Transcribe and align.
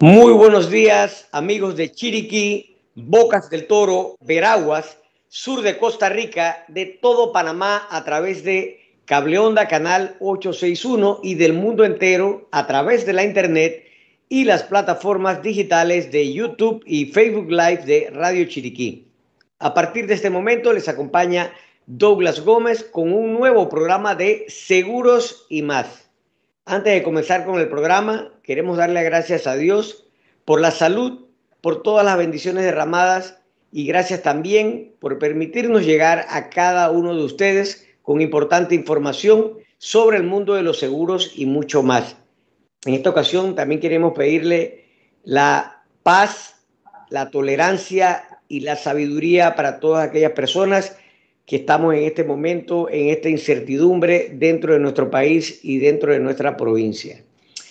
Muy 0.00 0.32
buenos 0.32 0.70
días, 0.70 1.28
amigos 1.30 1.76
de 1.76 1.92
Chiriquí, 1.92 2.76
Bocas 2.96 3.48
del 3.48 3.68
Toro, 3.68 4.16
Veraguas, 4.20 4.98
sur 5.28 5.62
de 5.62 5.78
Costa 5.78 6.08
Rica, 6.08 6.64
de 6.66 6.86
todo 6.86 7.32
Panamá 7.32 7.86
a 7.88 8.02
través 8.02 8.42
de 8.42 8.98
Cableonda 9.04 9.68
Canal 9.68 10.16
861 10.18 11.20
y 11.22 11.36
del 11.36 11.52
mundo 11.52 11.84
entero 11.84 12.48
a 12.50 12.66
través 12.66 13.06
de 13.06 13.12
la 13.12 13.22
internet 13.22 13.84
y 14.28 14.42
las 14.42 14.64
plataformas 14.64 15.44
digitales 15.44 16.10
de 16.10 16.32
YouTube 16.32 16.82
y 16.84 17.06
Facebook 17.06 17.48
Live 17.48 17.84
de 17.86 18.10
Radio 18.10 18.46
Chiriquí. 18.46 19.06
A 19.60 19.74
partir 19.74 20.08
de 20.08 20.14
este 20.14 20.28
momento 20.28 20.72
les 20.72 20.88
acompaña 20.88 21.52
Douglas 21.86 22.40
Gómez 22.40 22.82
con 22.82 23.12
un 23.12 23.32
nuevo 23.32 23.68
programa 23.68 24.16
de 24.16 24.44
Seguros 24.48 25.46
y 25.48 25.62
más. 25.62 26.03
Antes 26.66 26.94
de 26.94 27.02
comenzar 27.02 27.44
con 27.44 27.60
el 27.60 27.68
programa, 27.68 28.32
queremos 28.42 28.78
darle 28.78 29.02
gracias 29.02 29.46
a 29.46 29.54
Dios 29.54 30.06
por 30.46 30.62
la 30.62 30.70
salud, 30.70 31.26
por 31.60 31.82
todas 31.82 32.06
las 32.06 32.16
bendiciones 32.16 32.64
derramadas 32.64 33.38
y 33.70 33.86
gracias 33.86 34.22
también 34.22 34.94
por 34.98 35.18
permitirnos 35.18 35.84
llegar 35.84 36.24
a 36.30 36.48
cada 36.48 36.90
uno 36.90 37.14
de 37.14 37.22
ustedes 37.22 37.86
con 38.00 38.22
importante 38.22 38.74
información 38.74 39.58
sobre 39.76 40.16
el 40.16 40.22
mundo 40.22 40.54
de 40.54 40.62
los 40.62 40.78
seguros 40.78 41.32
y 41.36 41.44
mucho 41.44 41.82
más. 41.82 42.16
En 42.86 42.94
esta 42.94 43.10
ocasión 43.10 43.54
también 43.54 43.82
queremos 43.82 44.14
pedirle 44.14 44.86
la 45.22 45.82
paz, 46.02 46.64
la 47.10 47.30
tolerancia 47.30 48.40
y 48.48 48.60
la 48.60 48.76
sabiduría 48.76 49.54
para 49.54 49.80
todas 49.80 50.08
aquellas 50.08 50.32
personas 50.32 50.96
que 51.46 51.56
estamos 51.56 51.94
en 51.94 52.04
este 52.04 52.24
momento, 52.24 52.88
en 52.90 53.08
esta 53.08 53.28
incertidumbre 53.28 54.30
dentro 54.32 54.72
de 54.72 54.78
nuestro 54.78 55.10
país 55.10 55.60
y 55.62 55.78
dentro 55.78 56.12
de 56.12 56.20
nuestra 56.20 56.56
provincia. 56.56 57.22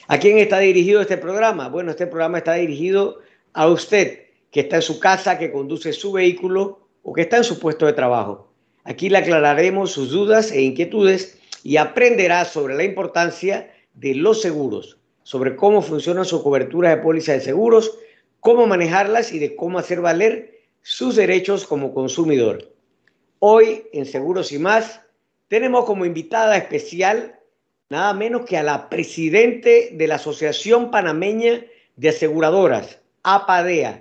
¿A 0.08 0.20
quién 0.20 0.38
está 0.38 0.60
dirigido 0.60 1.02
este 1.02 1.18
programa? 1.18 1.70
Bueno, 1.70 1.92
este 1.92 2.08
programa 2.08 2.40
está 2.40 2.54
dirigido 2.54 3.20
a 3.54 3.68
usted 3.68 4.20
que 4.52 4.60
está 4.62 4.76
en 4.78 4.82
su 4.84 5.00
casa, 5.00 5.40
que 5.40 5.52
conduce 5.52 5.94
su 5.94 6.12
vehículo 6.12 6.88
o 7.02 7.14
que 7.14 7.22
está 7.22 7.38
en 7.38 7.44
su 7.44 7.60
puesto 7.60 7.86
de 7.88 7.94
trabajo. 7.94 8.54
Aquí 8.84 9.10
le 9.10 9.18
aclararemos 9.18 9.92
sus 9.92 10.12
dudas 10.12 10.52
e 10.52 10.62
inquietudes 10.62 11.40
y 11.64 11.78
aprenderá 11.78 12.46
sobre 12.46 12.76
la 12.76 12.84
importancia 12.84 13.74
de 13.94 14.14
los 14.14 14.42
seguros, 14.42 14.98
sobre 15.24 15.56
cómo 15.56 15.82
funcionan 15.82 16.26
su 16.26 16.44
cobertura 16.44 16.90
de 16.90 16.98
póliza 16.98 17.34
de 17.34 17.42
seguros, 17.42 17.98
cómo 18.40 18.68
manejarlas 18.68 19.32
y 19.32 19.40
de 19.40 19.56
cómo 19.56 19.80
hacer 19.80 20.02
valer 20.02 20.60
sus 20.82 21.16
derechos 21.16 21.66
como 21.66 21.94
consumidor. 21.94 22.73
Hoy 23.46 23.84
en 23.92 24.06
Seguros 24.06 24.54
y 24.54 24.58
más 24.58 25.02
tenemos 25.50 25.84
como 25.84 26.06
invitada 26.06 26.56
especial 26.56 27.42
nada 27.90 28.14
menos 28.14 28.46
que 28.46 28.56
a 28.56 28.64
la 28.64 28.88
presidente 28.88 29.90
de 29.92 30.08
la 30.08 30.16
Asociación 30.16 30.92
Panameña 30.92 31.66
de 31.98 32.08
Aseguradoras, 32.08 33.02
APADEA. 33.24 34.00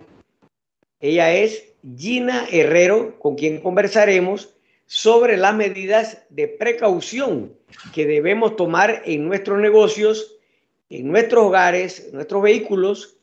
Ella 1.01 1.35
es 1.35 1.75
Gina 1.98 2.47
Herrero, 2.53 3.19
con 3.19 3.35
quien 3.35 3.61
conversaremos 3.61 4.55
sobre 4.87 5.37
las 5.37 5.57
medidas 5.57 6.23
de 6.31 6.47
precaución 6.47 7.53
que 7.93 8.07
debemos 8.07 8.55
tomar 8.55 9.03
en 9.07 9.27
nuestros 9.27 9.59
negocios, 9.59 10.37
en 10.89 11.09
nuestros 11.09 11.47
hogares, 11.47 12.07
en 12.07 12.15
nuestros 12.15 12.45
vehículos, 12.45 13.17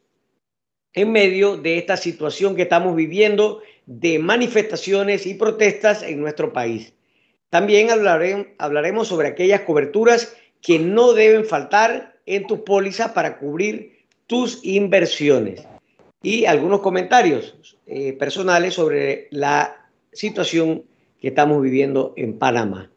en 0.92 1.14
medio 1.14 1.56
de 1.56 1.78
esta 1.78 1.95
situación 1.95 2.58
que 2.58 2.64
estamos 2.64 2.94
viviendo 2.94 3.62
de 3.90 4.20
manifestaciones 4.20 5.26
y 5.26 5.34
protestas 5.34 6.04
en 6.04 6.22
nuestro 6.22 6.54
país. 6.54 6.94
También 7.50 7.90
hablaremos 7.90 9.08
sobre 9.08 9.30
aquellas 9.30 9.62
coberturas 9.62 10.36
que 10.62 10.78
no 10.78 11.14
deben 11.14 11.44
faltar 11.44 12.20
en 12.28 12.46
tu 12.46 12.64
póliza 12.64 13.16
para 13.16 13.40
cubrir 13.40 14.06
tus 14.28 14.64
inversiones. 14.64 15.64
Y 16.22 16.46
algunos 16.46 16.81
comentarios 16.81 17.56
eh, 17.88 18.13
personales 18.13 18.75
sobre 18.75 19.28
la 19.31 19.90
situación 20.13 20.84
que 21.19 21.30
estamos 21.30 21.59
viviendo 21.59 22.13
en 22.16 22.38
Panamá. 22.38 22.92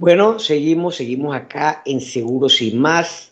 Bueno, 0.00 0.40
seguimos, 0.40 0.96
seguimos 0.96 1.36
acá 1.36 1.82
en 1.86 2.00
Seguros 2.00 2.60
y 2.60 2.72
Más. 2.72 3.31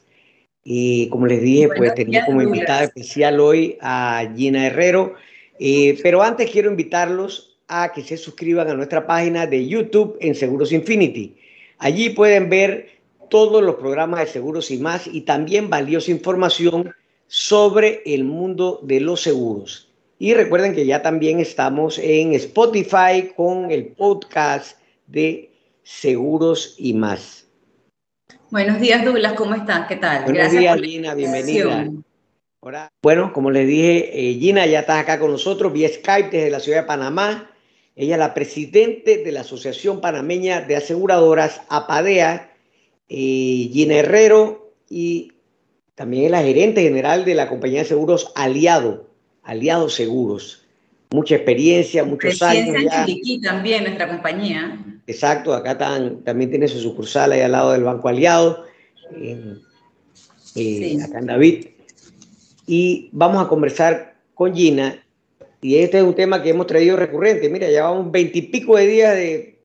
Y 0.65 1.09
como 1.09 1.27
les 1.27 1.41
dije, 1.41 1.69
pues 1.77 1.95
tenemos 1.95 2.27
como 2.27 2.43
invitada 2.43 2.85
especial 2.85 3.41
hoy 3.41 3.79
a 3.81 4.31
Gina 4.37 4.67
Herrero. 4.67 5.15
Eh, 5.59 5.99
pero 6.03 6.23
antes 6.23 6.51
quiero 6.51 6.71
invitarlos 6.71 7.59
a 7.69 7.93
que 7.93 8.03
se 8.03 8.17
suscriban 8.17 8.69
a 8.69 8.75
nuestra 8.75 9.07
página 9.07 9.47
de 9.47 9.67
YouTube 9.67 10.17
en 10.21 10.35
Seguros 10.35 10.73
Infinity. 10.73 11.37
Allí 11.79 12.11
pueden 12.11 12.51
ver 12.51 12.89
todos 13.31 13.63
los 13.63 13.77
programas 13.77 14.21
de 14.21 14.27
Seguros 14.27 14.71
y 14.71 14.79
más 14.79 15.07
y 15.07 15.23
también 15.23 15.71
valiosa 15.71 16.11
información 16.11 16.93
sobre 17.29 18.03
el 18.05 18.25
mundo 18.25 18.81
de 18.83 19.01
los 19.01 19.23
seguros. 19.23 19.89
Y 20.19 20.35
recuerden 20.35 20.75
que 20.75 20.85
ya 20.85 21.01
también 21.01 21.39
estamos 21.39 21.99
en 21.99 22.35
Spotify 22.35 23.33
con 23.37 23.71
el 23.71 23.87
podcast 23.87 24.77
de 25.07 25.51
Seguros 25.83 26.75
y 26.77 26.93
más. 26.93 27.47
Buenos 28.51 28.81
días, 28.81 29.05
Douglas, 29.05 29.35
¿cómo 29.35 29.55
estás? 29.55 29.87
¿Qué 29.87 29.95
tal? 29.95 30.25
Buenos 30.25 30.39
Gracias 30.39 30.61
días, 30.61 30.81
Lina, 30.81 31.15
bienvenida. 31.15 31.89
bueno, 33.01 33.33
como 33.33 33.53
les 33.53 33.69
dije, 33.69 34.11
eh, 34.13 34.35
Gina 34.35 34.67
ya 34.67 34.81
está 34.81 34.99
acá 34.99 35.21
con 35.21 35.31
nosotros 35.31 35.73
vía 35.73 35.89
Skype 35.89 36.31
desde 36.31 36.51
la 36.51 36.59
ciudad 36.59 36.81
de 36.81 36.87
Panamá. 36.89 37.49
Ella 37.95 38.17
es 38.17 38.19
la 38.19 38.35
presidente 38.35 39.19
de 39.19 39.31
la 39.31 39.43
Asociación 39.43 40.01
Panameña 40.01 40.63
de 40.63 40.75
Aseguradoras, 40.75 41.63
APADEA, 41.69 42.51
eh, 43.09 43.71
Gina 43.73 43.95
Herrero, 43.95 44.73
y 44.89 45.33
también 45.95 46.25
es 46.25 46.31
la 46.33 46.43
gerente 46.43 46.83
general 46.83 47.25
de 47.25 47.37
la 47.37 47.49
compañía 47.49 47.83
de 47.83 47.89
seguros 47.89 48.33
Aliado, 48.35 49.07
Aliado 49.45 49.89
Seguros. 49.89 50.67
Mucha 51.13 51.37
experiencia, 51.37 52.03
muchos 52.03 52.43
años. 52.43 52.75
Ya. 52.83 53.05
En 53.07 53.43
también, 53.43 53.85
nuestra 53.85 54.09
compañía. 54.09 54.77
Exacto, 55.11 55.53
acá 55.55 55.77
también 55.77 56.51
tiene 56.51 56.69
su 56.69 56.79
sucursal 56.79 57.33
ahí 57.33 57.41
al 57.41 57.53
lado 57.53 57.73
del 57.73 57.85
Banco 57.85 58.09
Aliado, 58.09 58.65
eh, 59.13 60.99
acá 61.05 61.19
en 61.19 61.27
David. 61.27 61.67
Y 62.67 63.09
vamos 63.13 63.45
a 63.45 63.49
conversar 63.49 64.15
con 64.35 64.55
Gina, 64.55 65.03
y 65.61 65.77
este 65.77 65.99
es 65.99 66.05
un 66.05 66.15
tema 66.15 66.43
que 66.43 66.51
hemos 66.51 66.67
traído 66.67 66.97
recurrente. 66.97 67.51
Mira, 67.51 67.69
llevamos 67.69 68.11
veintipico 68.11 68.77
de 68.77 68.87
días 68.87 69.15
de 69.15 69.65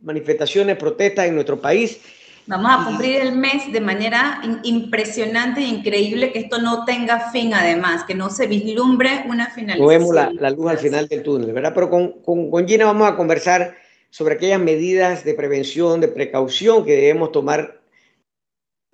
manifestaciones, 0.00 0.76
protestas 0.76 1.26
en 1.26 1.34
nuestro 1.34 1.60
país 1.60 2.00
Vamos 2.46 2.72
a 2.72 2.84
cumplir 2.84 3.20
el 3.20 3.36
mes 3.36 3.72
de 3.72 3.80
manera 3.80 4.42
impresionante 4.64 5.60
e 5.60 5.68
increíble, 5.68 6.32
que 6.32 6.40
esto 6.40 6.60
no 6.60 6.84
tenga 6.84 7.30
fin 7.30 7.54
además, 7.54 8.02
que 8.02 8.16
no 8.16 8.30
se 8.30 8.48
vislumbre 8.48 9.24
una 9.28 9.50
finalización. 9.50 9.88
vemos 9.88 10.14
la, 10.40 10.50
luz 10.50 10.70
al 10.70 10.78
final 10.78 11.06
del 11.06 11.22
túnel, 11.22 11.52
¿verdad? 11.52 11.72
Pero 11.72 11.88
con, 11.88 12.20
con, 12.22 12.50
con, 12.50 12.66
Gina 12.66 12.86
vamos 12.86 13.08
a 13.08 13.14
conversar 13.14 13.76
sobre 14.12 14.34
aquellas 14.34 14.60
medidas 14.60 15.24
de 15.24 15.32
prevención, 15.32 16.02
de 16.02 16.08
precaución 16.08 16.84
que 16.84 16.96
debemos 16.96 17.32
tomar 17.32 17.80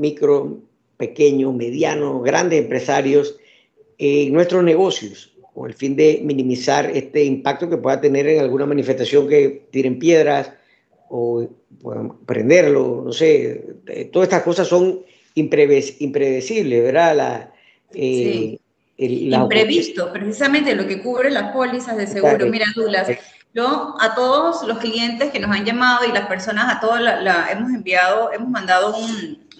micro, 0.00 0.60
pequeños, 0.96 1.52
medianos, 1.52 2.22
grandes 2.22 2.62
empresarios 2.62 3.36
en 3.98 4.32
nuestros 4.32 4.62
negocios, 4.62 5.36
con 5.52 5.68
el 5.68 5.74
fin 5.74 5.96
de 5.96 6.20
minimizar 6.22 6.88
este 6.94 7.24
impacto 7.24 7.68
que 7.68 7.78
pueda 7.78 8.00
tener 8.00 8.28
en 8.28 8.38
alguna 8.38 8.64
manifestación 8.64 9.26
que 9.28 9.66
tiren 9.72 9.98
piedras 9.98 10.52
o 11.08 11.48
prenderlo, 12.24 13.02
no 13.06 13.12
sé, 13.12 13.64
eh, 13.88 14.04
todas 14.12 14.28
estas 14.28 14.44
cosas 14.44 14.68
son 14.68 15.02
impredecibles, 15.34 16.82
¿verdad? 16.84 17.16
La, 17.16 17.52
eh, 17.92 18.56
Imprevisto, 19.00 20.12
precisamente 20.12 20.74
lo 20.74 20.86
que 20.86 21.00
cubre 21.00 21.30
las 21.30 21.52
pólizas 21.52 21.96
de 21.96 22.06
seguro. 22.08 22.46
Mira, 22.46 22.66
Dulas, 22.74 23.08
yo 23.58 23.96
a 23.98 24.14
todos 24.14 24.62
los 24.68 24.78
clientes 24.78 25.32
que 25.32 25.40
nos 25.40 25.50
han 25.50 25.64
llamado 25.64 26.04
y 26.04 26.12
las 26.12 26.28
personas, 26.28 26.76
a 26.76 26.78
todos 26.78 27.00
la, 27.00 27.50
hemos 27.50 27.70
enviado, 27.72 28.32
hemos 28.32 28.48
mandado 28.48 28.96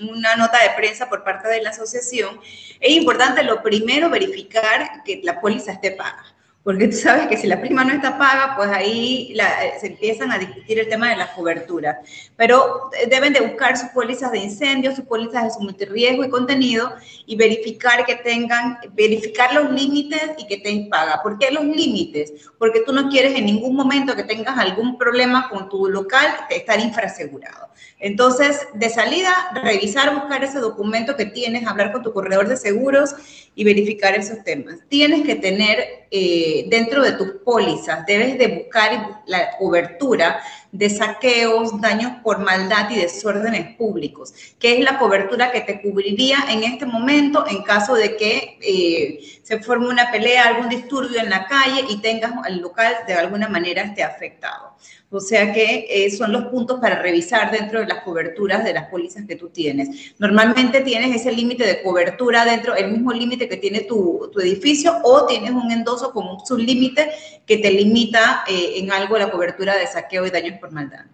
una 0.01 0.37
nota 0.37 0.63
de 0.63 0.71
prensa 0.77 1.09
por 1.09 1.25
parte 1.25 1.49
de 1.49 1.63
la 1.63 1.71
asociación. 1.71 2.39
Es 2.79 2.93
importante 2.93 3.43
lo 3.43 3.61
primero 3.61 4.09
verificar 4.09 5.03
que 5.05 5.21
la 5.25 5.41
póliza 5.41 5.73
esté 5.73 5.91
paga 5.91 6.25
porque 6.69 6.89
tú 6.89 6.99
sabes 6.99 7.29
que 7.29 7.39
si 7.39 7.47
la 7.47 7.63
prima 7.63 7.83
no 7.83 7.95
está 7.95 8.19
paga, 8.19 8.53
pues 8.55 8.69
ahí 8.69 9.35
se 9.81 9.87
empiezan 9.87 10.31
a 10.31 10.37
discutir 10.37 10.79
el 10.79 10.87
tema 10.87 11.09
de 11.09 11.17
la 11.17 11.33
cobertura. 11.33 12.03
Pero 12.37 12.91
eh, 12.93 13.09
deben 13.09 13.33
de 13.33 13.41
buscar 13.41 13.79
sus 13.79 13.89
pólizas 13.89 14.33
de 14.33 14.41
incendio, 14.41 14.95
sus 14.95 15.07
pólizas 15.07 15.45
de 15.45 15.51
su 15.51 15.61
multirriesgo 15.61 16.25
y 16.25 16.29
contenido 16.29 16.93
y 17.25 17.37
verificar 17.37 18.05
que 18.05 18.17
tengan, 18.17 18.77
verificar 18.93 19.55
los 19.55 19.71
límites 19.71 20.33
y 20.37 20.47
que 20.47 20.57
estén 20.57 20.91
paga. 20.91 21.23
¿Por 21.23 21.39
qué 21.39 21.51
los 21.51 21.65
límites? 21.65 22.35
Porque 22.59 22.83
tú 22.85 22.93
no 22.93 23.09
quieres 23.09 23.35
en 23.35 23.47
ningún 23.47 23.75
momento 23.75 24.15
que 24.15 24.25
tengas 24.25 24.59
algún 24.59 24.99
problema 24.99 25.49
con 25.49 25.71
tu 25.71 25.89
local 25.89 26.27
estar 26.51 26.79
infrasegurado. 26.81 27.69
Entonces, 27.99 28.69
de 28.75 28.91
salida, 28.91 29.33
revisar, 29.65 30.15
buscar 30.15 30.45
ese 30.45 30.59
documento 30.59 31.17
que 31.17 31.25
tienes, 31.25 31.67
hablar 31.67 31.93
con 31.93 32.03
tu 32.03 32.13
corredor 32.13 32.47
de 32.47 32.59
seguros 32.59 33.15
y 33.59 33.65
verificar 33.65 34.15
esos 34.15 34.45
temas. 34.45 34.79
Tienes 34.89 35.27
que 35.27 35.35
tener 35.35 36.07
eh, 36.13 36.67
dentro 36.69 37.03
de 37.03 37.11
tus 37.11 37.29
pólizas, 37.45 38.07
debes 38.07 38.39
de 38.39 38.47
buscar 38.47 39.23
la 39.27 39.57
cobertura 39.59 40.41
de 40.71 40.89
saqueos, 40.89 41.81
daños 41.81 42.13
por 42.23 42.39
maldad 42.39 42.89
y 42.91 43.01
desórdenes 43.01 43.75
públicos, 43.75 44.33
que 44.61 44.79
es 44.79 44.85
la 44.85 45.01
cobertura 45.01 45.51
que 45.51 45.63
te 45.63 45.83
cubriría 45.83 46.39
en 46.51 46.63
este 46.63 46.87
momento 46.87 47.47
en 47.49 47.65
caso 47.65 47.97
de 47.97 48.17
que 48.17 48.61
eh, 48.63 49.41
se 49.43 49.59
forme 49.59 49.89
una 49.89 50.13
pelea, 50.13 50.45
algún 50.45 50.69
disturbio 50.69 51.19
en 51.19 51.29
la 51.29 51.49
calle 51.49 51.85
y 51.89 52.01
tengas 52.01 52.31
el 52.47 52.59
local 52.59 52.95
de 53.09 53.15
alguna 53.15 53.49
manera 53.49 53.83
esté 53.83 54.05
afectado. 54.05 54.77
O 55.11 55.21
sea 55.21 55.55
que 55.55 55.87
eh, 55.89 56.11
son 56.11 56.33
los 56.33 56.45
puntos 56.47 56.81
para 56.81 57.01
revisar 57.01 57.51
dentro 57.51 57.81
de 57.81 57.87
las 57.87 58.03
coberturas 58.03 58.63
de 58.63 58.75
las 58.75 58.89
pólizas 58.89 59.25
que 59.27 59.37
tú 59.37 59.49
tienes. 59.49 60.15
Normalmente 60.19 60.83
tienes 60.83 61.17
ese 61.17 61.33
límite 61.33 61.67
de 61.67 61.83
cobertura 61.83 62.45
dentro, 62.45 62.77
el 62.77 62.93
mismo 62.93 63.13
límite 63.13 63.49
que 63.49 63.57
tiene 63.57 63.81
tu, 63.81 64.31
edificio, 64.39 64.99
o 65.03 65.25
tienes 65.25 65.53
un 65.53 65.71
endoso 65.73 66.13
con 66.13 66.29
un 66.29 66.45
sublímite 66.45 67.11
que 67.47 67.57
te 67.57 67.71
limita 67.71 68.45
eh, 68.49 68.75
en 68.77 68.93
algo 68.93 69.17
la 69.17 69.31
cobertura 69.31 69.77
de 69.77 69.87
saqueo 69.87 70.27
y 70.27 70.31
daños 70.31 70.59
por 70.59 70.73
maldad. 70.73 71.07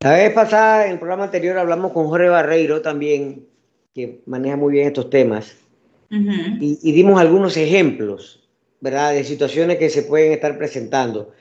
La 0.00 0.14
vez 0.14 0.32
pasada, 0.32 0.86
en 0.86 0.92
el 0.92 0.98
programa 0.98 1.24
anterior, 1.24 1.58
hablamos 1.58 1.92
con 1.92 2.08
Jorge 2.08 2.28
Barreiro 2.28 2.80
también, 2.80 3.46
que 3.94 4.22
maneja 4.24 4.56
muy 4.56 4.72
bien 4.72 4.86
estos 4.86 5.10
temas, 5.10 5.54
y, 6.10 6.78
y 6.82 6.92
dimos 6.92 7.20
algunos 7.20 7.56
ejemplos, 7.56 8.46
¿verdad?, 8.80 9.12
de 9.12 9.24
situaciones 9.24 9.78
que 9.78 9.88
se 9.88 10.02
pueden 10.02 10.32
estar 10.32 10.58
presentando 10.58 11.32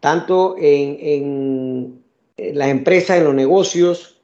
tanto 0.00 0.56
en, 0.58 2.02
las 2.36 2.68
empresas, 2.68 3.18
en 3.18 3.24
los 3.24 3.34
negocios, 3.34 4.16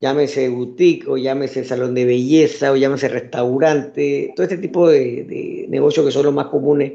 llámese 0.00 0.48
boutique 0.50 1.08
o 1.08 1.16
llámese 1.16 1.64
salón 1.64 1.94
de 1.94 2.04
belleza 2.04 2.72
o 2.72 2.76
llámese 2.76 3.08
restaurante, 3.08 4.32
todo 4.36 4.44
este 4.44 4.58
tipo 4.58 4.88
de, 4.88 5.66
negocios 5.68 6.04
que 6.06 6.12
son 6.12 6.26
los 6.26 6.34
más 6.34 6.46
comunes. 6.46 6.92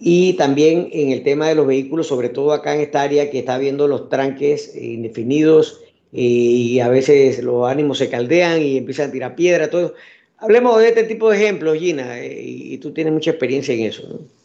Y 0.00 0.32
también 0.34 0.88
en 0.92 1.12
el 1.12 1.22
tema 1.22 1.48
de 1.48 1.54
los 1.54 1.66
vehículos, 1.66 2.08
sobre 2.08 2.28
todo 2.28 2.52
acá 2.52 2.74
en 2.74 2.80
esta 2.80 3.02
área 3.02 3.30
que 3.30 3.38
está 3.38 3.56
viendo 3.58 3.86
los 3.86 4.08
tranques 4.08 4.74
indefinidos 4.74 5.80
eh, 6.12 6.20
y 6.20 6.80
a 6.80 6.88
veces 6.88 7.42
los 7.42 7.68
ánimos 7.68 7.98
se 7.98 8.10
caldean 8.10 8.60
y 8.60 8.78
empiezan 8.78 9.10
a 9.10 9.12
tirar 9.12 9.36
piedra, 9.36 9.70
todo. 9.70 9.94
Hablemos 10.38 10.78
de 10.80 10.88
este 10.88 11.04
tipo 11.04 11.30
de 11.30 11.36
ejemplos, 11.36 11.78
Gina, 11.78 12.20
eh, 12.20 12.42
y 12.42 12.78
tú 12.78 12.92
tienes 12.92 13.12
mucha 13.12 13.30
experiencia 13.30 13.72
en 13.72 13.80
eso. 13.82 14.08
¿no? 14.08 14.43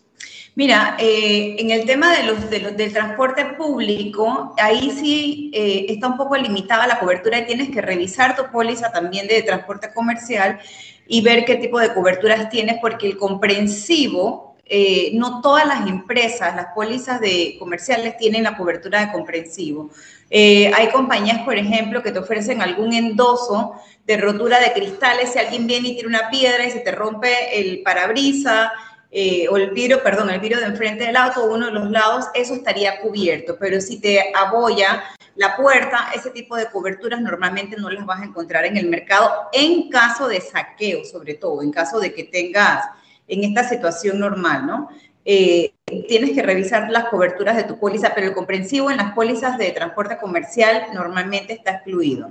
Mira, 0.60 0.98
eh, 1.00 1.56
en 1.58 1.72
el 1.72 1.86
tema 1.86 2.14
de 2.18 2.24
los, 2.24 2.50
del 2.50 2.92
transporte 2.92 3.46
público, 3.58 4.54
ahí 4.62 4.92
sí 4.92 5.50
eh, 5.54 5.86
está 5.88 6.10
un 6.10 6.18
poco 6.18 6.36
limitada 6.36 6.86
la 6.86 7.00
cobertura 7.00 7.40
y 7.40 7.46
tienes 7.46 7.70
que 7.70 7.80
revisar 7.80 8.36
tu 8.36 8.52
póliza 8.52 8.92
también 8.92 9.26
de 9.30 9.42
transporte 9.42 9.94
comercial 9.94 10.60
y 11.08 11.22
ver 11.22 11.46
qué 11.46 11.56
tipo 11.56 11.80
de 11.80 11.94
coberturas 11.94 12.50
tienes, 12.50 12.76
porque 12.82 13.08
el 13.08 13.16
comprensivo, 13.16 14.58
eh, 14.66 15.12
no 15.14 15.40
todas 15.40 15.66
las 15.66 15.88
empresas, 15.88 16.54
las 16.54 16.74
pólizas 16.76 17.22
de 17.22 17.56
comerciales 17.58 18.18
tienen 18.18 18.44
la 18.44 18.58
cobertura 18.58 19.00
de 19.00 19.14
comprensivo. 19.14 19.90
hay 20.30 20.90
compañías, 20.92 21.40
por 21.44 21.58
ejemplo, 21.58 22.04
que 22.04 22.12
te 22.12 22.20
ofrecen 22.20 22.62
algún 22.62 22.92
endoso 22.92 23.76
de 24.06 24.18
rotura 24.18 24.60
de 24.60 24.74
cristales 24.74 25.32
si 25.32 25.40
alguien 25.40 25.68
viene 25.68 25.88
y 25.88 25.96
tira 25.96 26.10
una 26.10 26.30
piedra 26.30 26.66
y 26.66 26.72
se 26.72 26.82
te 26.82 26.92
rompe 26.92 27.58
el 27.58 27.82
parabrisa 27.82 28.74
eh, 29.12 29.48
o 29.50 29.58
el 29.58 29.72
vidrio, 29.72 30.04
perdón, 30.04 30.30
el 30.30 30.40
vidrio 30.40 30.60
de 30.60 30.68
enfrente 30.68 31.06
del 31.06 31.16
auto 31.16 31.46
uno 31.46 31.66
de 31.68 31.72
los 31.72 31.90
lados, 31.90 32.26
eso 32.36 32.54
estaría 32.54 33.00
cubierto. 33.02 33.58
Pero 33.60 33.82
si 33.82 34.00
te 34.00 34.32
aboya 34.36 35.04
la 35.36 35.56
puerta, 35.56 36.10
ese 36.14 36.30
tipo 36.30 36.56
de 36.56 36.68
coberturas 36.68 37.22
normalmente 37.22 37.76
no 37.78 37.90
las 37.90 38.06
vas 38.06 38.22
a 38.22 38.26
encontrar 38.26 38.66
en 38.66 38.78
el 38.78 38.88
mercado 38.88 39.32
en 39.52 39.90
caso 39.90 40.28
de 40.28 40.42
saqueo, 40.42 41.04
sobre 41.06 41.34
todo, 41.34 41.64
en 41.64 41.72
caso 41.72 42.00
de 42.00 42.14
que 42.14 42.26
tengas 42.26 42.86
en 43.28 43.44
esta 43.44 43.68
situación 43.68 44.20
normal, 44.20 44.68
¿no? 44.68 44.90
Eh, 45.26 45.74
tienes 46.08 46.32
que 46.32 46.42
revisar 46.42 46.90
las 46.90 47.06
coberturas 47.06 47.56
de 47.56 47.64
tu 47.64 47.80
póliza, 47.80 48.14
pero 48.16 48.28
el 48.28 48.34
comprensivo 48.34 48.90
en 48.90 48.98
las 48.98 49.14
pólizas 49.14 49.58
de 49.58 49.72
transporte 49.72 50.18
comercial 50.18 50.88
normalmente 50.94 51.54
está 51.54 51.72
excluido. 51.72 52.30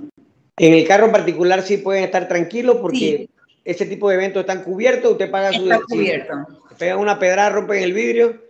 En 0.57 0.73
el 0.73 0.87
carro 0.87 1.05
en 1.05 1.11
particular 1.11 1.61
sí 1.61 1.77
pueden 1.77 2.03
estar 2.03 2.27
tranquilos 2.27 2.77
porque 2.81 3.29
ese 3.71 3.85
tipo 3.85 4.09
de 4.09 4.15
eventos 4.15 4.41
están 4.41 4.63
cubiertos, 4.63 5.11
usted 5.11 5.29
paga 5.29 5.51
su... 5.53 5.63
Está 5.63 5.81
cubierto 5.81 6.33
pegan 6.79 6.97
una 6.97 7.19
pedra, 7.19 7.49
rompen 7.49 7.83
el 7.83 7.93
vidrio. 7.93 8.41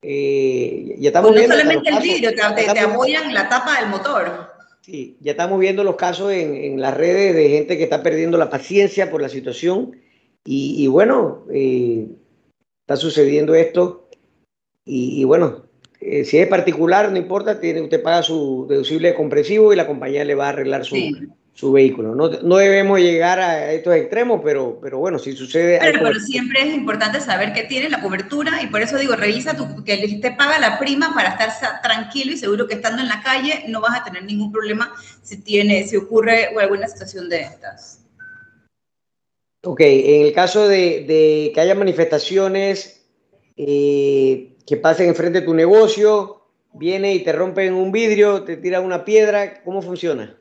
Eh, 0.00 0.94
ya 0.98 1.08
estamos 1.08 1.32
pues 1.32 1.48
no 1.48 1.54
solamente 1.56 1.90
el 1.90 2.00
vidrio, 2.00 2.30
te, 2.30 2.72
te, 2.72 2.80
apoyan 2.80 3.34
la 3.34 3.48
tapa 3.48 3.80
del 3.80 3.88
motor. 3.88 4.52
Sí, 4.82 5.16
ya 5.20 5.32
estamos 5.32 5.58
viendo 5.58 5.82
los 5.82 5.96
casos 5.96 6.32
en, 6.32 6.54
en, 6.54 6.80
las 6.80 6.96
redes 6.96 7.34
de 7.34 7.48
gente 7.48 7.76
que 7.76 7.82
está 7.82 8.02
perdiendo 8.02 8.38
la 8.38 8.48
paciencia 8.48 9.10
por 9.10 9.20
la 9.20 9.28
situación. 9.28 9.96
Y, 10.44 10.86
bueno, 10.86 11.44
eh, 11.52 12.06
está 12.80 12.96
sucediendo 12.96 13.54
esto. 13.54 14.08
Y, 14.86 15.24
bueno, 15.24 15.66
eh, 16.00 16.24
si 16.24 16.38
es 16.38 16.46
particular, 16.46 17.10
no 17.10 17.18
importa, 17.18 17.60
tiene, 17.60 17.82
usted 17.82 18.02
paga 18.02 18.22
su 18.22 18.66
deducible 18.66 19.14
comprensivo 19.14 19.72
y 19.72 19.76
la 19.76 19.86
compañía 19.86 20.24
le 20.24 20.34
va 20.34 20.46
a 20.46 20.50
arreglar 20.50 20.86
su, 20.86 20.96
su 21.58 21.72
vehículo. 21.72 22.14
No, 22.14 22.28
no, 22.28 22.56
debemos 22.58 23.00
llegar 23.00 23.40
a 23.40 23.72
estos 23.72 23.92
extremos, 23.96 24.40
pero, 24.44 24.78
pero 24.80 24.98
bueno, 24.98 25.18
si 25.18 25.32
sucede... 25.32 25.80
Pero, 25.80 26.14
siempre 26.20 26.62
es 26.62 26.72
importante 26.72 27.20
saber 27.20 27.52
que 27.52 27.64
tiene 27.64 27.88
la 27.88 28.00
cobertura 28.00 28.62
y 28.62 28.68
por 28.68 28.80
eso 28.80 28.96
digo, 28.96 29.16
revisa 29.16 29.56
tu, 29.56 29.82
que 29.82 30.20
te 30.22 30.30
paga 30.30 30.60
la 30.60 30.78
prima 30.78 31.12
para 31.12 31.30
estar 31.30 31.82
tranquilo 31.82 32.30
y 32.30 32.36
seguro 32.36 32.68
que 32.68 32.74
estando 32.74 33.02
en 33.02 33.08
la 33.08 33.24
calle 33.24 33.64
no 33.66 33.80
vas 33.80 34.00
a 34.00 34.04
tener 34.04 34.22
ningún 34.22 34.52
problema 34.52 34.94
si, 35.24 35.38
tiene, 35.38 35.82
si 35.88 35.96
ocurre 35.96 36.56
alguna 36.56 36.86
situación 36.86 37.28
de 37.28 37.40
estas. 37.40 38.04
Ok, 39.64 39.80
en 39.80 40.26
el 40.26 40.32
caso 40.32 40.68
de, 40.68 41.06
de 41.08 41.50
que 41.52 41.60
haya 41.60 41.74
manifestaciones 41.74 43.04
eh, 43.56 44.54
que 44.64 44.76
pasen 44.76 45.08
enfrente 45.08 45.40
de 45.40 45.46
tu 45.46 45.54
negocio, 45.54 46.40
viene 46.72 47.14
y 47.14 47.24
te 47.24 47.32
rompen 47.32 47.74
un 47.74 47.90
vidrio, 47.90 48.44
te 48.44 48.56
tira 48.56 48.78
una 48.78 49.04
piedra, 49.04 49.64
¿cómo 49.64 49.82
funciona? 49.82 50.37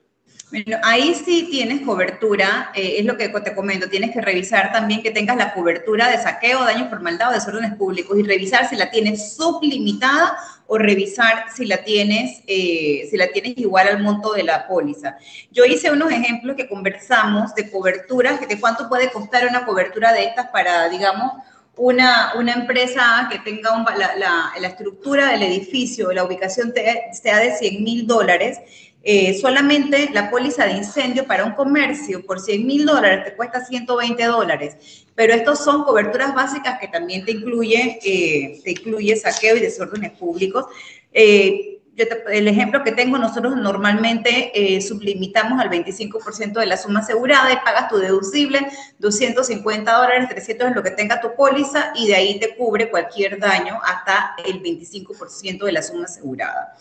Bueno, 0.49 0.77
ahí 0.83 1.13
sí 1.13 1.49
tienes 1.51 1.81
cobertura, 1.81 2.71
eh, 2.73 2.95
es 2.99 3.05
lo 3.05 3.17
que 3.17 3.27
te 3.27 3.53
comento, 3.53 3.89
tienes 3.89 4.11
que 4.11 4.21
revisar 4.21 4.71
también 4.71 5.03
que 5.03 5.11
tengas 5.11 5.35
la 5.35 5.53
cobertura 5.53 6.09
de 6.09 6.17
saqueo, 6.19 6.63
daños 6.63 6.87
por 6.87 7.01
maldad 7.01 7.31
o 7.31 7.33
desórdenes 7.33 7.75
públicos 7.75 8.17
y 8.17 8.23
revisar 8.23 8.69
si 8.69 8.77
la 8.77 8.89
tienes 8.89 9.35
sublimitada 9.35 10.37
o 10.67 10.77
revisar 10.77 11.47
si 11.53 11.65
la 11.65 11.83
tienes, 11.83 12.43
eh, 12.47 13.07
si 13.09 13.17
la 13.17 13.27
tienes 13.27 13.57
igual 13.57 13.89
al 13.89 14.01
monto 14.01 14.31
de 14.31 14.43
la 14.43 14.69
póliza. 14.69 15.17
Yo 15.51 15.65
hice 15.65 15.91
unos 15.91 16.13
ejemplos 16.13 16.55
que 16.55 16.69
conversamos 16.69 17.53
de 17.53 17.69
coberturas, 17.69 18.39
de 18.47 18.59
cuánto 18.59 18.87
puede 18.87 19.11
costar 19.11 19.45
una 19.47 19.65
cobertura 19.65 20.13
de 20.13 20.23
estas 20.23 20.47
para, 20.47 20.87
digamos, 20.87 21.29
una, 21.75 22.33
una 22.37 22.53
empresa 22.53 23.27
que 23.29 23.39
tenga 23.39 23.83
la, 23.97 24.15
la, 24.15 24.51
la, 24.59 24.67
estructura 24.67 25.31
del 25.31 25.43
edificio, 25.43 26.11
la 26.11 26.23
ubicación 26.23 26.73
sea 27.11 27.37
de 27.37 27.55
100 27.55 27.83
mil 27.83 28.07
dólares 28.07 28.59
eh, 29.09 29.39
solamente 29.39 30.09
la 30.11 30.29
póliza 30.29 30.65
de 30.65 30.73
incendio 30.73 31.25
para 31.25 31.45
un 31.45 31.53
comercio 31.53 32.25
por 32.25 32.41
100 32.41 32.67
mil 32.67 32.85
dólares 32.85 33.23
te 33.23 33.35
cuesta 33.37 33.63
120 33.63 34.21
dólares, 34.25 35.05
pero 35.15 35.33
estos 35.33 35.63
son 35.63 35.85
coberturas 35.85 36.35
básicas 36.35 36.77
que 36.77 36.89
también 36.89 37.23
te 37.23 37.31
incluye, 37.31 37.99
eh, 38.03 38.59
te 38.65 38.71
incluye 38.71 39.15
saqueo 39.15 39.55
y 39.55 39.61
desórdenes 39.61 40.11
públicos. 40.11 40.65
Eh, 41.13 41.79
el 41.95 42.49
ejemplo 42.49 42.83
que 42.83 42.91
tengo, 42.91 43.17
nosotros 43.17 43.55
normalmente 43.55 44.51
sublimitamos 44.81 45.59
al 45.59 45.69
25% 45.69 46.59
de 46.59 46.65
la 46.65 46.75
suma 46.75 46.99
asegurada 46.99 47.51
y 47.53 47.55
pagas 47.63 47.87
tu 47.87 47.97
deducible, 47.97 48.67
250 48.99 49.89
dólares, 49.89 50.27
300 50.29 50.67
es 50.67 50.75
lo 50.75 50.83
que 50.83 50.91
tenga 50.91 51.21
tu 51.21 51.33
póliza 51.33 51.93
y 51.95 52.07
de 52.07 52.15
ahí 52.15 52.39
te 52.39 52.55
cubre 52.55 52.91
cualquier 52.91 53.39
daño 53.39 53.79
hasta 53.83 54.35
el 54.45 54.61
25% 54.61 55.65
de 55.65 55.71
la 55.71 55.81
suma 55.81 56.03
asegurada. 56.03 56.75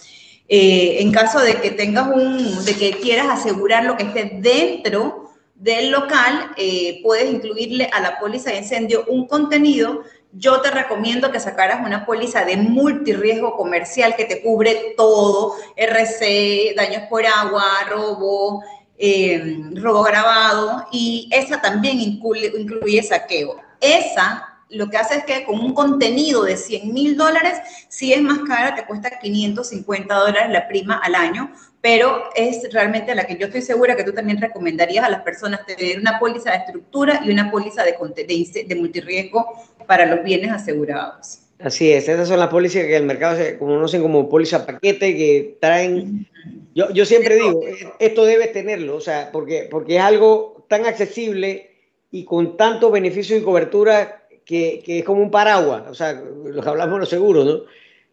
Eh, 0.49 0.99
en 1.00 1.11
caso 1.11 1.41
de 1.41 1.61
que 1.61 1.73
tengas 1.73 2.07
un, 2.07 2.65
de 2.65 2.75
que 2.76 2.93
quieras 2.93 3.26
asegurar 3.29 3.85
lo 3.85 3.97
que 3.97 4.05
esté 4.05 4.38
dentro 4.41 5.33
del 5.57 5.91
local, 5.91 6.53
eh, 6.57 7.00
puedes 7.03 7.33
incluirle 7.33 7.91
a 7.93 8.00
la 8.00 8.19
póliza 8.21 8.50
de 8.50 8.59
incendio 8.59 9.05
un 9.09 9.26
contenido. 9.26 10.03
Yo 10.33 10.61
te 10.61 10.71
recomiendo 10.71 11.33
que 11.33 11.41
sacaras 11.41 11.85
una 11.85 12.05
póliza 12.05 12.45
de 12.45 12.59
multirriesgo 12.59 13.57
comercial 13.57 14.15
que 14.17 14.26
te 14.26 14.43
cubre 14.43 14.95
todo, 14.97 15.55
RC, 15.76 16.75
daños 16.76 17.05
por 17.09 17.25
agua, 17.26 17.65
robo, 17.88 18.62
eh, 18.99 19.59
robo 19.75 20.03
grabado, 20.03 20.87
y 20.93 21.29
esa 21.33 21.61
también 21.61 22.00
incluye, 22.00 22.53
incluye 22.57 23.03
saqueo. 23.03 23.57
Esa 23.81 24.56
lo 24.71 24.91
que 24.91 24.97
hace 24.97 25.19
es 25.19 25.25
que 25.25 25.45
con 25.45 25.61
un 25.61 25.75
contenido 25.75 26.45
de 26.45 26.57
100 26.57 26.93
mil 26.93 27.17
dólares, 27.17 27.59
si 27.89 28.13
es 28.13 28.21
más 28.21 28.41
cara, 28.41 28.75
te 28.75 28.85
cuesta 28.85 29.19
550 29.19 30.15
dólares 30.15 30.51
la 30.51 30.67
prima 30.67 30.97
al 30.99 31.15
año, 31.15 31.53
pero 31.81 32.25
es 32.35 32.73
realmente 32.73 33.15
la 33.15 33.27
que 33.27 33.37
yo 33.37 33.47
estoy 33.47 33.63
segura 33.63 33.97
que 33.97 34.03
tú 34.03 34.13
también 34.13 34.41
recomendarías 34.41 35.05
a 35.05 35.09
las 35.09 35.23
personas 35.23 35.65
tener 35.67 36.01
una 36.01 36.19
póliza 36.19 36.51
de 36.51 36.59
estructura 36.59 37.21
y 37.25 37.31
una 37.31 37.51
póliza 37.51 37.85
de, 37.85 37.93
de, 37.93 38.65
de 38.65 38.75
multirriesgo 38.75 39.47
para 39.87 40.07
los 40.07 40.25
bienes 40.25 40.51
asegurados. 40.51 41.43
Así 41.59 41.91
es, 41.93 42.09
esas 42.09 42.29
son 42.29 42.41
las 42.41 42.49
pólizas 42.49 42.83
que 42.83 42.97
el 42.97 43.05
mercado 43.05 43.37
se 43.37 43.57
conocen 43.57 44.03
como 44.03 44.29
póliza 44.29 44.67
paquete, 44.67 45.17
que 45.17 45.57
traen... 45.61 46.29
Yo, 46.75 46.91
yo 46.91 47.07
siempre 47.07 47.37
digo, 47.37 47.61
esto 47.99 48.27
debes 48.27 48.53
tenerlo, 48.53 48.97
o 48.97 49.01
sea, 49.01 49.31
porque, 49.33 49.67
porque 49.71 49.97
es 49.97 50.03
algo 50.03 50.67
tan 50.69 50.85
accesible 50.85 51.71
y 52.11 52.25
con 52.25 52.57
tanto 52.59 52.91
beneficio 52.91 53.37
y 53.37 53.43
cobertura 53.43 54.25
que, 54.47 54.83
es 54.87 55.05
como 55.05 55.21
un 55.21 55.31
paraguas, 55.31 55.83
o 55.91 55.95
sea, 55.95 56.12
lo 56.12 56.62
que 56.62 56.69
hablamos 56.69 57.00
los 57.00 57.09
seguros, 57.09 57.45
¿no? 57.45 57.62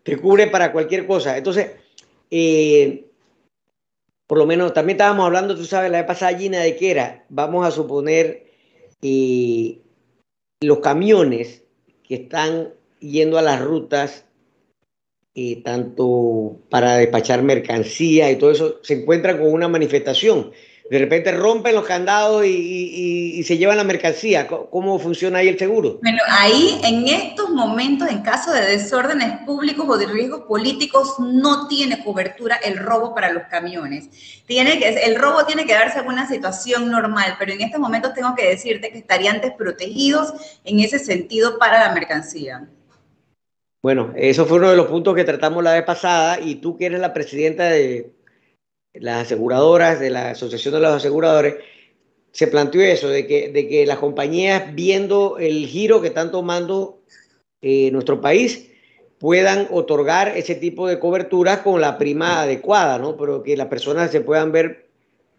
Te 0.02 0.18
cubre 0.18 0.48
para 0.48 0.74
cualquier 0.74 1.06
cosa. 1.06 1.38
Entonces, 1.38 1.72
eh, 2.30 3.06
por 4.28 4.40
lo 4.40 4.46
menos 4.46 4.74
también 4.74 4.98
estábamos 4.98 5.28
hablando, 5.28 5.56
tú 5.56 5.64
sabes, 5.64 5.92
la 5.92 6.00
vez 6.00 6.08
pasada, 6.08 6.38
Gina, 6.38 6.60
de 6.60 6.76
que 6.76 6.92
era, 6.92 7.26
vamos 7.30 7.66
a 7.66 7.72
suponer, 7.72 8.48
eh, 9.04 9.80
los 10.62 10.80
camiones 10.80 11.64
que 12.04 12.16
están 12.16 12.74
yendo 13.00 13.38
a 13.38 13.42
las 13.44 13.62
rutas, 13.62 14.26
eh, 15.36 15.62
tanto 15.64 16.58
para 16.70 16.98
despachar 16.98 17.44
mercancía 17.44 18.32
y 18.32 18.38
todo 18.38 18.52
eso, 18.52 18.80
se 18.82 19.02
encuentran 19.02 19.38
con 19.38 19.52
una 19.52 19.68
manifestación 19.68 20.52
de 20.90 21.00
repente 21.00 21.32
rompen 21.32 21.76
los 21.76 21.86
candados 21.86 22.46
y, 22.46 23.42
se 23.44 23.58
llevan 23.58 23.78
la 23.78 23.84
mercancía. 23.84 24.48
¿Cómo 24.48 25.00
funciona 25.00 25.40
ahí 25.40 25.50
el 25.50 25.60
seguro? 25.60 26.00
Bueno, 26.02 26.20
ahí 26.30 26.80
en 26.84 27.08
estos 27.08 27.50
momentos, 27.50 28.10
en 28.10 28.22
caso 28.22 28.52
de 28.52 28.62
desórdenes 28.62 29.40
públicos 29.46 29.86
o 29.88 29.98
de 29.98 30.06
riesgos 30.06 30.42
políticos, 30.42 31.16
no 31.20 31.68
tiene 31.68 32.04
cobertura 32.04 32.56
el 32.56 32.78
robo 32.78 33.14
para 33.14 33.34
los 33.34 33.44
camiones. 33.44 34.10
Tiene 34.46 34.80
que, 34.80 34.90
el 35.04 35.16
robo 35.16 35.46
tiene 35.46 35.66
que 35.66 35.74
darse 35.74 36.00
en 36.00 36.08
una 36.08 36.28
situación 36.28 36.90
normal, 36.90 37.36
pero 37.38 37.52
en 37.52 37.62
estos 37.62 37.80
momentos 37.80 38.14
tengo 38.14 38.34
que 38.36 38.48
decirte 38.48 38.92
que 38.92 39.00
estarían 39.00 39.42
desprotegidos 39.42 40.34
en 40.64 40.80
ese 40.80 41.00
sentido 41.00 41.58
para 41.58 41.86
la 41.86 41.94
mercancía. 41.94 42.68
Bueno, 43.82 44.14
eso 44.16 44.46
fue 44.46 44.60
uno 44.60 44.70
de 44.70 44.78
los 44.78 44.88
puntos 44.88 45.14
que 45.14 45.26
tratamos 45.26 45.62
la 45.62 45.74
vez 45.74 45.84
pasada 45.84 46.40
y 46.40 46.56
tú 46.56 46.78
que 46.78 46.86
eres 46.86 47.02
la 47.02 47.14
presidenta 47.14 47.66
de 47.66 48.14
las 48.94 49.24
aseguradoras, 49.24 50.00
de 50.00 50.10
la 50.10 50.32
Asociación 50.32 50.74
de 50.74 50.80
los 50.80 50.94
Aseguradores, 50.94 51.56
se 52.32 52.48
planteó 52.48 52.82
eso, 52.82 53.10
de 53.10 53.28
que, 53.28 53.50
de 53.50 53.68
que 53.68 53.86
las 53.86 54.00
compañías, 54.00 54.74
viendo 54.74 55.38
el 55.38 55.68
giro 55.68 56.02
que 56.02 56.08
están 56.08 56.32
tomando 56.32 57.02
eh, 57.62 57.92
nuestro 57.92 58.22
país, 58.22 58.70
puedan 59.20 59.68
otorgar 59.72 60.36
ese 60.36 60.56
tipo 60.56 60.88
de 60.88 61.00
coberturas 61.00 61.60
con 61.60 61.80
la 61.80 61.98
prima 61.98 62.42
adecuada, 62.42 62.98
¿no? 63.00 63.16
Pero 63.16 63.44
que 63.44 63.56
las 63.56 63.68
personas 63.68 64.12
se 64.12 64.22
puedan 64.22 64.52
ver 64.52 64.90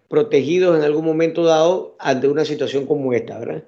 protegidos 0.09 0.79
en 0.79 0.85
algún 0.85 1.05
momento 1.05 1.45
dado 1.45 1.97
ante 1.99 2.29
una 2.29 2.45
situación 2.45 2.87
como 2.87 3.13
esta, 3.13 3.39
¿verdad? 3.39 3.65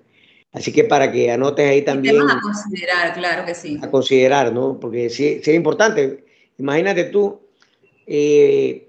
Así 0.52 0.72
que 0.72 0.84
para 0.84 1.12
que 1.12 1.30
anotes 1.30 1.68
ahí 1.68 1.82
también. 1.82 2.16
a 2.18 2.40
considerar, 2.40 3.12
claro 3.12 3.44
que 3.44 3.54
sí. 3.54 3.78
A 3.82 3.90
considerar, 3.90 4.52
¿no? 4.52 4.78
Porque 4.80 5.10
sí, 5.10 5.40
sí 5.42 5.50
es 5.50 5.56
importante. 5.56 6.24
Imagínate 6.56 7.04
tú, 7.04 7.40
eh, 8.06 8.85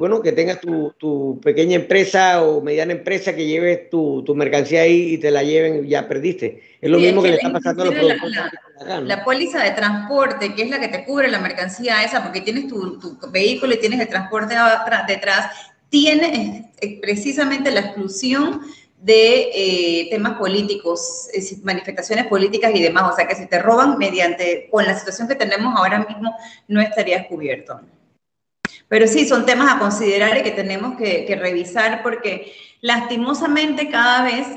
bueno, 0.00 0.22
que 0.22 0.32
tengas 0.32 0.58
tu, 0.62 1.38
pequeña 1.42 1.76
empresa 1.76 2.42
o 2.42 2.62
mediana 2.62 2.92
empresa 2.92 3.36
que 3.36 3.46
lleves 3.46 3.90
tu, 3.90 4.24
mercancía 4.34 4.80
ahí 4.80 5.12
y 5.12 5.18
te 5.18 5.30
la 5.30 5.42
lleven, 5.42 5.86
ya 5.86 6.08
perdiste. 6.08 6.62
Es 6.80 6.90
lo 6.90 6.98
mismo 6.98 7.22
que, 7.22 7.28
le 7.28 7.34
está 7.34 7.52
pasando 7.52 7.82
a 7.82 7.84
los 7.84 7.94
productores. 7.94 8.36
La, 8.86 9.00
la, 9.02 9.24
póliza 9.24 9.62
de 9.62 9.72
transporte, 9.72 10.54
que 10.54 10.62
es 10.62 10.70
la 10.70 10.80
que 10.80 10.88
te 10.88 11.04
cubre 11.04 11.28
la 11.28 11.38
mercancía 11.38 12.02
esa, 12.02 12.22
porque 12.22 12.40
tienes 12.40 12.66
tu, 12.68 12.98
vehículo 13.30 13.74
y 13.74 13.78
tienes 13.78 14.00
el 14.00 14.08
transporte 14.08 14.54
detrás, 15.06 15.54
tiene 15.90 16.72
precisamente 17.02 17.70
la 17.70 17.80
exclusión 17.80 18.62
de 19.02 19.50
eh, 19.54 20.08
temas 20.08 20.38
políticos, 20.38 21.28
manifestaciones 21.62 22.26
políticas 22.26 22.72
y 22.74 22.82
demás. 22.82 23.12
O 23.12 23.16
sea 23.16 23.28
que 23.28 23.34
si 23.34 23.46
te 23.48 23.58
roban 23.58 23.98
mediante, 23.98 24.66
con 24.70 24.86
la 24.86 24.98
situación 24.98 25.28
que 25.28 25.34
tenemos 25.34 25.74
ahora 25.76 26.06
mismo, 26.06 26.34
no 26.68 26.80
estarías 26.80 27.26
cubierto. 27.26 27.82
Pero 28.90 29.06
sí, 29.06 29.24
son 29.24 29.46
temas 29.46 29.72
a 29.72 29.78
considerar 29.78 30.36
y 30.36 30.42
que 30.42 30.50
tenemos 30.50 30.98
que, 30.98 31.38
revisar 31.40 32.02
porque 32.02 32.52
lastimosamente 32.80 33.88
cada 33.88 34.24
vez 34.24 34.48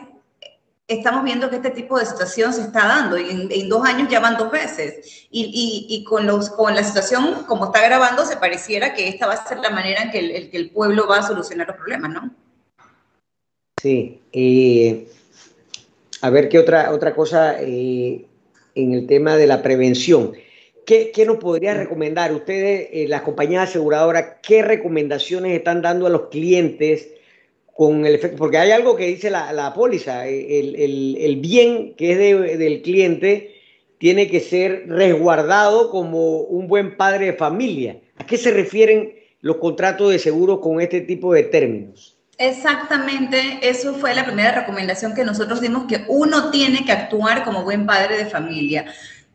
estamos 0.87 1.23
viendo 1.23 1.51
que 1.51 1.57
este 1.57 1.69
tipo 1.69 1.99
de 1.99 2.07
situación 2.07 2.51
se 2.51 2.61
está 2.61 2.87
dando 2.87 3.15
y 3.19 3.29
en, 3.29 3.69
dos 3.69 3.85
años 3.85 4.09
ya 4.09 4.19
van 4.19 4.35
dos 4.35 4.49
veces. 4.49 5.27
Y, 5.29 6.03
con, 6.09 6.25
los, 6.25 6.49
con 6.49 6.73
la 6.73 6.83
situación 6.83 7.43
como 7.47 7.65
está 7.65 7.83
grabando, 7.83 8.25
se 8.25 8.37
pareciera 8.37 8.95
que 8.95 9.07
esta 9.07 9.27
va 9.27 9.33
a 9.33 9.47
ser 9.47 9.59
la 9.59 9.69
manera 9.69 10.01
en 10.01 10.09
que 10.09 10.17
el, 10.17 10.49
que 10.49 10.57
el 10.57 10.71
pueblo 10.71 11.07
va 11.07 11.19
a 11.19 11.27
solucionar 11.27 11.67
los 11.67 11.77
problemas, 11.77 12.09
¿no? 12.09 12.31
Sí. 13.79 14.19
Eh, 14.31 15.07
a 16.21 16.29
ver 16.31 16.49
qué 16.49 16.57
otra, 16.57 16.91
otra 16.91 17.13
cosa 17.13 17.61
eh, 17.61 18.25
en 18.73 18.93
el 18.93 19.05
tema 19.05 19.35
de 19.35 19.45
la 19.45 19.61
prevención. 19.61 20.33
¿Qué, 20.85 21.11
nos 21.25 21.37
podría 21.37 21.73
recomendar 21.73 22.33
ustedes, 22.33 22.89
eh, 22.91 23.05
las 23.07 23.21
compañías 23.21 23.69
aseguradoras, 23.69 24.37
qué 24.41 24.61
recomendaciones 24.61 25.55
están 25.55 25.81
dando 25.81 26.07
a 26.07 26.09
los 26.09 26.29
clientes 26.29 27.09
con 27.73 28.05
el 28.05 28.15
efecto? 28.15 28.37
Porque 28.37 28.57
hay 28.57 28.71
algo 28.71 28.95
que 28.95 29.07
dice 29.07 29.29
la, 29.29 29.73
póliza, 29.75 30.27
eh, 30.27 30.59
el, 30.59 31.37
bien 31.37 31.95
que 31.95 32.11
es 32.11 32.59
del 32.59 32.81
cliente 32.81 33.55
tiene 33.97 34.29
que 34.29 34.41
ser 34.41 34.85
resguardado 34.87 35.89
como 35.89 36.41
un 36.41 36.67
buen 36.67 36.97
padre 36.97 37.27
de 37.27 37.33
familia. 37.33 38.01
¿A 38.17 38.25
qué 38.25 38.35
se 38.35 38.51
refieren 38.51 39.13
los 39.39 39.57
contratos 39.57 40.11
de 40.11 40.19
seguro 40.19 40.59
con 40.59 40.81
este 40.81 40.99
tipo 40.99 41.33
de 41.33 41.43
términos? 41.43 42.17
Exactamente, 42.37 43.59
eso 43.61 43.93
fue 43.93 44.15
la 44.15 44.25
primera 44.25 44.51
recomendación 44.51 45.13
que 45.13 45.23
nosotros 45.23 45.61
dimos, 45.61 45.85
que 45.85 46.03
uno 46.07 46.49
tiene 46.49 46.83
que 46.83 46.91
actuar 46.91 47.43
como 47.43 47.63
buen 47.63 47.85
padre 47.85 48.17
de 48.17 48.25
familia. 48.25 48.85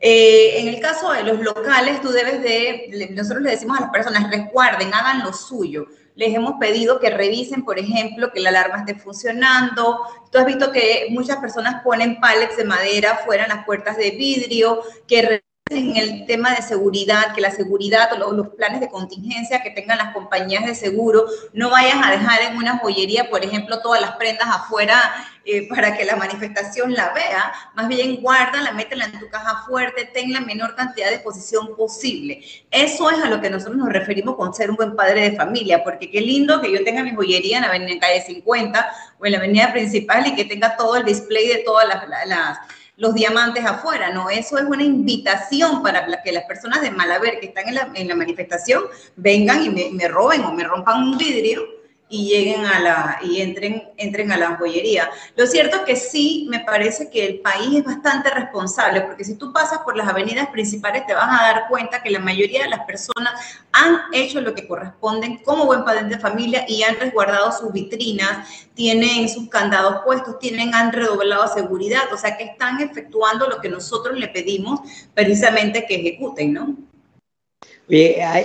Eh, 0.00 0.60
en 0.60 0.68
el 0.68 0.80
caso 0.80 1.12
de 1.12 1.24
los 1.24 1.40
locales, 1.40 2.00
tú 2.00 2.10
debes 2.10 2.42
de, 2.42 3.10
nosotros 3.16 3.42
le 3.42 3.50
decimos 3.50 3.78
a 3.78 3.82
las 3.82 3.90
personas, 3.90 4.30
resguarden, 4.30 4.94
hagan 4.94 5.24
lo 5.24 5.32
suyo. 5.32 5.86
Les 6.14 6.34
hemos 6.34 6.54
pedido 6.58 6.98
que 7.00 7.10
revisen, 7.10 7.64
por 7.64 7.78
ejemplo, 7.78 8.32
que 8.32 8.40
la 8.40 8.48
alarma 8.50 8.78
esté 8.78 8.94
funcionando. 8.96 10.00
Tú 10.30 10.38
has 10.38 10.46
visto 10.46 10.72
que 10.72 11.06
muchas 11.10 11.38
personas 11.38 11.82
ponen 11.82 12.20
pallets 12.20 12.56
de 12.56 12.64
madera 12.64 13.20
fuera 13.24 13.44
en 13.44 13.50
las 13.50 13.64
puertas 13.64 13.96
de 13.96 14.10
vidrio, 14.10 14.82
que 15.06 15.42
en 15.70 15.96
el 15.96 16.26
tema 16.26 16.54
de 16.54 16.62
seguridad, 16.62 17.34
que 17.34 17.40
la 17.40 17.50
seguridad 17.50 18.10
o 18.12 18.32
los, 18.32 18.48
planes 18.48 18.80
de 18.80 18.88
contingencia 18.88 19.62
que 19.62 19.70
tengan 19.70 19.98
las 19.98 20.12
compañías 20.12 20.64
de 20.66 20.74
seguro, 20.74 21.26
no 21.52 21.70
vayas 21.70 21.96
a 22.02 22.10
dejar 22.10 22.42
en 22.42 22.56
una 22.56 22.78
joyería, 22.78 23.30
por 23.30 23.44
ejemplo, 23.44 23.80
todas 23.80 24.00
las 24.00 24.12
prendas 24.12 24.48
afuera 24.48 25.14
eh, 25.44 25.68
para 25.68 25.96
que 25.96 26.04
la 26.04 26.16
manifestación 26.16 26.92
la 26.92 27.12
vea, 27.12 27.52
más 27.74 27.88
bien 27.88 28.20
guárdala, 28.20 28.72
métela 28.72 29.06
en 29.06 29.18
tu 29.18 29.28
caja 29.28 29.64
fuerte, 29.66 30.10
ten 30.12 30.32
la 30.32 30.40
menor 30.40 30.74
cantidad 30.74 31.08
de 31.08 31.16
exposición 31.16 31.76
posible. 31.76 32.40
Eso 32.70 33.10
es 33.10 33.18
a 33.22 33.28
lo 33.28 33.40
que 33.40 33.50
nosotros 33.50 33.76
nos 33.76 33.88
referimos 33.88 34.36
con 34.36 34.52
ser 34.54 34.70
un 34.70 34.76
buen 34.76 34.96
padre 34.96 35.30
de 35.30 35.36
familia, 35.36 35.84
porque 35.84 36.10
qué 36.10 36.20
lindo 36.20 36.60
que 36.60 36.72
yo 36.72 36.82
tenga 36.84 37.02
mi 37.02 37.14
joyería 37.14 37.58
en 37.58 37.62
la 37.62 37.68
avenida 37.68 38.00
calle 38.00 38.22
50 38.22 38.92
o 39.18 39.26
en 39.26 39.32
la 39.32 39.38
avenida 39.38 39.72
principal 39.72 40.26
y 40.26 40.34
que 40.34 40.44
tenga 40.44 40.76
todo 40.76 40.96
el 40.96 41.04
display 41.04 41.48
de 41.48 41.58
todas 41.58 41.86
las, 41.86 42.08
las 42.26 42.58
los 42.98 43.14
diamantes 43.14 43.64
afuera, 43.64 44.10
¿no? 44.12 44.28
Eso 44.28 44.58
es 44.58 44.64
una 44.64 44.82
invitación 44.82 45.82
para 45.82 46.22
que 46.22 46.32
las 46.32 46.44
personas 46.44 46.82
de 46.82 46.90
Malaber 46.90 47.40
que 47.40 47.46
están 47.46 47.68
en 47.68 48.08
la, 48.08 48.14
manifestación 48.14 48.82
vengan 49.16 49.64
y 49.64 49.70
me 49.70 50.08
roben 50.08 50.44
o 50.44 50.52
me 50.52 50.64
rompan 50.64 51.02
un 51.02 51.16
vidrio 51.16 51.77
y 52.08 52.28
lleguen 52.28 52.64
a 52.64 52.80
la 52.80 53.18
y 53.22 53.40
entren 53.40 53.88
entren 53.96 54.32
a 54.32 54.36
la 54.36 54.56
joyería. 54.56 55.10
Lo 55.36 55.46
cierto 55.46 55.76
es 55.78 55.82
que 55.82 55.96
sí 55.96 56.46
me 56.50 56.60
parece 56.60 57.10
que 57.10 57.26
el 57.26 57.40
país 57.40 57.78
es 57.78 57.84
bastante 57.84 58.30
responsable 58.30 59.02
porque 59.02 59.24
si 59.24 59.34
tú 59.34 59.52
pasas 59.52 59.80
por 59.80 59.96
las 59.96 60.08
avenidas 60.08 60.48
principales 60.48 61.06
te 61.06 61.14
vas 61.14 61.28
a 61.28 61.42
dar 61.42 61.68
cuenta 61.68 62.02
que 62.02 62.10
la 62.10 62.20
mayoría 62.20 62.62
de 62.62 62.70
las 62.70 62.84
personas 62.86 63.32
han 63.72 63.98
hecho 64.12 64.40
lo 64.40 64.54
que 64.54 64.66
corresponden 64.66 65.38
como 65.38 65.66
buen 65.66 65.84
padre 65.84 66.04
de 66.04 66.18
familia 66.18 66.64
y 66.68 66.82
han 66.82 66.98
resguardado 66.98 67.52
sus 67.52 67.72
vitrinas, 67.72 68.48
tienen 68.74 69.28
sus 69.28 69.48
candados 69.48 70.02
puestos, 70.04 70.38
tienen 70.38 70.74
han 70.74 70.92
redoblado 70.92 71.52
seguridad, 71.52 72.12
o 72.12 72.16
sea 72.16 72.36
que 72.36 72.44
están 72.44 72.80
efectuando 72.80 73.48
lo 73.48 73.60
que 73.60 73.68
nosotros 73.68 74.18
le 74.18 74.28
pedimos 74.28 74.80
precisamente 75.14 75.84
que 75.86 75.96
ejecuten, 75.96 76.52
¿no? 76.52 76.76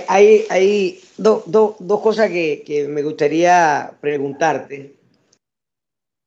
hay, 0.08 0.46
hay, 0.48 1.03
dos 1.16 2.00
cosas 2.02 2.30
que, 2.30 2.86
me 2.88 3.02
gustaría 3.02 3.96
preguntarte. 4.00 4.94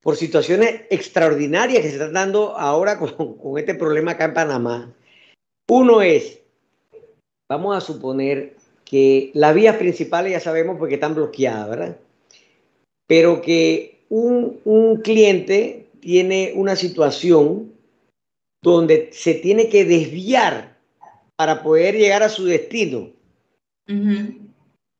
Por 0.01 0.15
situaciones 0.15 0.83
extraordinarias 0.89 1.81
que 1.81 1.89
se 1.89 1.95
están 1.95 2.13
dando 2.13 2.57
ahora 2.57 2.97
con, 2.97 3.37
con 3.37 3.57
este 3.57 3.75
problema 3.75 4.11
acá 4.11 4.25
en 4.25 4.33
Panamá. 4.33 4.93
Uno 5.69 6.01
es, 6.01 6.39
vamos 7.49 7.75
a 7.75 7.81
suponer 7.81 8.55
que 8.85 9.31
las 9.33 9.53
vías 9.53 9.75
principales 9.75 10.31
ya 10.31 10.39
sabemos 10.39 10.77
porque 10.77 10.95
están 10.95 11.13
bloqueadas, 11.13 11.69
¿verdad? 11.69 11.97
Pero 13.05 13.41
que 13.41 13.99
un, 14.07 14.61
un 14.63 15.01
cliente 15.01 15.87
tiene 15.99 16.53
una 16.55 16.77
situación 16.77 17.73
donde 18.63 19.09
se 19.11 19.33
tiene 19.33 19.67
que 19.67 19.83
desviar 19.83 20.77
para 21.35 21.61
poder 21.63 21.95
llegar 21.95 22.23
a 22.23 22.29
su 22.29 22.45
destino. 22.45 23.11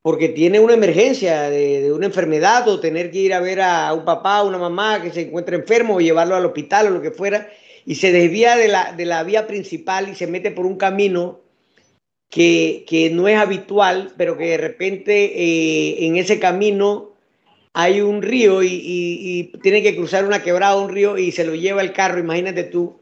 Porque 0.08 0.30
tiene 0.30 0.62
una 0.62 0.74
emergencia 0.74 1.50
de, 1.50 1.92
una 1.92 2.06
enfermedad 2.06 2.66
o 2.70 2.80
tener 2.80 3.12
que 3.12 3.18
ir 3.18 3.34
a 3.34 3.42
ver 3.42 3.60
a 3.60 3.94
un 3.94 4.06
papá 4.06 4.42
o 4.42 4.48
una 4.48 4.58
mamá 4.58 5.02
que 5.02 5.12
se 5.12 5.24
encuentra 5.24 5.58
enfermo 5.58 5.96
o 5.96 6.00
llevarlo 6.00 6.34
al 6.34 6.46
hospital 6.46 6.88
o 6.88 6.92
lo 6.92 7.02
que 7.02 7.12
fuera 7.12 7.50
y 7.86 7.96
se 7.96 8.14
desvía 8.14 8.56
de 8.56 8.70
la, 8.70 8.94
de 8.94 9.04
la 9.04 9.22
vía 9.24 9.48
principal 9.48 10.08
y 10.08 10.16
se 10.16 10.26
mete 10.26 10.52
por 10.52 10.66
un 10.66 10.78
camino 10.78 11.42
que, 12.30 12.86
que 12.88 13.10
no 13.10 13.28
es 13.28 13.38
habitual, 13.38 14.14
pero 14.16 14.38
que 14.38 14.46
de 14.46 14.58
repente 14.58 15.26
eh, 15.26 16.06
en 16.06 16.16
ese 16.16 16.40
camino 16.40 17.12
hay 17.74 18.00
un 18.00 18.22
río 18.22 18.64
y, 18.64 19.52
tiene 19.62 19.84
que 19.84 19.98
cruzar 19.98 20.24
una 20.24 20.42
quebrada, 20.42 20.78
un 20.78 20.88
río 20.88 21.18
y 21.18 21.34
se 21.34 21.44
lo 21.44 21.54
lleva 21.54 21.82
el 21.82 21.92
carro, 21.92 22.18
imagínate 22.18 22.64
tú. 22.64 23.02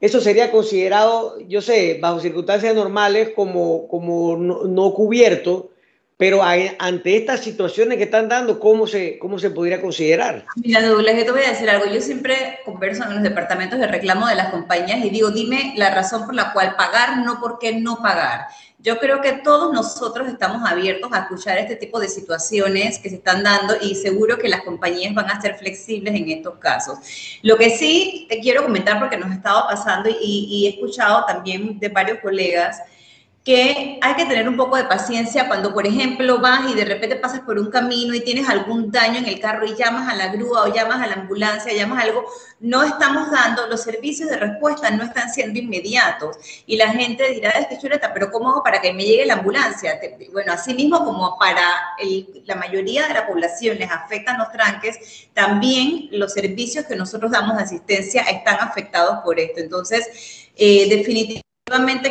Eso 0.00 0.22
sería 0.22 0.50
considerado, 0.50 1.38
yo 1.40 1.60
sé, 1.60 1.98
bajo 2.00 2.18
circunstancias 2.18 2.74
normales 2.74 3.32
como, 3.36 3.86
como 3.88 4.38
no, 4.38 4.94
cubierto, 4.94 5.69
pero 6.20 6.42
ante 6.42 7.16
estas 7.16 7.40
situaciones 7.40 7.96
que 7.96 8.04
están 8.04 8.28
dando, 8.28 8.60
¿cómo 8.60 8.86
se, 8.86 9.18
cómo 9.18 9.38
se 9.38 9.48
podría 9.48 9.80
considerar? 9.80 10.44
Mira, 10.56 10.86
Douglas, 10.86 11.16
yo 11.16 11.24
te 11.24 11.30
voy 11.30 11.40
a 11.44 11.48
decir 11.48 11.70
algo. 11.70 11.86
Yo 11.86 11.98
siempre 12.02 12.58
converso 12.66 13.04
en 13.04 13.14
los 13.14 13.22
departamentos 13.22 13.78
de 13.78 13.86
reclamo 13.86 14.26
de 14.26 14.34
las 14.34 14.50
compañías 14.50 15.02
y 15.02 15.08
digo, 15.08 15.30
dime 15.30 15.72
la 15.78 15.94
razón 15.94 16.26
por 16.26 16.34
la 16.34 16.52
cual 16.52 16.76
pagar, 16.76 17.24
no 17.24 17.40
por 17.40 17.58
qué 17.58 17.80
no 17.80 18.02
pagar. 18.02 18.48
Yo 18.80 18.98
creo 18.98 19.22
que 19.22 19.32
todos 19.32 19.72
nosotros 19.72 20.28
estamos 20.28 20.70
abiertos 20.70 21.10
a 21.10 21.20
escuchar 21.20 21.56
este 21.56 21.76
tipo 21.76 21.98
de 21.98 22.08
situaciones 22.08 22.98
que 22.98 23.08
se 23.08 23.16
están 23.16 23.42
dando 23.42 23.76
y 23.80 23.94
seguro 23.94 24.36
que 24.36 24.50
las 24.50 24.60
compañías 24.60 25.14
van 25.14 25.30
a 25.30 25.40
ser 25.40 25.56
flexibles 25.56 26.14
en 26.14 26.28
estos 26.28 26.58
casos. 26.58 26.98
Lo 27.40 27.56
que 27.56 27.70
sí 27.70 28.26
te 28.28 28.40
quiero 28.40 28.62
comentar 28.62 28.98
porque 28.98 29.16
nos 29.16 29.30
ha 29.30 29.34
estado 29.34 29.68
pasando 29.70 30.10
y, 30.10 30.48
y 30.50 30.66
he 30.66 30.70
escuchado 30.70 31.24
también 31.24 31.78
de 31.78 31.88
varios 31.88 32.18
colegas, 32.18 32.82
que 33.50 33.98
hay 34.00 34.14
que 34.14 34.26
tener 34.26 34.48
un 34.48 34.56
poco 34.56 34.76
de 34.76 34.84
paciencia 34.84 35.48
cuando, 35.48 35.74
por 35.74 35.84
ejemplo, 35.84 36.38
vas 36.38 36.70
y 36.70 36.74
de 36.74 36.84
repente 36.84 37.16
pasas 37.16 37.40
por 37.40 37.58
un 37.58 37.68
camino 37.68 38.14
y 38.14 38.20
tienes 38.20 38.48
algún 38.48 38.92
daño 38.92 39.18
en 39.18 39.26
el 39.26 39.40
carro 39.40 39.66
y 39.66 39.74
llamas 39.74 40.08
a 40.08 40.14
la 40.14 40.28
grúa 40.28 40.62
o 40.62 40.72
llamas 40.72 41.02
a 41.02 41.08
la 41.08 41.14
ambulancia, 41.14 41.72
llamas 41.72 41.98
a 41.98 42.02
algo, 42.06 42.24
no 42.60 42.84
estamos 42.84 43.28
dando, 43.32 43.66
los 43.66 43.82
servicios 43.82 44.30
de 44.30 44.36
respuesta 44.36 44.88
no 44.92 45.02
están 45.02 45.32
siendo 45.32 45.58
inmediatos. 45.58 46.36
Y 46.64 46.76
la 46.76 46.90
gente 46.92 47.28
dirá, 47.28 47.50
es 47.50 47.66
que 47.66 47.78
chuleta, 47.78 48.14
pero 48.14 48.30
¿cómo 48.30 48.50
hago 48.50 48.62
para 48.62 48.80
que 48.80 48.92
me 48.92 49.02
llegue 49.02 49.26
la 49.26 49.34
ambulancia? 49.34 49.98
Bueno, 50.30 50.52
así 50.52 50.72
mismo 50.72 51.04
como 51.04 51.36
para 51.36 51.60
la 52.44 52.54
mayoría 52.54 53.08
de 53.08 53.14
la 53.14 53.26
población 53.26 53.78
les 53.78 53.90
afectan 53.90 54.38
los 54.38 54.52
tranques, 54.52 55.28
también 55.34 56.08
los 56.12 56.34
servicios 56.34 56.84
que 56.84 56.94
nosotros 56.94 57.32
damos 57.32 57.56
de 57.56 57.64
asistencia 57.64 58.22
están 58.22 58.58
afectados 58.60 59.18
por 59.24 59.40
esto. 59.40 59.58
Entonces, 59.58 60.48
eh, 60.54 60.88
definitivamente 60.88 61.49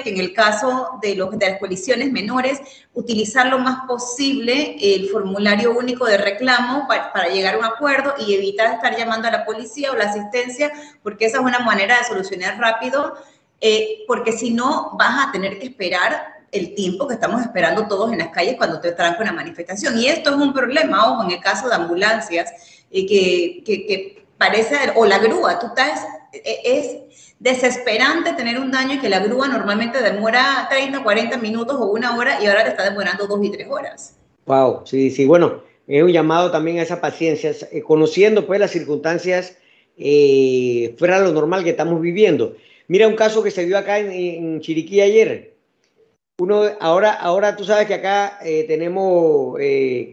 que 0.04 0.10
en 0.10 0.20
el 0.20 0.34
caso 0.34 1.00
de, 1.02 1.16
los, 1.16 1.38
de 1.38 1.50
las 1.50 1.60
colisiones 1.60 2.12
menores, 2.12 2.62
utilizar 2.94 3.48
lo 3.48 3.60
más 3.60 3.86
posible 3.88 4.78
el 4.80 5.10
formulario 5.10 5.78
único 5.78 6.06
de 6.06 6.18
reclamo 6.18 6.88
para, 6.88 7.28
llegar 7.28 7.56
a 7.56 7.58
un 7.58 7.66
acuerdo 7.66 8.14
y 8.26 8.34
evitar 8.34 8.74
estar 8.74 8.98
llamando 8.98 9.28
a 9.28 9.32
la 9.32 9.46
policía 9.46 9.92
o 9.92 9.96
la 9.96 10.06
asistencia, 10.06 10.72
porque 11.04 11.26
esa 11.26 11.40
es 11.40 11.44
una 11.44 11.60
manera 11.60 11.98
de 11.98 12.06
solucionar 12.06 12.58
rápido, 12.58 13.16
eh, 13.60 14.06
porque 14.08 14.32
si 14.32 14.52
no 14.52 14.96
vas 14.98 15.28
a 15.28 15.32
tener 15.32 15.60
que 15.60 15.68
esperar 15.68 16.40
el 16.52 16.74
tiempo 16.74 17.08
que 17.08 17.16
estamos 17.16 17.42
esperando 17.42 17.88
todos 17.88 18.12
en 18.12 18.20
las 18.20 18.30
calles 18.30 18.56
cuando 18.58 18.80
te 18.80 18.94
tranca 18.94 19.22
una 19.22 19.34
manifestación. 19.34 20.00
Y 20.00 20.08
esto 20.08 20.32
es 20.32 20.38
un 20.38 20.54
problema, 20.54 21.12
ojo, 21.12 21.24
en 21.24 21.32
el 21.32 21.42
caso 21.42 21.68
de 21.68 21.76
ambulancias, 21.76 22.52
eh, 22.90 23.06
que, 23.06 23.64
que, 23.66 23.86
que 23.86 24.26
parece, 24.38 24.94
o 24.96 25.06
la 25.06 25.20
grúa, 25.20 25.60
tú 25.60 25.68
estás, 25.68 26.02
e, 26.32 26.62
es 26.64 27.29
desesperante 27.40 28.34
tener 28.34 28.60
un 28.60 28.70
daño 28.70 28.96
y 28.96 29.00
que 29.00 29.10
la 29.10 29.20
grúa 29.20 29.48
normalmente 29.48 30.02
demora 30.02 30.68
30, 30.70 31.02
40 31.02 31.38
minutos 31.38 31.78
o 31.80 31.86
una 31.88 32.16
hora 32.18 32.44
y 32.44 32.48
ahora 32.48 32.64
te 32.64 32.72
está 32.72 32.84
demorando 32.84 33.28
dos 33.28 33.44
y 33.44 33.50
tres 33.50 33.68
horas. 33.70 34.18
Wow, 34.46 34.82
sí, 34.86 35.10
sí, 35.10 35.26
bueno, 35.26 35.64
es 35.88 36.04
un 36.04 36.12
llamado 36.12 36.52
también 36.52 36.80
a 36.80 36.84
esa 36.84 37.00
paciencia, 37.00 37.52
eh, 37.72 37.82
conociendo 37.82 38.46
pues 38.46 38.60
las 38.60 38.72
circunstancias 38.72 39.58
eh, 39.98 40.96
fuera 40.98 41.20
de 41.20 41.28
lo 41.28 41.34
normal 41.34 41.64
que 41.64 41.72
estamos 41.72 42.02
viviendo. 42.02 42.56
Mira 42.88 43.08
un 43.08 43.16
caso 43.16 43.42
que 43.42 43.52
se 43.52 43.66
dio 43.66 43.78
acá 43.78 44.00
en, 44.00 44.60
Chiriquí 44.60 45.00
ayer. 45.02 45.56
Uno, 46.40 46.64
ahora, 46.80 47.14
ahora 47.14 47.56
tú 47.56 47.64
sabes 47.64 47.86
que 47.86 47.94
acá 47.94 48.40
eh, 48.44 48.66
tenemos 48.68 49.58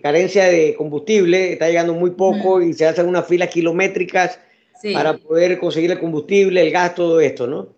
carencia 0.03 0.47
de 0.47 0.75
combustible, 0.75 1.53
está 1.53 1.69
llegando 1.69 1.95
muy 1.95 2.11
poco 2.11 2.61
y 2.61 2.73
se 2.73 2.87
hacen 2.87 3.07
unas 3.07 3.27
filas 3.27 3.49
kilométricas 3.49 4.41
para 4.93 5.17
poder 5.17 5.59
conseguir 5.59 5.91
el 5.91 5.99
combustible, 5.99 6.61
el 6.61 6.71
gas, 6.71 6.95
todo 6.95 7.21
esto, 7.21 7.47
¿no? 7.47 7.75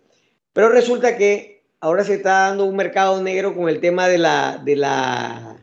Pero 0.53 0.69
resulta 0.69 1.17
que 1.17 1.63
ahora 1.79 2.03
se 2.03 2.15
está 2.15 2.47
dando 2.47 2.65
un 2.65 2.75
mercado 2.75 3.21
negro 3.21 3.55
con 3.55 3.69
el 3.69 3.79
tema 3.79 4.07
de 4.07 4.17
la, 4.17 4.61
de 4.63 4.75
la, 4.75 5.57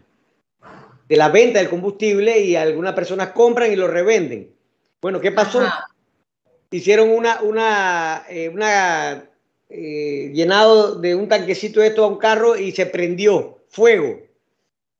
de 1.08 1.16
la 1.16 1.28
venta 1.28 1.58
del 1.58 1.68
combustible 1.68 2.40
y 2.40 2.56
algunas 2.56 2.94
personas 2.94 3.32
compran 3.32 3.72
y 3.72 3.76
lo 3.76 3.88
revenden. 3.88 4.54
Bueno, 5.00 5.20
¿qué 5.20 5.32
pasó? 5.32 5.62
Hicieron 6.70 7.10
una, 7.10 7.42
una, 7.42 8.24
eh, 8.28 8.48
una 8.48 9.30
eh, 9.68 10.30
llenado 10.32 10.96
de 10.96 11.14
un 11.14 11.28
tanquecito 11.28 11.80
de 11.80 11.88
esto 11.88 12.04
a 12.04 12.08
un 12.08 12.18
carro 12.18 12.56
y 12.56 12.72
se 12.72 12.86
prendió 12.86 13.58
fuego. 13.68 14.20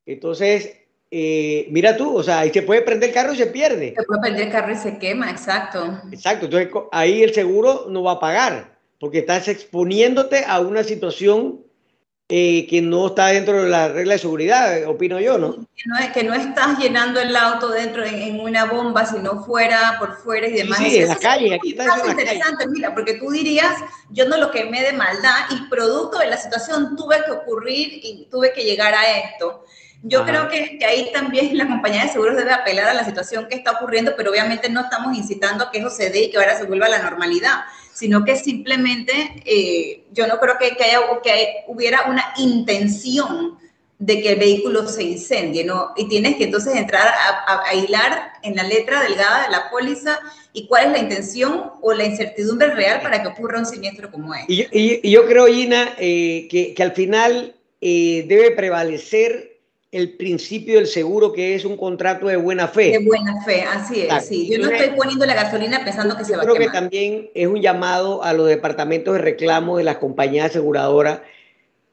Entonces, 0.05 0.76
eh, 1.11 1.69
mira 1.71 1.97
tú, 1.97 2.16
o 2.16 2.23
sea, 2.23 2.40
ahí 2.40 2.51
se 2.53 2.62
puede 2.62 2.83
prender 2.83 3.11
el 3.11 3.14
carro 3.14 3.33
y 3.33 3.37
se 3.37 3.47
pierde. 3.47 3.95
Se 3.97 4.03
puede 4.05 4.21
prender 4.21 4.47
el 4.47 4.53
carro 4.53 4.73
y 4.73 4.77
se 4.77 4.99
quema, 4.99 5.31
exacto. 5.31 6.01
Exacto, 6.11 6.47
entonces 6.47 6.71
ahí 6.92 7.23
el 7.23 7.33
seguro 7.33 7.87
no 7.88 8.03
va 8.03 8.12
a 8.12 8.21
pagar, 8.21 8.77
porque 8.99 9.19
estás 9.19 9.49
exponiéndote 9.49 10.45
a 10.47 10.61
una 10.61 10.83
situación 10.83 11.61
eh, 12.29 12.66
que 12.69 12.83
no 12.83 13.07
está 13.07 13.29
dentro 13.29 13.62
de 13.62 13.71
la 13.71 13.87
regla 13.87 14.14
de 14.14 14.19
seguridad, 14.19 14.85
opino 14.88 15.21
yo, 15.21 15.38
¿no? 15.38 15.55
Que 15.77 15.85
no, 15.87 15.97
es, 15.97 16.11
que 16.11 16.25
no 16.25 16.35
estás 16.35 16.77
llenando 16.77 17.21
el 17.21 17.37
auto 17.37 17.69
dentro 17.69 18.05
en, 18.05 18.40
una 18.40 18.64
bomba, 18.64 19.07
sino 19.07 19.45
fuera, 19.45 19.95
por 20.01 20.16
fuera 20.16 20.49
y 20.49 20.55
demás. 20.55 20.79
Sí, 20.79 20.99
en 20.99 21.07
la 21.07 21.14
calle, 21.14 21.55
aquí 21.55 21.71
está 21.71 21.85
es 21.85 22.09
interesante, 22.09 22.66
mira, 22.66 22.92
porque 22.92 23.14
tú 23.14 23.31
dirías, 23.31 23.77
yo 24.11 24.29
no 24.29 24.38
lo 24.38 24.51
quemé 24.51 24.83
de 24.83 24.92
maldad 24.92 25.37
y 25.51 25.69
producto 25.71 26.19
de 26.19 26.27
la 26.27 26.37
situación 26.37 26.97
tuve 26.97 27.25
que 27.25 27.31
ocurrir 27.31 28.01
y 28.03 28.27
tuve 28.29 28.53
que 28.53 28.64
llegar 28.64 28.92
a 28.92 29.19
esto. 29.19 29.64
Yo 30.03 30.25
creo 30.25 30.49
que, 30.49 30.79
ahí 30.87 31.11
también 31.13 31.57
la 31.57 31.67
compañía 31.67 32.05
de 32.05 32.11
seguros 32.11 32.37
debe 32.37 32.53
apelar 32.53 32.89
a 32.89 32.95
la 32.95 33.05
situación 33.05 33.47
que 33.49 33.57
está 33.57 33.73
ocurriendo, 33.73 34.15
pero 34.17 34.31
obviamente 34.31 34.69
no 34.69 34.83
estamos 34.83 35.17
incitando 35.17 35.65
a 35.65 35.71
que 35.71 35.79
eso 35.79 35.91
se 35.91 36.11
dé 36.11 36.25
y 36.25 36.31
que 36.31 36.39
ahora 36.39 36.57
se 36.57 36.65
vuelva 36.65 36.87
a 36.87 36.91
la 36.91 37.03
normalidad, 37.03 37.65
sino 37.93 38.25
que 38.25 38.37
simplemente 38.37 39.43
eh, 39.45 40.05
yo 40.13 40.27
no 40.27 40.39
creo 40.39 40.59
que, 40.59 40.77
que, 40.77 40.85
haya, 40.85 41.01
que 41.23 41.65
hubiera 41.67 42.05
una 42.05 42.25
intención 42.37 43.59
de 43.99 44.21
que 44.21 44.33
el 44.33 44.39
vehículo 44.39 44.87
se 44.87 45.03
incendie, 45.03 45.65
¿no? 45.65 45.93
Y 45.97 46.07
tienes 46.09 46.37
que 46.37 46.45
entonces 46.45 46.77
entrar 46.77 47.07
a, 47.47 47.75
hilar 47.75 48.33
en 48.43 48.55
la 48.55 48.63
letra 48.63 49.03
delgada 49.03 49.47
de 49.47 49.51
la 49.51 49.71
póliza 49.71 50.19
y 50.53 50.67
cuál 50.67 50.87
es 50.87 50.93
la 50.93 50.99
intención 50.99 51.71
o 51.81 51.95
la 51.95 52.05
incertidumbre 52.05 52.75
real 52.75 53.01
para 53.01 53.23
que 53.23 53.29
ocurra 53.29 53.59
un 53.59 53.67
siniestro 53.67 54.11
como 54.11 54.35
este. 54.35 54.53
Y, 54.53 55.11
yo 55.11 55.27
creo, 55.27 55.47
Gina, 55.47 55.95
eh, 55.99 56.47
que, 56.51 56.75
que, 56.75 56.83
al 56.83 56.93
final 56.93 57.55
eh, 57.81 58.25
debe 58.29 58.51
prevalecer 58.51 59.56
el 59.97 60.13
principio 60.13 60.77
del 60.77 60.87
seguro, 60.87 61.33
que 61.33 61.55
es 61.55 61.65
un 61.65 61.77
contrato 61.77 62.27
de 62.27 62.37
buena 62.37 62.69
fe. 62.69 62.91
De 62.91 62.99
buena 62.99 63.43
fe, 63.45 63.63
así 63.63 64.03
es. 64.03 64.27
Sí. 64.27 64.49
Yo 64.51 64.59
no 64.59 64.69
estoy 64.69 64.95
poniendo 64.95 65.25
la 65.25 65.35
gasolina 65.35 65.83
pensando 65.85 66.17
que 66.17 66.25
se 66.25 66.37
va 66.37 66.39
a 66.39 66.41
quemar. 66.43 66.57
Creo 66.57 66.69
que 66.69 66.73
también 66.73 67.31
es 67.35 67.47
un 67.47 67.63
llamado 67.63 68.23
a 68.23 68.35
los 68.35 68.47
departamentos 68.47 69.15
de 69.15 69.23
reclamo 69.23 69.79
de 69.79 69.85
las 69.85 69.97
compañías 69.97 70.51
aseguradoras 70.51 71.21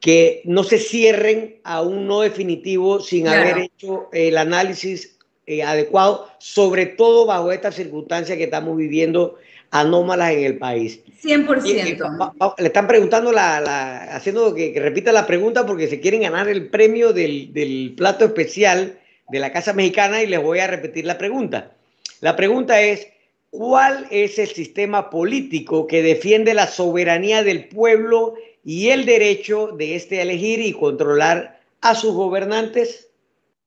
que 0.00 0.42
no 0.44 0.64
se 0.64 0.78
cierren 0.78 1.60
a 1.64 1.80
un 1.80 2.06
no 2.06 2.20
definitivo 2.20 3.00
sin 3.00 3.26
haber 3.26 3.56
hecho 3.56 4.10
el 4.12 4.36
análisis 4.36 5.13
eh, 5.46 5.62
adecuado, 5.62 6.28
sobre 6.38 6.86
todo 6.86 7.26
bajo 7.26 7.52
estas 7.52 7.74
circunstancias 7.74 8.38
que 8.38 8.44
estamos 8.44 8.76
viviendo 8.76 9.36
anómalas 9.70 10.32
en 10.32 10.44
el 10.44 10.58
país. 10.58 11.00
100%. 11.22 12.54
le 12.58 12.66
están 12.66 12.86
preguntando, 12.86 13.32
la, 13.32 14.14
haciendo 14.14 14.54
que, 14.54 14.72
repita 14.76 15.10
la 15.10 15.26
pregunta 15.26 15.66
porque 15.66 15.88
se 15.88 16.00
quieren 16.00 16.22
ganar 16.22 16.48
el 16.48 16.68
premio 16.68 17.12
del, 17.12 17.52
del, 17.52 17.92
plato 17.96 18.24
especial 18.24 18.98
de 19.30 19.38
la 19.38 19.52
Casa 19.52 19.72
Mexicana 19.72 20.22
y 20.22 20.28
les 20.28 20.40
voy 20.40 20.60
a 20.60 20.66
repetir 20.66 21.04
la 21.04 21.18
pregunta. 21.18 21.72
La 22.20 22.36
pregunta 22.36 22.80
es, 22.80 23.08
¿cuál 23.50 24.06
es 24.10 24.38
el 24.38 24.48
sistema 24.48 25.10
político 25.10 25.86
que 25.86 26.02
defiende 26.02 26.54
la 26.54 26.68
soberanía 26.68 27.42
del 27.42 27.68
pueblo 27.68 28.34
y 28.64 28.90
el 28.90 29.04
derecho 29.04 29.68
de 29.68 29.96
este 29.96 30.20
a 30.20 30.22
elegir 30.22 30.60
y 30.60 30.72
controlar 30.72 31.60
a 31.80 31.94
sus 31.94 32.14
gobernantes? 32.14 33.08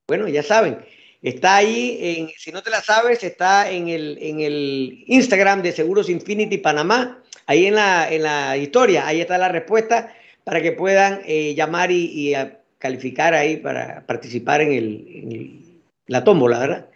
Bueno, 0.07 0.27
ya 0.29 0.41
saben, 0.41 0.79
Está 1.21 1.57
ahí, 1.57 1.97
en, 2.01 2.29
si 2.37 2.51
no 2.51 2.61
te 2.61 2.69
la 2.69 2.81
sabes, 2.81 3.23
está 3.23 3.71
en 3.71 3.87
el, 3.89 4.17
en 4.21 4.39
el 4.39 5.03
Instagram 5.07 5.61
de 5.63 5.71
Seguros 5.71 6.09
Infinity 6.09 6.59
Panamá, 6.59 7.23
ahí 7.47 7.65
en 7.65 7.75
la, 7.75 8.11
en 8.11 8.23
la 8.23 8.57
historia, 8.57 9.07
ahí 9.07 9.21
está 9.21 9.37
la 9.37 9.49
respuesta 9.49 10.13
para 10.43 10.61
que 10.61 10.71
puedan 10.71 11.21
eh, 11.25 11.55
llamar 11.55 11.91
y, 11.91 12.33
calificar 12.77 13.33
ahí 13.33 13.57
para 13.57 14.05
participar 14.05 14.61
en, 14.61 14.71
el, 14.71 15.81
la 16.05 16.23
tómbola, 16.23 16.59
¿verdad? 16.59 16.89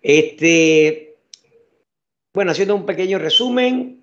Este, 0.00 1.16
bueno, 2.32 2.52
haciendo 2.52 2.76
un 2.76 2.86
pequeño 2.86 3.18
resumen 3.18 4.00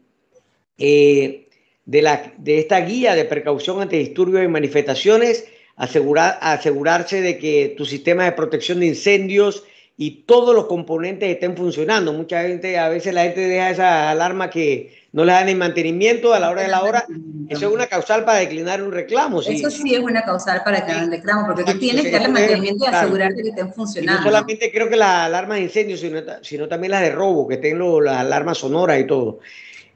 eh, 0.78 1.48
de, 1.86 2.02
la, 2.02 2.34
de 2.38 2.60
esta 2.60 2.82
guía 2.82 3.16
de 3.16 3.24
precaución 3.26 3.82
ante 3.82 3.98
disturbios 3.98 4.44
y 4.44 4.50
manifestaciones, 4.50 5.48
asegurar, 5.76 6.38
asegurarse 6.42 7.22
de 7.22 7.38
que 7.38 7.74
tu 7.78 7.86
sistema 7.86 8.26
de 8.26 8.32
protección 8.32 8.80
de 8.80 8.88
incendios 8.88 9.64
y 9.98 10.24
todos 10.24 10.54
los 10.54 10.66
componentes 10.66 11.30
estén 11.30 11.56
funcionando. 11.56 12.12
Mucha 12.12 12.42
gente, 12.42 12.78
a 12.78 12.90
veces 12.90 13.14
la 13.14 13.24
gente 13.24 13.42
deja 13.42 13.70
esa 13.70 14.12
alarma 14.12 14.50
que 14.50 15.06
no 15.14 15.24
le 15.24 15.32
da 15.32 15.46
ni 15.46 15.56
mantenimiento 15.56 16.34
a 16.34 16.40
la 16.40 16.50
hora 16.50 16.64
de 16.64 16.68
la 16.68 16.84
hora. 16.84 17.06
Eso 17.48 17.68
es 17.68 17.74
una 17.74 17.88
causal 17.88 18.26
para 18.26 18.40
declinar 18.40 18.84
un 18.84 18.92
reclamo. 18.92 19.40
Eso 19.42 19.72
sí 19.72 19.94
es 19.94 20.00
una 20.02 20.24
causal 20.24 20.62
para 20.66 20.82
declinar 20.82 21.06
un 21.06 21.12
reclamo, 21.12 21.46
porque 21.48 21.64
tú 21.64 21.80
tienes 21.80 22.04
que 22.04 22.12
darle 22.12 22.28
mantenimiento 22.28 22.84
y 22.84 22.88
asegurarte 22.88 23.42
que 23.42 23.50
estén 23.50 23.74
funcionando. 23.74 24.22
no 24.22 24.28
solamente 24.28 24.70
creo 24.72 24.90
que 24.90 24.98
las 24.98 25.28
alarmas 25.28 25.58
de 25.58 25.64
incendios, 25.64 26.02
sino, 26.02 26.20
sino 26.42 26.68
también 26.68 26.92
las 26.92 27.02
de 27.02 27.12
robo, 27.12 27.48
que 27.48 27.56
tengan 27.56 28.04
las 28.04 28.18
alarmas 28.18 28.58
sonoras 28.58 29.00
y 29.00 29.08
todo. 29.08 29.40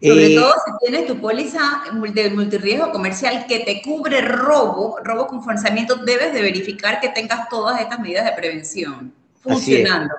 Sobre 0.01 0.33
eh, 0.33 0.35
todo 0.35 0.53
si 0.65 0.85
tienes 0.85 1.07
tu 1.07 1.19
póliza 1.19 1.83
de 2.13 2.29
multirriesgo 2.29 2.91
comercial 2.91 3.45
que 3.47 3.59
te 3.59 3.81
cubre 3.81 4.21
robo, 4.21 4.97
robo 5.03 5.27
con 5.27 5.43
forzamiento, 5.43 5.95
debes 5.97 6.33
de 6.33 6.41
verificar 6.41 7.01
que 7.01 7.09
tengas 7.09 7.49
todas 7.49 7.81
estas 7.81 7.99
medidas 7.99 8.25
de 8.25 8.31
prevención 8.31 9.13
funcionando. 9.41 10.13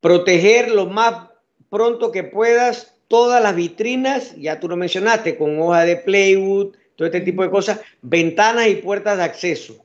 Proteger 0.00 0.70
lo 0.70 0.86
más 0.86 1.28
pronto 1.70 2.12
que 2.12 2.24
puedas 2.24 2.94
todas 3.08 3.42
las 3.42 3.56
vitrinas, 3.56 4.34
ya 4.36 4.60
tú 4.60 4.68
lo 4.68 4.76
mencionaste, 4.76 5.38
con 5.38 5.58
hoja 5.60 5.84
de 5.84 5.96
plywood, 5.96 6.74
todo 6.96 7.06
este 7.06 7.20
tipo 7.22 7.42
de 7.42 7.50
cosas, 7.50 7.80
ventanas 8.02 8.68
y 8.68 8.76
puertas 8.76 9.16
de 9.16 9.24
acceso. 9.24 9.82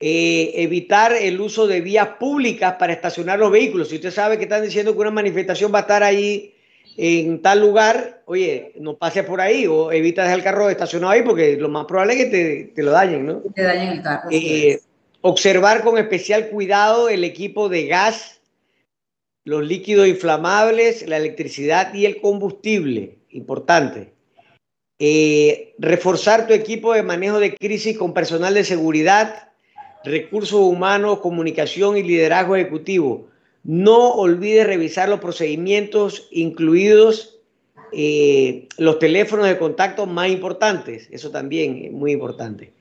Eh, 0.00 0.52
evitar 0.56 1.12
el 1.12 1.40
uso 1.40 1.66
de 1.66 1.80
vías 1.80 2.08
públicas 2.20 2.74
para 2.78 2.92
estacionar 2.92 3.38
los 3.38 3.50
vehículos. 3.50 3.88
Si 3.88 3.96
usted 3.96 4.12
sabe 4.12 4.36
que 4.36 4.44
están 4.44 4.62
diciendo 4.62 4.92
que 4.92 5.00
una 5.00 5.10
manifestación 5.10 5.72
va 5.72 5.78
a 5.78 5.82
estar 5.82 6.02
ahí 6.02 6.54
en 7.00 7.40
tal 7.40 7.60
lugar, 7.60 8.22
oye, 8.26 8.72
no 8.80 8.98
pase 8.98 9.22
por 9.22 9.40
ahí 9.40 9.68
o 9.68 9.92
evita 9.92 10.22
dejar 10.22 10.38
el 10.38 10.44
carro 10.44 10.68
estacionado 10.68 11.12
ahí 11.12 11.22
porque 11.22 11.56
lo 11.56 11.68
más 11.68 11.86
probable 11.86 12.14
es 12.14 12.24
que 12.24 12.72
te, 12.74 12.82
lo 12.82 12.90
dañen, 12.90 13.24
¿no? 13.24 13.40
Te 13.54 13.62
dañen 13.62 13.88
el 13.90 14.02
carro. 14.02 14.28
Eh, 14.32 14.80
observar 15.20 15.82
con 15.82 15.96
especial 15.96 16.48
cuidado 16.48 17.08
el 17.08 17.22
equipo 17.22 17.68
de 17.68 17.86
gas, 17.86 18.40
los 19.44 19.64
líquidos 19.64 20.08
inflamables, 20.08 21.06
la 21.06 21.18
electricidad 21.18 21.94
y 21.94 22.04
el 22.04 22.20
combustible. 22.20 23.18
Importante. 23.30 24.12
Eh, 24.98 25.74
reforzar 25.78 26.48
tu 26.48 26.52
equipo 26.52 26.94
de 26.94 27.04
manejo 27.04 27.38
de 27.38 27.54
crisis 27.54 27.96
con 27.96 28.12
personal 28.12 28.54
de 28.54 28.64
seguridad 28.64 29.48
recursos 30.04 30.60
humanos, 30.60 31.20
comunicación 31.20 31.96
y 31.96 32.02
liderazgo 32.02 32.56
ejecutivo. 32.56 33.28
No 33.64 34.12
olvides 34.14 34.66
revisar 34.66 35.08
los 35.08 35.20
procedimientos, 35.20 36.28
incluidos 36.30 37.38
eh, 37.92 38.68
los 38.76 38.98
teléfonos 38.98 39.46
de 39.46 39.58
contacto 39.58 40.06
más 40.06 40.30
importantes. 40.30 41.08
Eso 41.10 41.30
también 41.30 41.84
es 41.84 41.92
muy 41.92 42.12
importante. 42.12 42.72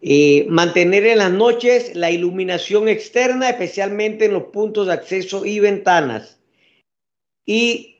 Eh, 0.00 0.46
mantener 0.48 1.06
en 1.06 1.18
las 1.18 1.30
noches 1.30 1.94
la 1.94 2.10
iluminación 2.10 2.88
externa, 2.88 3.50
especialmente 3.50 4.24
en 4.24 4.32
los 4.32 4.44
puntos 4.44 4.88
de 4.88 4.94
acceso 4.94 5.46
y 5.46 5.60
ventanas. 5.60 6.40
Y 7.46 7.92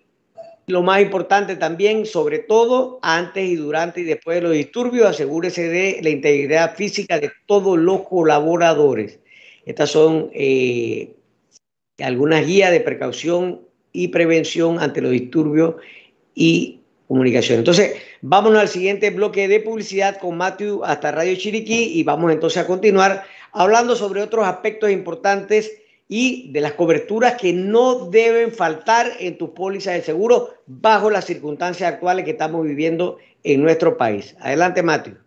lo 0.67 0.83
más 0.83 1.01
importante 1.01 1.57
también, 1.57 2.07
sobre 2.07 2.41
todo 2.41 2.99
antes 3.03 3.49
y 3.49 3.57
durante 3.57 4.01
y 4.01 4.05
después 4.05 4.37
de 4.37 4.43
los 4.43 4.53
disturbios, 4.53 5.07
asegúrese 5.07 5.69
de 5.69 6.01
la 6.03 6.11
integridad 6.11 6.75
física 6.75 7.21
de 7.21 7.31
todos 7.47 7.79
los 7.79 8.03
colaboradores. 8.09 9.21
Estas 9.65 9.91
son 9.91 10.31
eh, 10.33 11.15
algunas 12.01 12.47
guías 12.47 12.71
de 12.71 12.81
precaución 12.81 13.63
y 13.93 14.09
prevención 14.09 14.79
ante 14.79 15.01
los 15.01 15.13
disturbios 15.13 15.75
y 16.35 16.81
comunicación. 17.07 17.59
Entonces, 17.59 17.95
vámonos 18.23 18.61
al 18.61 18.69
siguiente 18.69 19.11
bloque 19.11 19.49
de 19.49 19.61
publicidad 19.61 20.19
con 20.19 20.37
Matthew 20.37 20.83
hasta 20.85 21.13
Radio 21.13 21.37
Chiriquí 21.37 21.93
y 21.99 22.03
vamos 22.03 22.33
entonces 22.33 22.63
a 22.63 22.67
continuar 22.67 23.25
hablando 23.53 23.95
sobre 23.97 24.23
otros 24.23 24.47
aspectos 24.47 24.91
importantes 24.91 25.73
y 26.09 26.51
de 26.53 26.61
las 26.61 26.73
coberturas 26.73 27.35
que 27.41 27.53
no 27.53 28.07
deben 28.11 28.53
faltar 28.53 29.11
en 29.19 29.39
tu 29.39 29.55
póliza 29.55 29.93
de 29.93 30.03
seguro 30.03 30.55
bajo 30.67 31.11
las 31.11 31.27
circunstancias 31.27 31.93
actuales 31.93 32.25
que 32.25 32.33
estamos 32.33 32.65
viviendo 32.65 33.19
en 33.45 33.63
nuestro 33.63 33.97
país. 33.97 34.35
Adelante, 34.41 34.83
Mateo. 34.83 35.22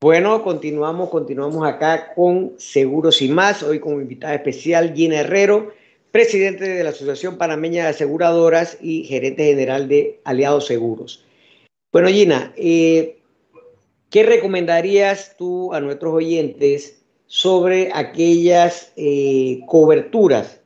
Bueno, 0.00 0.44
continuamos, 0.44 1.10
continuamos 1.10 1.66
acá 1.66 2.14
con 2.14 2.54
Seguros 2.58 3.20
y 3.20 3.28
más. 3.28 3.62
Hoy 3.62 3.80
como 3.80 4.00
invitada 4.00 4.34
especial 4.34 4.94
Gina 4.94 5.20
Herrero, 5.20 5.72
presidente 6.12 6.68
de 6.68 6.84
la 6.84 6.90
Asociación 6.90 7.36
Panameña 7.36 7.84
de 7.84 7.90
Aseguradoras 7.90 8.78
y 8.80 9.04
gerente 9.04 9.44
general 9.44 9.88
de 9.88 10.20
Aliados 10.24 10.66
Seguros. 10.66 11.24
Bueno, 11.92 12.08
Gina, 12.08 12.52
eh, 12.56 13.18
¿Qué 14.10 14.22
recomendarías 14.22 15.36
tú 15.36 15.74
a 15.74 15.80
nuestros 15.80 16.14
oyentes 16.14 17.02
sobre 17.26 17.90
aquellas 17.92 18.90
eh, 18.96 19.60
coberturas 19.66 20.62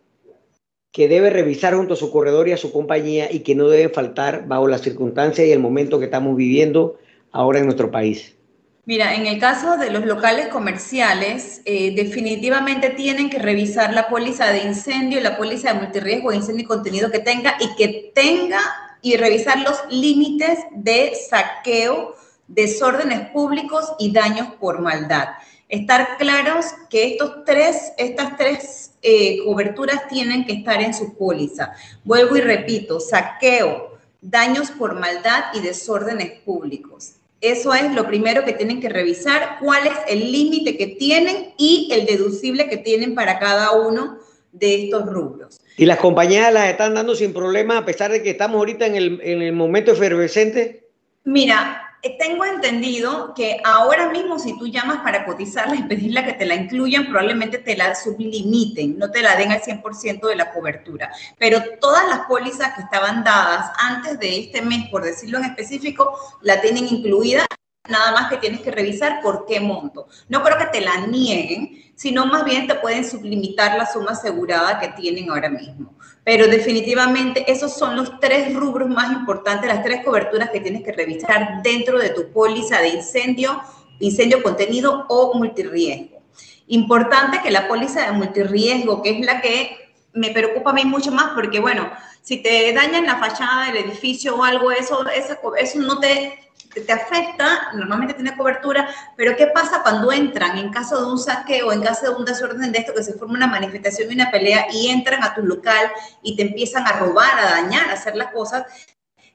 que 0.92 1.09
debe 1.09 1.29
revisar 1.31 1.75
junto 1.75 1.95
a 1.95 1.97
su 1.97 2.12
corredor 2.12 2.47
y 2.47 2.53
a 2.53 2.57
su 2.57 2.71
compañía 2.71 3.33
y 3.33 3.40
que 3.40 3.57
no 3.57 3.68
deben 3.68 3.90
faltar 3.90 4.47
bajo 4.47 4.68
las 4.68 4.83
circunstancias 4.83 5.45
y 5.45 5.51
el 5.51 5.59
momento 5.59 5.99
que 5.99 6.05
estamos 6.05 6.37
viviendo 6.37 6.99
ahora 7.33 7.59
en 7.59 7.64
nuestro 7.64 7.90
país? 7.90 8.37
Mira, 8.85 9.14
en 9.14 9.29
el 9.29 9.38
caso 9.38 9.77
de 9.77 9.90
los 9.90 10.05
locales 10.05 10.49
comerciales, 10.49 11.62
eh, 11.64 11.95
definitivamente 11.95 12.90
tienen 12.90 13.31
que 13.31 13.38
revisar 13.38 13.95
la 13.95 14.09
póliza 14.09 14.51
de 14.51 14.64
incendio 14.64 15.21
la 15.21 15.37
póliza 15.37 15.73
de 15.73 15.79
multirriesgo 15.79 16.31
de 16.31 16.38
incendio 16.38 16.64
y 16.64 16.66
contenido 16.66 17.09
que 17.12 17.21
tenga 17.21 17.57
y 17.61 17.77
que 17.77 18.11
tenga 18.12 18.61
y 19.01 19.16
revisar 19.16 19.61
los 19.61 19.77
límites 19.88 20.59
de 20.73 21.12
saqueo 21.14 22.16
desórdenes 22.49 23.31
públicos 23.31 23.92
y 24.01 24.12
daños 24.12 24.49
por 24.59 24.81
maldad. 24.81 25.29
Estar 25.68 26.18
claros 26.18 26.66
que 26.90 27.12
estos 27.12 27.45
tres, 27.45 27.92
estas 27.99 28.37
tres 28.37 28.95
eh, 29.01 29.45
coberturas 29.45 30.09
tienen 30.09 30.45
que 30.45 30.55
estar 30.55 30.83
en 30.83 30.92
su 30.92 31.16
póliza. 31.16 31.73
Vuelvo 32.03 32.37
y 32.37 32.40
repito, 32.40 32.99
saqueo, 32.99 33.97
daños 34.21 34.73
por 34.73 34.99
maldad 34.99 35.45
y 35.55 35.61
desórdenes 35.61 36.40
públicos. 36.40 37.12
Eso 37.42 37.74
es 37.74 37.92
lo 37.92 38.07
primero 38.07 38.44
que 38.44 38.52
tienen 38.52 38.81
que 38.81 38.88
revisar, 38.88 39.59
cuál 39.61 39.85
es 39.87 39.94
el 40.09 40.31
límite 40.31 40.76
que 40.76 40.87
tienen 40.87 41.52
y 41.59 41.88
el 41.92 42.07
deducible 42.07 42.68
que 42.68 42.76
tienen 42.76 43.16
para 43.16 43.40
cada 43.40 43.72
uno 43.72 44.18
de 44.52 44.85
estos 44.85 45.07
rubros. 45.07 45.61
¿Y 45.76 45.87
las 45.87 45.98
compañías 45.98 46.52
las 46.52 46.68
están 46.68 46.94
dando 46.94 47.16
sin 47.16 47.33
problema 47.33 47.78
a 47.78 47.85
pesar 47.85 48.12
de 48.12 48.22
que 48.22 48.31
estamos 48.31 48.59
ahorita 48.59 48.87
en 48.87 48.94
el, 48.94 49.20
en 49.24 49.42
el 49.42 49.52
momento 49.52 49.90
efervescente? 49.90 50.88
Mira, 51.24 51.91
tengo 52.11 52.45
entendido 52.45 53.33
que 53.35 53.61
ahora 53.65 54.11
mismo 54.11 54.38
si 54.38 54.59
tú 54.59 54.67
llamas 54.67 54.99
para 54.99 55.25
cotizarla 55.25 55.77
y 55.77 55.85
pedirla 55.85 56.25
que 56.25 56.33
te 56.33 56.47
la 56.47 56.57
incluyan, 56.57 57.07
probablemente 57.07 57.59
te 57.59 57.77
la 57.77 57.95
sublimiten, 57.95 58.99
no 58.99 59.11
te 59.11 59.23
la 59.23 59.37
den 59.37 59.53
al 59.53 59.62
100% 59.62 60.27
de 60.27 60.37
la 60.37 60.53
cobertura. 60.53 61.12
Pero 61.38 61.61
todas 61.81 62.09
las 62.09 62.27
pólizas 62.27 62.75
que 62.75 62.83
estaban 62.83 63.23
dadas 63.23 63.71
antes 63.79 64.19
de 64.19 64.41
este 64.41 64.62
mes, 64.62 64.88
por 64.91 65.05
decirlo 65.05 65.38
en 65.38 65.45
específico, 65.45 66.19
la 66.41 66.61
tienen 66.61 66.88
incluida. 66.88 67.47
Nada 67.88 68.12
más 68.12 68.31
que 68.31 68.37
tienes 68.37 68.61
que 68.61 68.71
revisar 68.71 69.21
por 69.21 69.45
qué 69.45 69.59
monto. 69.59 70.07
No 70.29 70.45
creo 70.45 70.57
que 70.57 70.66
te 70.66 70.81
la 70.81 71.05
nieguen, 71.09 71.83
sino 71.97 72.27
más 72.27 72.45
bien 72.45 72.68
te 72.68 72.77
pueden 72.77 73.05
sublimitar 73.05 73.77
la 73.77 73.92
suma 73.92 74.12
asegurada 74.12 74.79
que 74.79 74.88
tienen 74.88 75.29
ahora 75.31 75.49
mismo. 75.49 75.92
Pero 76.23 76.47
definitivamente 76.47 77.51
esos 77.51 77.77
son 77.77 77.97
los 77.97 78.21
tres 78.21 78.55
rubros 78.55 78.88
más 78.88 79.11
importantes, 79.11 79.66
las 79.66 79.83
tres 79.83 80.05
coberturas 80.05 80.51
que 80.51 80.61
tienes 80.61 80.85
que 80.85 80.92
revisar 80.92 81.61
dentro 81.64 81.99
de 81.99 82.11
tu 82.11 82.31
póliza 82.31 82.81
de 82.81 82.90
incendio, 82.90 83.61
incendio 83.99 84.45
contenido 84.45 85.05
o 85.09 85.35
multirriesgo. 85.35 86.23
Importante 86.68 87.40
que 87.42 87.51
la 87.51 87.66
póliza 87.66 88.07
de 88.07 88.12
multirriesgo, 88.12 89.03
que 89.03 89.18
es 89.18 89.27
la 89.27 89.40
que 89.40 89.77
me 90.12 90.31
preocupa 90.31 90.71
a 90.71 90.75
mí 90.75 90.85
mucho 90.85 91.11
más 91.11 91.33
porque, 91.35 91.59
bueno, 91.59 91.90
si 92.23 92.37
te 92.37 92.73
dañan 92.73 93.07
la 93.07 93.16
fachada 93.16 93.66
del 93.66 93.85
edificio 93.85 94.37
o 94.37 94.45
algo, 94.45 94.71
eso, 94.71 95.05
eso, 95.09 95.37
eso 95.57 95.81
no 95.81 95.99
te 95.99 96.38
te 96.80 96.92
afecta, 96.92 97.70
normalmente 97.74 98.14
tiene 98.14 98.37
cobertura, 98.37 98.88
pero 99.16 99.37
¿qué 99.37 99.48
pasa 99.48 99.82
cuando 99.82 100.11
entran 100.11 100.56
en 100.58 100.70
caso 100.70 101.04
de 101.04 101.12
un 101.12 101.18
saqueo, 101.18 101.72
en 101.72 101.82
caso 101.82 102.11
de 102.11 102.16
un 102.16 102.24
desorden 102.24 102.72
de 102.72 102.78
esto, 102.78 102.94
que 102.94 103.02
se 103.02 103.14
forma 103.14 103.35
una 103.35 103.46
manifestación 103.46 104.11
y 104.11 104.14
una 104.14 104.30
pelea 104.30 104.66
y 104.72 104.88
entran 104.88 105.22
a 105.22 105.35
tu 105.35 105.42
local 105.42 105.90
y 106.22 106.37
te 106.37 106.42
empiezan 106.42 106.87
a 106.87 106.92
robar, 106.92 107.38
a 107.38 107.62
dañar, 107.62 107.90
a 107.90 107.94
hacer 107.94 108.16
las 108.16 108.32
cosas? 108.32 108.64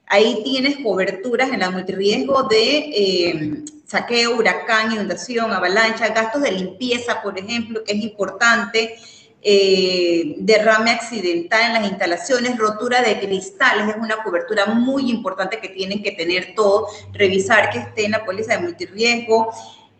Ahí 0.06 0.42
tienes 0.42 0.78
coberturas 0.78 1.50
en 1.50 1.60
la 1.60 1.70
multirriesgo 1.70 2.44
de 2.44 2.78
eh, 2.78 3.64
saqueo, 3.86 4.36
huracán, 4.36 4.92
inundación, 4.92 5.52
avalancha, 5.52 6.08
gastos 6.08 6.42
de 6.42 6.52
limpieza, 6.52 7.22
por 7.22 7.38
ejemplo, 7.38 7.84
que 7.84 7.92
es 7.92 8.02
importante. 8.02 8.96
Eh, 9.40 10.34
derrame 10.38 10.90
accidental 10.90 11.66
en 11.66 11.72
las 11.74 11.90
instalaciones, 11.90 12.58
rotura 12.58 13.02
de 13.02 13.20
cristales, 13.20 13.88
es 13.88 13.96
una 13.96 14.22
cobertura 14.24 14.66
muy 14.66 15.10
importante 15.10 15.60
que 15.60 15.68
tienen 15.68 16.02
que 16.02 16.10
tener 16.10 16.54
todo, 16.56 16.88
revisar 17.12 17.70
que 17.70 17.78
esté 17.78 18.06
en 18.06 18.12
la 18.12 18.24
póliza 18.24 18.54
de 18.54 18.64
multirriesgo, 18.64 19.50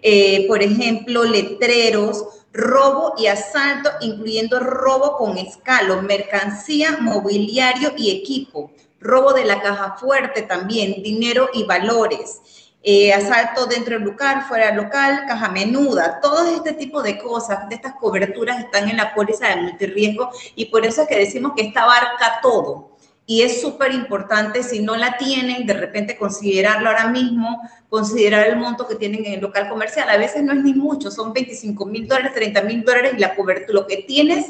eh, 0.03 0.45
por 0.49 0.61
ejemplo, 0.63 1.23
letreros, 1.25 2.25
robo 2.53 3.15
y 3.17 3.27
asalto, 3.27 3.91
incluyendo 4.01 4.59
robo 4.59 5.17
con 5.17 5.39
escalo, 5.39 6.03
mercancía, 6.03 6.99
mobiliario 7.01 7.93
y 7.97 8.11
equipo, 8.11 8.73
robo 9.01 9.33
de 9.33 9.45
la 9.45 9.61
caja 9.61 9.97
fuerte 9.99 10.43
también, 10.43 11.03
dinero 11.03 11.51
y 11.53 11.63
valores. 11.65 12.41
Eh, 12.83 13.13
asalto 13.13 13.67
dentro 13.67 13.95
del 13.95 14.05
local, 14.05 14.43
fuera 14.43 14.67
del 14.67 14.77
local, 14.77 15.25
caja 15.27 15.49
menuda, 15.49 16.21
todo 16.23 16.47
este 16.55 16.75
tipo 16.75 17.03
de 17.03 17.19
cosas, 17.19 17.69
de 17.69 17.75
estas 17.75 17.95
coberturas 17.95 18.61
están 18.61 18.89
en 18.89 18.97
la 18.97 19.15
póliza 19.15 19.49
de 19.49 19.57
multirriesgo 19.63 20.31
y 20.55 20.67
por 20.67 20.87
eso 20.87 21.03
es 21.03 21.09
que 21.09 21.19
decimos 21.19 21.53
que 21.57 21.63
esta 21.63 21.83
abarca 21.83 22.39
todo. 22.41 22.97
y 23.31 23.43
es 23.43 23.61
súper 23.61 23.93
importante, 23.93 24.63
si 24.63 24.81
no 24.81 24.97
la 24.97 25.19
tienen, 25.19 25.67
de 25.67 25.75
repente 25.75 26.17
considerarlo 26.17 26.89
ahora 26.89 27.09
mismo, 27.09 27.61
considerar 27.91 28.47
el 28.47 28.57
monto 28.57 28.89
que 28.89 28.95
tienen 28.95 29.27
en 29.27 29.35
el 29.35 29.41
local 29.41 29.69
comercial. 29.69 30.09
A 30.09 30.17
veces 30.17 30.43
no 30.43 30.55
es 30.55 30.63
ni 30.63 30.73
mucho, 30.73 31.11
son 31.11 31.35
25 31.35 31.85
mil 31.85 32.09
dólares, 32.09 32.33
30 32.35 32.63
mil 32.63 32.83
dólares 32.85 33.13
y 33.17 33.21
la 33.21 33.35
cobertura, 33.35 33.81
lo 33.81 33.87
que 33.87 33.99
tienes, 33.99 34.47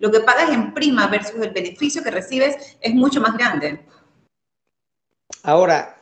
lo 0.00 0.10
que 0.10 0.18
pagas 0.20 0.50
en 0.50 0.74
prima 0.74 1.06
versus 1.06 1.40
el 1.40 1.50
beneficio 1.50 2.02
que 2.02 2.10
recibes 2.10 2.76
es 2.80 2.94
mucho 2.94 3.20
más 3.20 3.36
grande. 3.36 3.80
Ahora, 5.44 5.99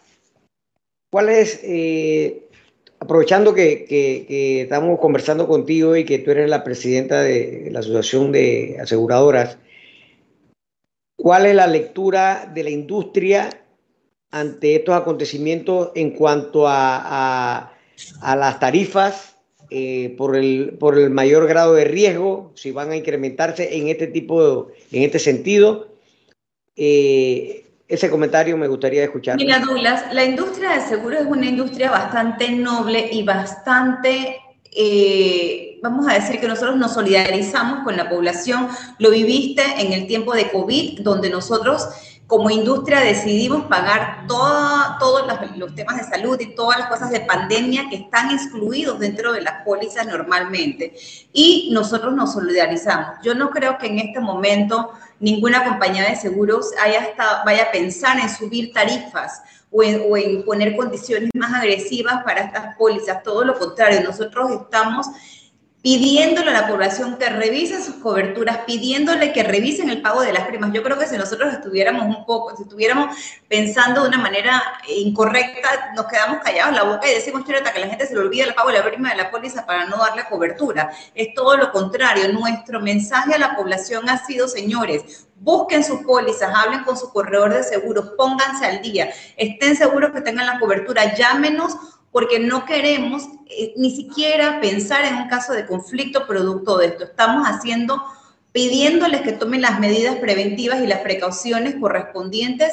¿cuál 1.11 1.29
es, 1.29 1.61
eh, 1.63 2.49
aprovechando 2.99 3.55
que, 3.55 4.63
estamos 4.63 4.99
conversando 5.01 5.47
contigo 5.47 5.97
y 5.97 6.05
que 6.05 6.19
tú 6.19 6.31
eres 6.31 6.49
la 6.51 6.65
presidenta 6.65 7.23
de 7.23 7.69
la 7.71 7.81
Asociación 7.81 8.33
de 8.33 8.79
Aseguradoras, 8.81 9.59
¿Cuál 11.21 11.47
es 11.47 11.55
la 11.57 11.67
lectura 11.67 12.49
de 12.55 12.63
la 12.63 12.71
industria 12.71 13.51
ante 14.31 14.77
estos 14.77 14.95
acontecimientos 14.95 15.91
en 15.97 16.13
cuanto 16.13 16.69
a, 16.69 17.73
las 18.23 18.61
tarifas 18.61 19.37
eh, 19.69 20.15
por, 20.17 20.37
el, 20.37 20.79
mayor 21.11 21.49
grado 21.49 21.75
de 21.75 21.85
riesgo, 21.85 22.53
si 22.55 22.71
van 22.71 22.93
a 22.93 22.97
incrementarse 22.97 23.77
en 23.77 23.89
este 23.89 24.07
tipo, 24.07 24.69
en 24.93 25.03
este 25.03 25.19
sentido? 25.19 25.89
Eh, 26.77 27.65
ese 27.89 28.11
comentario 28.11 28.57
me 28.57 28.69
gustaría 28.69 29.03
escuchar. 29.05 29.37
Mira, 29.37 29.61
Douglas, 29.61 30.13
la 30.13 30.25
industria 30.25 30.71
de 30.75 30.83
seguros 30.83 31.23
es 31.23 31.27
una 31.27 31.47
industria 31.47 31.91
bastante 31.91 32.51
noble 32.51 33.09
y 33.11 33.23
bastante 33.23 34.37
eh, 34.71 35.81
vamos 35.83 36.07
a 36.07 36.15
decir 36.15 36.39
que 36.39 36.47
nosotros 36.47 36.77
nos 36.77 36.93
solidarizamos 36.93 37.85
con 37.85 37.97
la 37.97 38.09
población. 38.09 38.69
Lo 38.99 39.11
viviste 39.11 39.63
en 39.79 39.93
el 39.93 40.07
tiempo 40.07 40.35
de 40.35 40.51
COVID, 40.51 41.01
donde 41.01 41.31
nosotros 41.31 41.89
como 42.29 42.51
industria 42.51 43.01
decidimos 43.01 43.65
pagar 43.65 44.27
todos 44.29 45.27
los, 45.57 45.75
temas 45.75 45.97
de 45.97 46.05
salud 46.05 46.39
y 46.39 46.55
todas 46.55 46.79
las 46.79 46.89
cosas 46.89 47.11
de 47.11 47.21
pandemia 47.21 47.89
que 47.89 47.97
están 47.97 48.31
excluidos 48.31 48.99
dentro 48.99 49.33
de 49.33 49.41
las 49.41 49.65
pólizas 49.65 50.07
normalmente. 50.07 50.95
Y 51.33 51.71
nosotros 51.73 52.13
nos 52.15 52.35
solidarizamos. 52.35 53.17
Yo 53.23 53.35
no 53.35 53.49
creo 53.49 53.79
que 53.79 53.87
en 53.87 53.99
este 54.01 54.21
momento 54.21 54.93
ninguna 55.21 55.65
compañía 55.65 56.09
de 56.09 56.17
seguros 56.17 56.71
haya 56.83 57.01
hasta, 57.01 57.43
vaya 57.45 57.65
a 57.65 57.73
pensar 57.73 58.19
en 58.21 58.29
subir 58.29 58.73
tarifas 58.73 59.43
o 59.71 59.83
en, 59.83 60.45
poner 60.45 60.77
condiciones 60.77 61.31
más 61.35 61.53
agresivas 61.53 62.23
para 62.25 62.41
estas 62.43 62.77
pólizas. 62.77 63.23
Todo 63.23 63.45
lo 63.45 63.59
contrario, 63.59 64.01
nosotros 64.03 64.51
estamos 64.51 65.07
pidiéndole 65.89 66.51
a 66.51 66.53
la 66.53 66.69
población 66.69 67.17
que 67.17 67.31
revisen 67.31 67.83
sus 67.83 67.95
coberturas, 67.95 68.59
pidiéndole 68.67 69.33
que 69.33 69.43
revisen 69.43 69.89
el 69.89 70.03
pago 70.03 70.21
de 70.21 70.35
las 70.35 70.47
primas. 70.47 70.71
Yo 70.75 70.83
creo 70.83 70.99
que 70.99 71.07
si 71.07 71.17
nosotros 71.17 71.51
estuviéramos 71.51 72.15
un 72.15 72.27
poco, 72.27 72.55
si 72.55 72.65
estuviéramos 72.65 73.17
pensando 73.49 74.03
de 74.03 74.09
una 74.09 74.19
manera 74.19 74.63
incorrecta, 74.87 75.93
nos 75.97 76.05
quedamos 76.05 76.43
callados 76.43 76.77
la 76.77 76.83
boca 76.83 77.11
y 77.11 77.15
decimos, 77.15 77.43
chuleta, 77.47 77.73
que 77.73 77.81
la 77.81 77.87
gente 77.87 78.07
se 78.07 78.13
le 78.13 78.21
olvida 78.21 78.45
el 78.45 78.55
pago 78.55 78.69
de 78.69 78.81
la 78.81 78.85
prima 78.85 79.09
de 79.09 79.17
la 79.17 79.31
póliza 79.31 79.65
para 79.65 79.87
no 79.87 79.97
darle 79.97 80.27
cobertura. 80.29 80.91
Es 81.15 81.33
todo 81.33 81.57
lo 81.57 81.73
contrario. 81.73 82.31
Nuestro 82.35 82.81
mensaje 82.81 83.33
a 83.33 83.39
la 83.39 83.57
población 83.57 84.11
ha 84.11 84.23
sido, 84.27 84.47
señores, 84.47 85.27
busquen 85.37 85.83
sus 85.83 86.01
pólizas, 86.01 86.53
hablen 86.55 86.85
con 86.85 86.99
su 86.99 87.11
corredor 87.15 87.55
de 87.55 87.63
seguros, 87.63 88.11
pónganse 88.15 88.67
al 88.67 88.83
día, 88.83 89.09
estén 89.39 89.75
seguros 89.75 90.11
que 90.13 90.21
tengan 90.21 90.45
la 90.45 90.59
cobertura, 90.59 91.15
llámenos 91.15 91.75
porque 92.13 92.39
no 92.39 92.65
queremos 92.65 93.25
eh, 93.51 93.75
ni 93.77 93.95
siquiera 93.95 94.61
pensar 94.61 95.05
en 95.05 95.17
un 95.17 95.29
caso 95.29 95.53
de 95.53 95.67
conflicto 95.67 96.27
producto 96.27 96.79
de 96.79 96.87
esto. 96.87 97.05
Estamos 97.05 97.47
haciendo, 97.47 98.03
pidiéndoles 98.53 99.23
que 99.23 99.33
tomen 99.33 99.63
las 99.63 99.81
medidas 99.81 100.17
preventivas 100.17 100.83
y 100.83 100.87
las 100.87 101.01
precauciones 101.01 101.77
correspondientes 101.77 102.73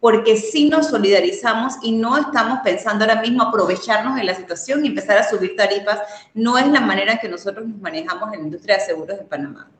porque 0.00 0.36
sí 0.36 0.68
nos 0.68 0.88
solidarizamos 0.88 1.74
y 1.82 1.92
no 1.92 2.18
estamos 2.18 2.60
pensando 2.62 3.04
ahora 3.04 3.20
mismo 3.20 3.42
aprovecharnos 3.42 4.14
de 4.16 4.24
la 4.24 4.34
situación 4.34 4.84
y 4.84 4.88
empezar 4.88 5.18
a 5.18 5.28
subir 5.28 5.56
tarifas. 5.56 6.00
No 6.34 6.58
es 6.58 6.66
la 6.68 6.80
manera 6.80 7.12
en 7.12 7.18
que 7.18 7.28
nosotros 7.28 7.66
nos 7.66 7.80
manejamos 7.80 8.32
en 8.32 8.40
la 8.40 8.44
industria 8.46 8.76
de 8.76 8.84
seguros 8.84 9.18
de 9.18 9.24
Panamá. 9.24 9.70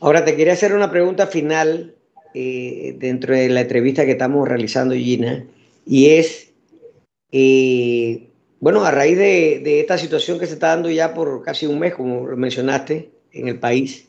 Ahora 0.00 0.24
te 0.24 0.34
quería 0.36 0.54
hacer 0.54 0.74
una 0.74 0.90
pregunta 0.90 1.26
final 1.26 1.94
eh, 2.34 2.96
dentro 2.98 3.34
de 3.34 3.48
la 3.50 3.60
entrevista 3.60 4.04
que 4.04 4.12
estamos 4.12 4.48
realizando, 4.48 4.94
Gina, 4.94 5.44
y 5.86 6.10
es 6.10 6.51
y 7.32 8.28
bueno, 8.60 8.84
a 8.84 8.92
raíz 8.92 9.16
de, 9.16 9.80
esta 9.80 9.98
situación 9.98 10.38
que 10.38 10.46
se 10.46 10.52
está 10.52 10.68
dando 10.68 10.90
ya 10.90 11.14
por 11.14 11.42
casi 11.42 11.66
un 11.66 11.80
mes, 11.80 11.94
como 11.94 12.22
mencionaste, 12.36 13.10
en 13.32 13.48
el 13.48 13.58
país, 13.58 14.06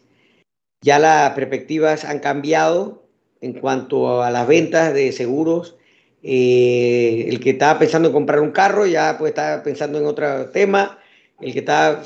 ya 0.82 1.00
las 1.00 1.32
perspectivas 1.32 2.04
han 2.04 2.20
cambiado 2.20 3.08
en 3.42 3.54
cuanto 3.54 4.22
a 4.22 4.30
las 4.30 4.46
ventas 4.46 4.94
de 4.94 5.12
seguros. 5.14 5.78
Eh, 6.22 7.26
el 7.30 7.40
que 7.40 7.52
estaba 7.52 7.80
pensando 7.80 8.10
en 8.10 8.14
comprar 8.14 8.42
un 8.42 8.52
carro 8.52 8.86
ya 8.86 9.18
pues 9.18 9.30
está 9.32 9.64
pensando 9.64 9.98
en 9.98 10.06
otro 10.06 10.50
tema. 10.50 11.00
El 11.40 11.54
que 11.54 11.60
está 11.60 12.04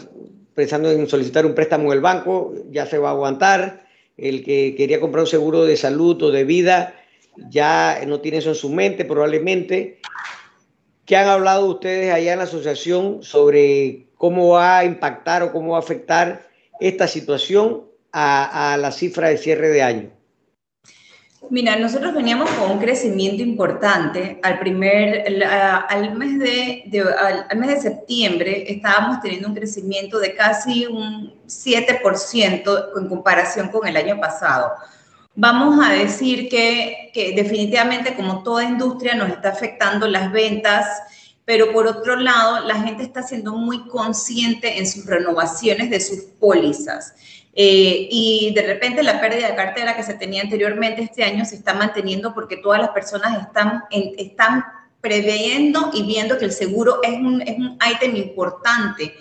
pensando 0.54 0.92
en 0.92 1.08
solicitar 1.10 1.46
un 1.46 1.56
préstamo 1.56 1.88
en 1.88 1.98
el 1.98 2.02
banco 2.02 2.54
ya 2.70 2.86
se 2.86 3.00
va 3.00 3.10
a 3.10 3.12
aguantar. 3.14 3.88
El 4.16 4.44
que 4.44 4.76
quería 4.76 5.00
comprar 5.00 5.24
un 5.24 5.30
seguro 5.30 5.66
de 5.66 5.76
salud 5.76 6.22
o 6.22 6.32
de 6.32 6.44
vida 6.44 6.96
ya 7.50 8.00
no 8.08 8.22
tiene 8.22 8.38
eso 8.38 8.50
en 8.50 8.56
su 8.56 8.70
mente 8.70 9.06
probablemente. 9.06 10.00
¿Qué 11.08 11.16
han 11.16 11.30
hablado 11.30 11.68
ustedes 11.68 12.14
allá 12.14 12.34
en 12.34 12.40
la 12.40 12.44
asociación 12.44 13.24
sobre 13.24 14.08
cómo 14.18 14.50
va 14.50 14.80
a 14.80 14.84
impactar 14.84 15.42
o 15.42 15.54
cómo 15.54 15.72
va 15.72 15.78
a 15.78 15.80
afectar 15.80 16.46
esta 16.82 17.08
situación 17.08 17.84
a, 18.12 18.76
la 18.78 18.92
cifra 18.92 19.30
de 19.30 19.38
cierre 19.38 19.70
de 19.70 19.82
año? 19.82 20.10
Mira, 21.50 21.78
nosotros 21.78 22.14
veníamos 22.14 22.50
con 22.50 22.72
un 22.72 22.80
crecimiento 22.80 23.42
importante. 23.42 24.38
Al 24.44 24.60
primer, 24.60 25.24
al, 25.88 26.18
mes 26.18 26.40
de, 26.40 26.84
al, 27.50 27.58
mes 27.58 27.70
de 27.70 27.80
septiembre 27.80 28.70
estábamos 28.70 29.22
teniendo 29.22 29.48
un 29.48 29.56
crecimiento 29.56 30.20
de 30.20 30.36
casi 30.36 30.88
un 30.88 31.34
7% 31.48 32.90
en 33.00 33.08
comparación 33.08 33.70
con 33.70 33.88
el 33.88 33.96
año 33.96 34.20
pasado 34.20 34.74
vamos 35.38 35.80
a 35.86 35.94
decir 35.94 36.50
que, 36.50 37.12
definitivamente 37.36 38.16
como 38.16 38.42
toda 38.42 38.64
industria 38.64 39.14
nos 39.14 39.30
está 39.30 39.50
afectando 39.50 40.08
las 40.08 40.32
ventas, 40.32 40.86
pero 41.46 41.72
por 41.72 41.86
otro 41.86 42.16
lado, 42.16 42.66
la 42.66 42.82
gente 42.82 43.04
está 43.04 43.22
siendo 43.22 43.54
muy 43.54 43.88
consciente 43.88 44.80
en 44.80 44.88
sus 44.88 45.06
renovaciones 45.06 45.92
de 45.92 46.00
sus 46.00 46.24
pólizas. 46.40 47.14
Eh, 47.54 48.08
y 48.12 48.52
de 48.54 48.62
repente 48.64 49.02
la 49.04 49.22
pérdida 49.22 49.50
de 49.50 49.56
cartera 49.56 49.96
que 49.96 50.04
se 50.04 50.16
tenía 50.16 50.42
anteriormente 50.42 51.02
este 51.04 51.24
año 51.24 51.46
se 51.46 51.56
está 51.56 51.74
manteniendo 51.74 52.34
porque 52.34 52.58
todas 52.58 52.80
las 52.80 52.90
personas 52.90 53.42
están, 53.42 53.84
están 53.92 54.64
preveyendo 55.02 55.92
y 55.94 56.04
viendo 56.04 56.38
que 56.38 56.46
el 56.46 56.52
seguro 56.52 57.00
es 57.02 57.14
un, 57.14 57.42
es 57.42 57.58
un 57.58 57.78
importante 58.16 59.16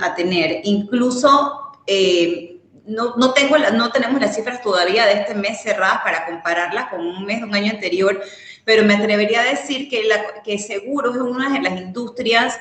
a 0.00 0.14
tener. 0.14 0.60
Incluso 0.64 1.72
eh, 1.86 2.57
no, 2.88 3.14
no, 3.16 3.32
tengo 3.32 3.56
no 3.58 3.92
tenemos 3.92 4.20
las 4.20 4.34
cifras 4.34 4.62
todavía 4.62 5.06
de 5.06 5.12
este 5.12 5.34
mes 5.34 5.62
cerradas 5.62 6.00
para 6.02 6.26
compararlas 6.26 6.88
con 6.88 7.06
un 7.06 7.24
mes 7.24 7.40
de 7.40 7.44
un 7.44 7.54
año 7.54 7.72
anterior, 7.72 8.20
pero 8.64 8.84
me 8.84 8.94
atrevería 8.94 9.42
a 9.42 9.44
decir 9.44 9.88
que, 9.88 10.04
la, 10.04 10.42
que 10.42 10.58
seguro 10.58 11.10
es 11.10 11.18
una 11.18 11.50
de 11.50 11.60
las 11.60 11.78
industrias 11.80 12.58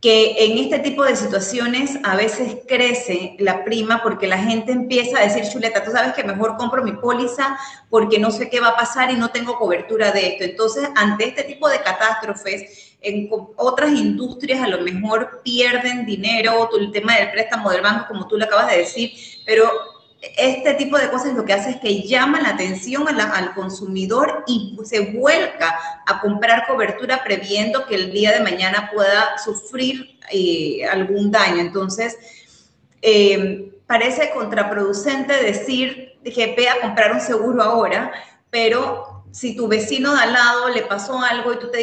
que 0.00 0.46
en 0.46 0.56
este 0.56 0.78
tipo 0.78 1.04
de 1.04 1.14
situaciones 1.14 1.98
a 2.04 2.16
veces 2.16 2.56
crece 2.66 3.36
la 3.38 3.64
prima 3.64 4.02
porque 4.02 4.26
la 4.26 4.38
gente 4.38 4.72
empieza 4.72 5.18
a 5.18 5.24
decir, 5.24 5.44
chuleta, 5.52 5.84
tú 5.84 5.90
sabes 5.90 6.14
que 6.14 6.24
mejor 6.24 6.56
compro 6.56 6.82
mi 6.82 6.92
póliza 6.92 7.58
porque 7.90 8.18
no 8.18 8.30
sé 8.30 8.48
qué 8.48 8.60
va 8.60 8.68
a 8.68 8.76
pasar 8.76 9.10
y 9.10 9.16
no 9.16 9.30
tengo 9.30 9.58
cobertura 9.58 10.10
de 10.10 10.28
esto. 10.28 10.44
Entonces, 10.44 10.88
ante 10.96 11.28
este 11.28 11.42
tipo 11.42 11.68
de 11.68 11.82
catástrofes, 11.82 12.89
en 13.02 13.28
otras 13.56 13.92
industrias 13.92 14.62
a 14.62 14.68
lo 14.68 14.80
mejor 14.82 15.40
pierden 15.42 16.04
dinero, 16.04 16.68
el 16.78 16.92
tema 16.92 17.16
del 17.16 17.30
préstamo 17.30 17.70
del 17.70 17.82
banco, 17.82 18.06
como 18.08 18.28
tú 18.28 18.36
le 18.36 18.44
acabas 18.44 18.70
de 18.70 18.78
decir, 18.78 19.12
pero 19.46 19.70
este 20.36 20.74
tipo 20.74 20.98
de 20.98 21.08
cosas 21.08 21.34
lo 21.34 21.44
que 21.44 21.54
hace 21.54 21.70
es 21.70 21.76
que 21.76 22.02
llama 22.02 22.40
la 22.40 22.50
atención 22.50 23.06
al 23.08 23.54
consumidor 23.54 24.44
y 24.46 24.76
se 24.84 25.12
vuelca 25.12 25.78
a 26.06 26.20
comprar 26.20 26.66
cobertura 26.66 27.24
previendo 27.24 27.86
que 27.86 27.94
el 27.94 28.12
día 28.12 28.32
de 28.32 28.40
mañana 28.40 28.90
pueda 28.92 29.38
sufrir 29.38 30.18
eh, 30.30 30.84
algún 30.84 31.30
daño. 31.30 31.60
Entonces, 31.60 32.18
eh, 33.00 33.72
parece 33.86 34.30
contraproducente 34.30 35.32
decir 35.42 36.18
que 36.22 36.54
ve 36.54 36.68
a 36.68 36.80
comprar 36.80 37.12
un 37.12 37.20
seguro 37.20 37.62
ahora, 37.62 38.12
pero 38.50 39.24
si 39.30 39.56
tu 39.56 39.68
vecino 39.68 40.14
de 40.14 40.20
al 40.20 40.32
lado 40.34 40.68
le 40.68 40.82
pasó 40.82 41.18
algo 41.18 41.54
y 41.54 41.58
tú 41.58 41.70
te 41.70 41.78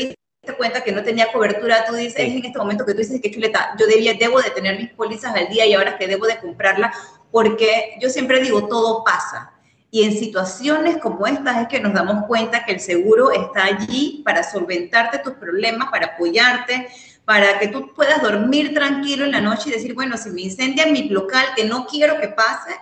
cuenta 0.56 0.84
que 0.84 0.92
no 0.92 1.04
tenía 1.04 1.32
cobertura, 1.32 1.86
tú 1.86 1.96
dices, 1.96 2.16
es 2.18 2.34
en 2.34 2.46
este 2.46 2.58
momento 2.58 2.86
que 2.86 2.94
tú 2.94 3.00
dices 3.00 3.22
que 3.22 3.32
chuleta, 3.32 3.76
yo 3.78 3.88
debía, 3.88 4.14
debo 4.14 4.42
de 4.42 4.52
tener 4.52 4.78
mis 4.78 4.92
pólizas 4.92 5.36
al 5.36 5.50
día 5.50 5.66
y 5.66 5.74
ahora 5.74 5.98
que 5.98 6.08
debo 6.08 6.26
de 6.26 6.38
comprarla 6.40 6.94
porque 7.32 7.98
yo 8.02 8.10
siempre 8.10 8.42
digo, 8.42 8.68
todo 8.68 9.04
pasa. 9.04 9.52
Y 9.90 10.04
en 10.04 10.18
situaciones 10.18 10.98
como 10.98 11.26
estas 11.28 11.62
es 11.62 11.68
que 11.68 11.80
nos 11.80 11.94
damos 11.94 12.26
cuenta 12.26 12.66
que 12.66 12.74
el 12.74 12.80
seguro 12.80 13.32
está 13.32 13.66
allí 13.66 14.22
para 14.26 14.44
solventarte 14.44 15.20
tus 15.20 15.34
problemas, 15.34 15.90
para 15.90 16.08
apoyarte, 16.08 16.88
para 17.26 17.60
que 17.60 17.68
tú 17.68 17.94
puedas 17.94 18.22
dormir 18.22 18.74
tranquilo 18.74 19.26
en 19.26 19.32
la 19.32 19.42
noche 19.42 19.70
y 19.70 19.74
decir, 19.74 19.94
bueno, 19.94 20.18
si 20.18 20.30
me 20.30 20.42
incendia 20.42 20.88
mi 20.88 21.10
local, 21.10 21.46
que 21.56 21.66
no 21.66 21.86
quiero 21.86 22.20
que 22.20 22.30
pase, 22.30 22.76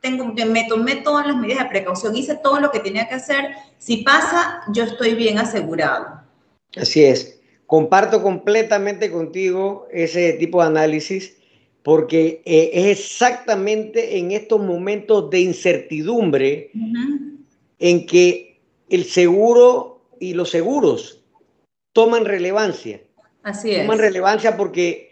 tengo, 0.00 0.24
me 0.26 0.64
tomé 0.64 0.96
todas 0.96 1.26
las 1.26 1.36
medidas 1.36 1.64
de 1.64 1.70
precaución, 1.70 2.16
hice 2.16 2.36
todo 2.36 2.60
lo 2.60 2.70
que 2.70 2.80
tenía 2.80 3.08
que 3.08 3.16
hacer. 3.16 3.54
Si 3.78 3.98
pasa, 3.98 4.62
yo 4.68 4.84
estoy 4.84 5.14
bien 5.14 5.38
asegurado. 5.38 6.25
Así 6.76 7.04
es. 7.04 7.40
Comparto 7.66 8.22
completamente 8.22 9.10
contigo 9.10 9.88
ese 9.90 10.34
tipo 10.34 10.60
de 10.60 10.68
análisis 10.68 11.36
porque 11.82 12.42
eh, 12.44 12.70
es 12.72 12.98
exactamente 12.98 14.18
en 14.18 14.32
estos 14.32 14.60
momentos 14.60 15.30
de 15.30 15.40
incertidumbre 15.40 16.70
en 17.78 18.06
que 18.06 18.60
el 18.88 19.04
seguro 19.04 20.00
y 20.20 20.34
los 20.34 20.50
seguros 20.50 21.22
toman 21.92 22.24
relevancia. 22.24 23.00
Así 23.42 23.72
es. 23.72 23.82
Toman 23.82 23.98
relevancia 23.98 24.56
porque 24.56 25.06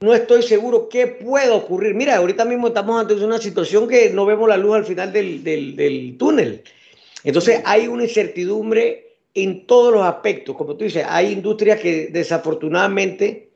no 0.00 0.14
estoy 0.14 0.42
seguro 0.42 0.88
qué 0.88 1.06
puede 1.06 1.50
ocurrir. 1.50 1.94
Mira, 1.94 2.16
ahorita 2.16 2.44
mismo 2.44 2.68
estamos 2.68 3.00
ante 3.00 3.14
una 3.14 3.38
situación 3.38 3.88
que 3.88 4.10
no 4.10 4.26
vemos 4.26 4.48
la 4.48 4.56
luz 4.56 4.76
al 4.76 4.84
final 4.84 5.12
del, 5.12 5.42
del 5.42 6.16
túnel. 6.18 6.62
Entonces 7.24 7.62
hay 7.64 7.88
una 7.88 8.04
incertidumbre 8.04 9.05
en 9.36 9.66
todos 9.66 9.92
los 9.92 10.02
aspectos. 10.02 10.56
Como 10.56 10.76
tú 10.76 10.84
dices, 10.84 11.04
hay 11.06 11.30
industrias 11.30 11.78
que 11.78 12.08
desafortunadamente 12.08 13.50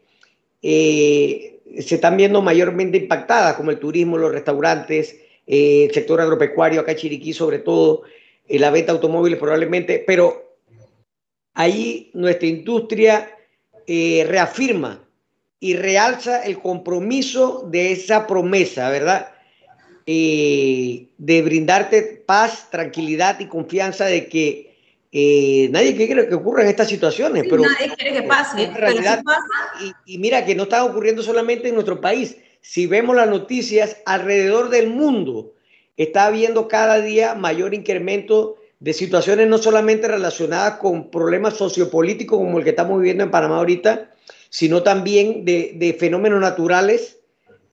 eh, 0.62 1.60
se 1.80 1.94
están 1.94 2.18
viendo 2.18 2.42
mayormente 2.42 2.98
impactadas, 2.98 3.54
como 3.54 3.70
el 3.70 3.78
turismo, 3.78 4.18
los 4.18 4.30
restaurantes, 4.30 5.18
eh, 5.46 5.86
el 5.86 5.94
sector 5.94 6.20
agropecuario, 6.20 6.82
acá 6.82 6.94
Chiriquí 6.94 7.32
sobre 7.32 7.60
todo, 7.60 8.02
eh, 8.46 8.58
la 8.58 8.70
venta 8.70 8.92
de 8.92 8.98
automóviles 8.98 9.38
probablemente, 9.38 10.04
pero 10.06 10.58
ahí 11.54 12.10
nuestra 12.12 12.46
industria 12.46 13.36
reafirma 13.88 15.04
y 15.58 15.74
realza 15.74 16.44
el 16.44 16.60
compromiso 16.60 17.66
de 17.68 17.90
esa 17.90 18.24
promesa, 18.28 18.88
¿verdad? 18.88 19.32
de 20.06 21.42
brindarte 21.44 22.22
paz, 22.24 22.68
tranquilidad 22.70 23.40
y 23.40 23.46
confianza 23.46 24.06
de 24.06 24.28
que 24.28 24.69
eh, 25.12 25.68
nadie 25.72 25.96
quiere 25.96 26.28
que 26.28 26.34
ocurran 26.34 26.68
estas 26.68 26.88
situaciones, 26.88 27.44
pero 27.50 27.62
nadie 27.62 27.92
quiere 27.96 28.20
que 28.20 28.22
pase, 28.22 28.70
realidad, 28.70 29.22
Y, 30.06 30.18
mira 30.18 30.44
que 30.44 30.54
no 30.54 30.64
está 30.64 30.84
ocurriendo 30.84 31.22
solamente 31.22 31.68
en 31.68 31.74
nuestro 31.74 32.00
país. 32.00 32.36
Si 32.60 32.86
vemos 32.86 33.16
las 33.16 33.28
noticias 33.28 33.96
alrededor 34.06 34.68
del 34.68 34.88
mundo, 34.88 35.54
está 35.96 36.26
habiendo 36.26 36.68
cada 36.68 37.00
día 37.00 37.34
mayor 37.34 37.74
incremento 37.74 38.56
de 38.78 38.92
situaciones 38.92 39.48
no 39.48 39.58
solamente 39.58 40.06
relacionadas 40.06 40.78
con 40.78 41.10
problemas 41.10 41.54
sociopolíticos 41.54 42.38
como 42.38 42.58
el 42.58 42.64
que 42.64 42.70
estamos 42.70 42.98
viviendo 42.98 43.24
en 43.24 43.30
Panamá 43.30 43.58
ahorita, 43.58 44.10
sino 44.48 44.82
también 44.82 45.44
de, 45.44 45.96
fenómenos 45.98 46.40
naturales, 46.40 47.18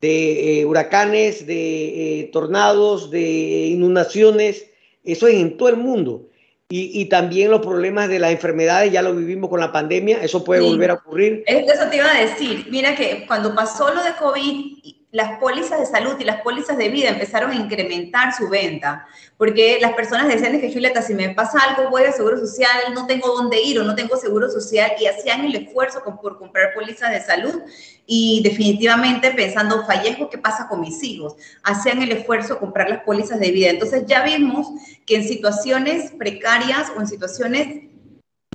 de 0.02 0.62
eh, 0.62 0.66
huracanes, 0.66 1.46
de 1.46 2.22
eh, 2.22 2.30
tornados, 2.34 3.12
de 3.12 3.68
inundaciones. 3.68 4.66
Eso 5.04 5.28
es 5.28 5.36
en 5.36 5.56
todo 5.56 5.70
el 5.70 5.78
mundo. 5.78 6.27
Y, 6.70 7.06
también 7.06 7.50
los 7.50 7.62
problemas 7.62 8.10
de 8.10 8.20
las 8.20 8.32
enfermedades, 8.32 8.92
ya 8.92 9.02
lo 9.02 9.16
vivimos 9.16 9.50
con 9.50 9.62
la 9.62 9.72
pandemia, 9.72 10.22
eso 10.22 10.44
puede 10.44 10.60
volver 10.60 10.92
a 10.92 10.96
ocurrir. 10.96 11.44
Eso 11.48 11.90
te 11.90 11.96
iba 11.96 12.12
a 12.12 12.20
decir, 12.20 12.68
mira 12.70 12.94
que 12.94 13.26
cuando 13.26 13.56
pasó 13.56 13.94
lo 13.94 14.04
de 14.04 14.12
COVID, 14.20 14.97
las 15.18 15.40
pólizas 15.40 15.80
de 15.80 15.88
salud 15.88 16.16
y 16.20 16.24
las 16.24 16.42
pólizas 16.42 16.78
de 16.78 16.90
vida 16.90 17.10
empezaron 17.10 17.50
a 17.50 17.56
incrementar 17.56 18.36
su 18.36 18.50
venta, 18.50 19.08
porque 19.36 19.80
las 19.82 19.94
personas 19.94 20.28
decían 20.28 20.62
que 20.62 20.72
Julieta, 20.72 21.02
si 21.02 21.16
me 21.16 21.30
pasa 21.30 21.58
algo, 21.58 21.90
voy 21.90 22.04
a 22.04 22.12
seguro 22.12 22.38
social, 22.38 22.94
no 22.94 23.08
tengo 23.08 23.30
dónde 23.30 23.60
ir 23.60 23.80
o 23.80 23.84
no 23.84 23.96
tengo 23.96 24.16
seguro 24.16 24.48
social, 24.48 24.92
y 25.00 25.08
hacían 25.08 25.44
el 25.44 25.56
esfuerzo 25.56 26.04
por 26.22 26.38
comprar 26.38 26.76
pólizas 26.76 27.10
de 27.10 27.22
salud 27.22 27.64
y 28.06 28.44
definitivamente 28.44 29.32
pensando, 29.32 29.84
fallezco, 29.88 30.30
¿qué 30.30 30.38
pasa 30.38 30.68
con 30.68 30.82
mis 30.82 31.02
hijos? 31.02 31.34
Hacían 31.64 32.00
el 32.04 32.12
esfuerzo 32.12 32.54
de 32.54 32.60
comprar 32.60 32.88
las 32.88 33.02
pólizas 33.02 33.40
de 33.40 33.50
vida. 33.50 33.72
Entonces 33.72 34.04
ya 34.06 34.24
vimos 34.24 34.68
que 35.08 35.16
en 35.16 35.28
situaciones 35.28 36.12
precarias 36.12 36.92
o 36.96 37.02
en 37.02 37.08
situaciones 37.08 37.86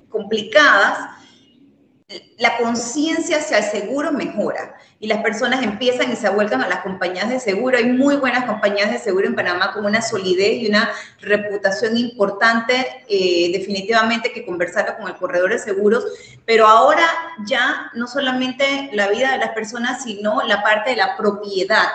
complicadas, 0.07 1.09
la 2.37 2.57
conciencia 2.57 3.37
hacia 3.37 3.59
el 3.59 3.63
seguro 3.63 4.11
mejora 4.11 4.75
y 4.99 5.07
las 5.07 5.21
personas 5.21 5.63
empiezan 5.63 6.11
y 6.11 6.15
se 6.15 6.29
vuelcan 6.29 6.61
a 6.61 6.67
las 6.67 6.79
compañías 6.79 7.29
de 7.29 7.39
seguro. 7.39 7.77
Hay 7.77 7.85
muy 7.85 8.15
buenas 8.15 8.45
compañías 8.45 8.91
de 8.91 8.99
seguro 8.99 9.27
en 9.27 9.35
Panamá 9.35 9.73
con 9.73 9.85
una 9.85 10.01
solidez 10.01 10.61
y 10.61 10.67
una 10.67 10.91
reputación 11.19 11.97
importante, 11.97 13.03
eh, 13.07 13.51
definitivamente 13.51 14.31
que 14.31 14.45
conversar 14.45 14.97
con 14.97 15.07
el 15.07 15.15
corredor 15.15 15.51
de 15.51 15.59
seguros, 15.59 16.05
pero 16.45 16.67
ahora 16.67 17.05
ya 17.45 17.91
no 17.95 18.07
solamente 18.07 18.89
la 18.93 19.09
vida 19.09 19.31
de 19.31 19.39
las 19.39 19.49
personas, 19.49 20.03
sino 20.03 20.41
la 20.43 20.61
parte 20.61 20.91
de 20.91 20.95
la 20.97 21.17
propiedad. 21.17 21.87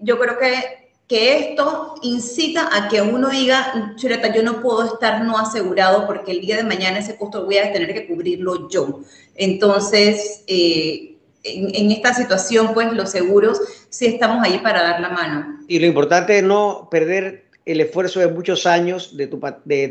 Yo 0.00 0.18
creo 0.18 0.38
que 0.38 0.87
que 1.08 1.38
esto 1.38 1.94
incita 2.02 2.68
a 2.70 2.88
que 2.88 3.00
uno 3.00 3.30
diga, 3.30 3.94
Chuleta, 3.96 4.32
yo 4.32 4.42
no 4.42 4.60
puedo 4.60 4.84
estar 4.84 5.24
no 5.24 5.38
asegurado 5.38 6.06
porque 6.06 6.32
el 6.32 6.42
día 6.42 6.58
de 6.58 6.64
mañana 6.64 6.98
ese 6.98 7.16
costo 7.16 7.46
voy 7.46 7.56
a 7.56 7.72
tener 7.72 7.94
que 7.94 8.06
cubrirlo 8.06 8.68
yo. 8.68 9.00
Entonces, 9.34 10.44
eh, 10.46 11.14
en, 11.44 11.90
esta 11.90 12.12
situación, 12.12 12.74
pues 12.74 12.92
los 12.92 13.10
seguros 13.10 13.58
sí 13.88 14.04
estamos 14.04 14.44
ahí 14.44 14.58
para 14.58 14.82
dar 14.82 15.00
la 15.00 15.08
mano. 15.08 15.60
Y 15.66 15.78
lo 15.78 15.86
importante 15.86 16.36
es 16.38 16.44
no 16.44 16.88
perder 16.90 17.46
el 17.64 17.80
esfuerzo 17.80 18.20
de 18.20 18.28
muchos 18.28 18.66
años 18.66 19.16
de 19.16 19.28
tu, 19.28 19.40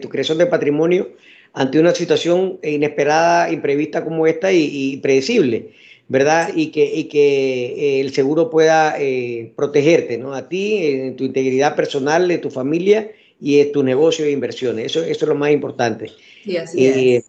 creación 0.10 0.38
de 0.38 0.46
patrimonio 0.46 1.10
ante 1.54 1.80
una 1.80 1.96
situación 1.96 2.60
inesperada, 2.62 3.52
imprevista 3.52 4.04
como 4.04 4.28
esta 4.28 4.52
y, 4.52 4.70
y 4.72 4.98
predecible. 4.98 5.74
¿Verdad? 6.10 6.52
Y 6.56 6.68
que, 6.68 6.86
y 6.86 7.06
que 7.06 7.66
eh, 7.66 8.02
el 8.02 8.14
seguro 8.14 8.50
pueda 8.50 8.96
eh, 8.98 9.52
protegerte, 9.56 10.18
¿no? 10.18 10.34
A 10.34 10.48
ti, 10.48 10.86
en 10.86 11.16
tu 11.16 11.26
integridad 11.26 11.76
personal, 11.76 12.28
de 12.28 12.38
tu 12.38 12.50
familia 12.50 13.12
y 13.42 13.60
en 13.60 13.72
tu 13.72 13.84
negocio 13.84 14.26
de 14.26 14.32
inversiones. 14.32 14.88
Eso, 14.88 15.04
eso 15.04 15.26
es 15.26 15.30
lo 15.30 15.36
más 15.36 15.52
importante. 15.52 16.12
Sí, 16.44 16.58
así 16.58 16.86
es. 16.86 17.26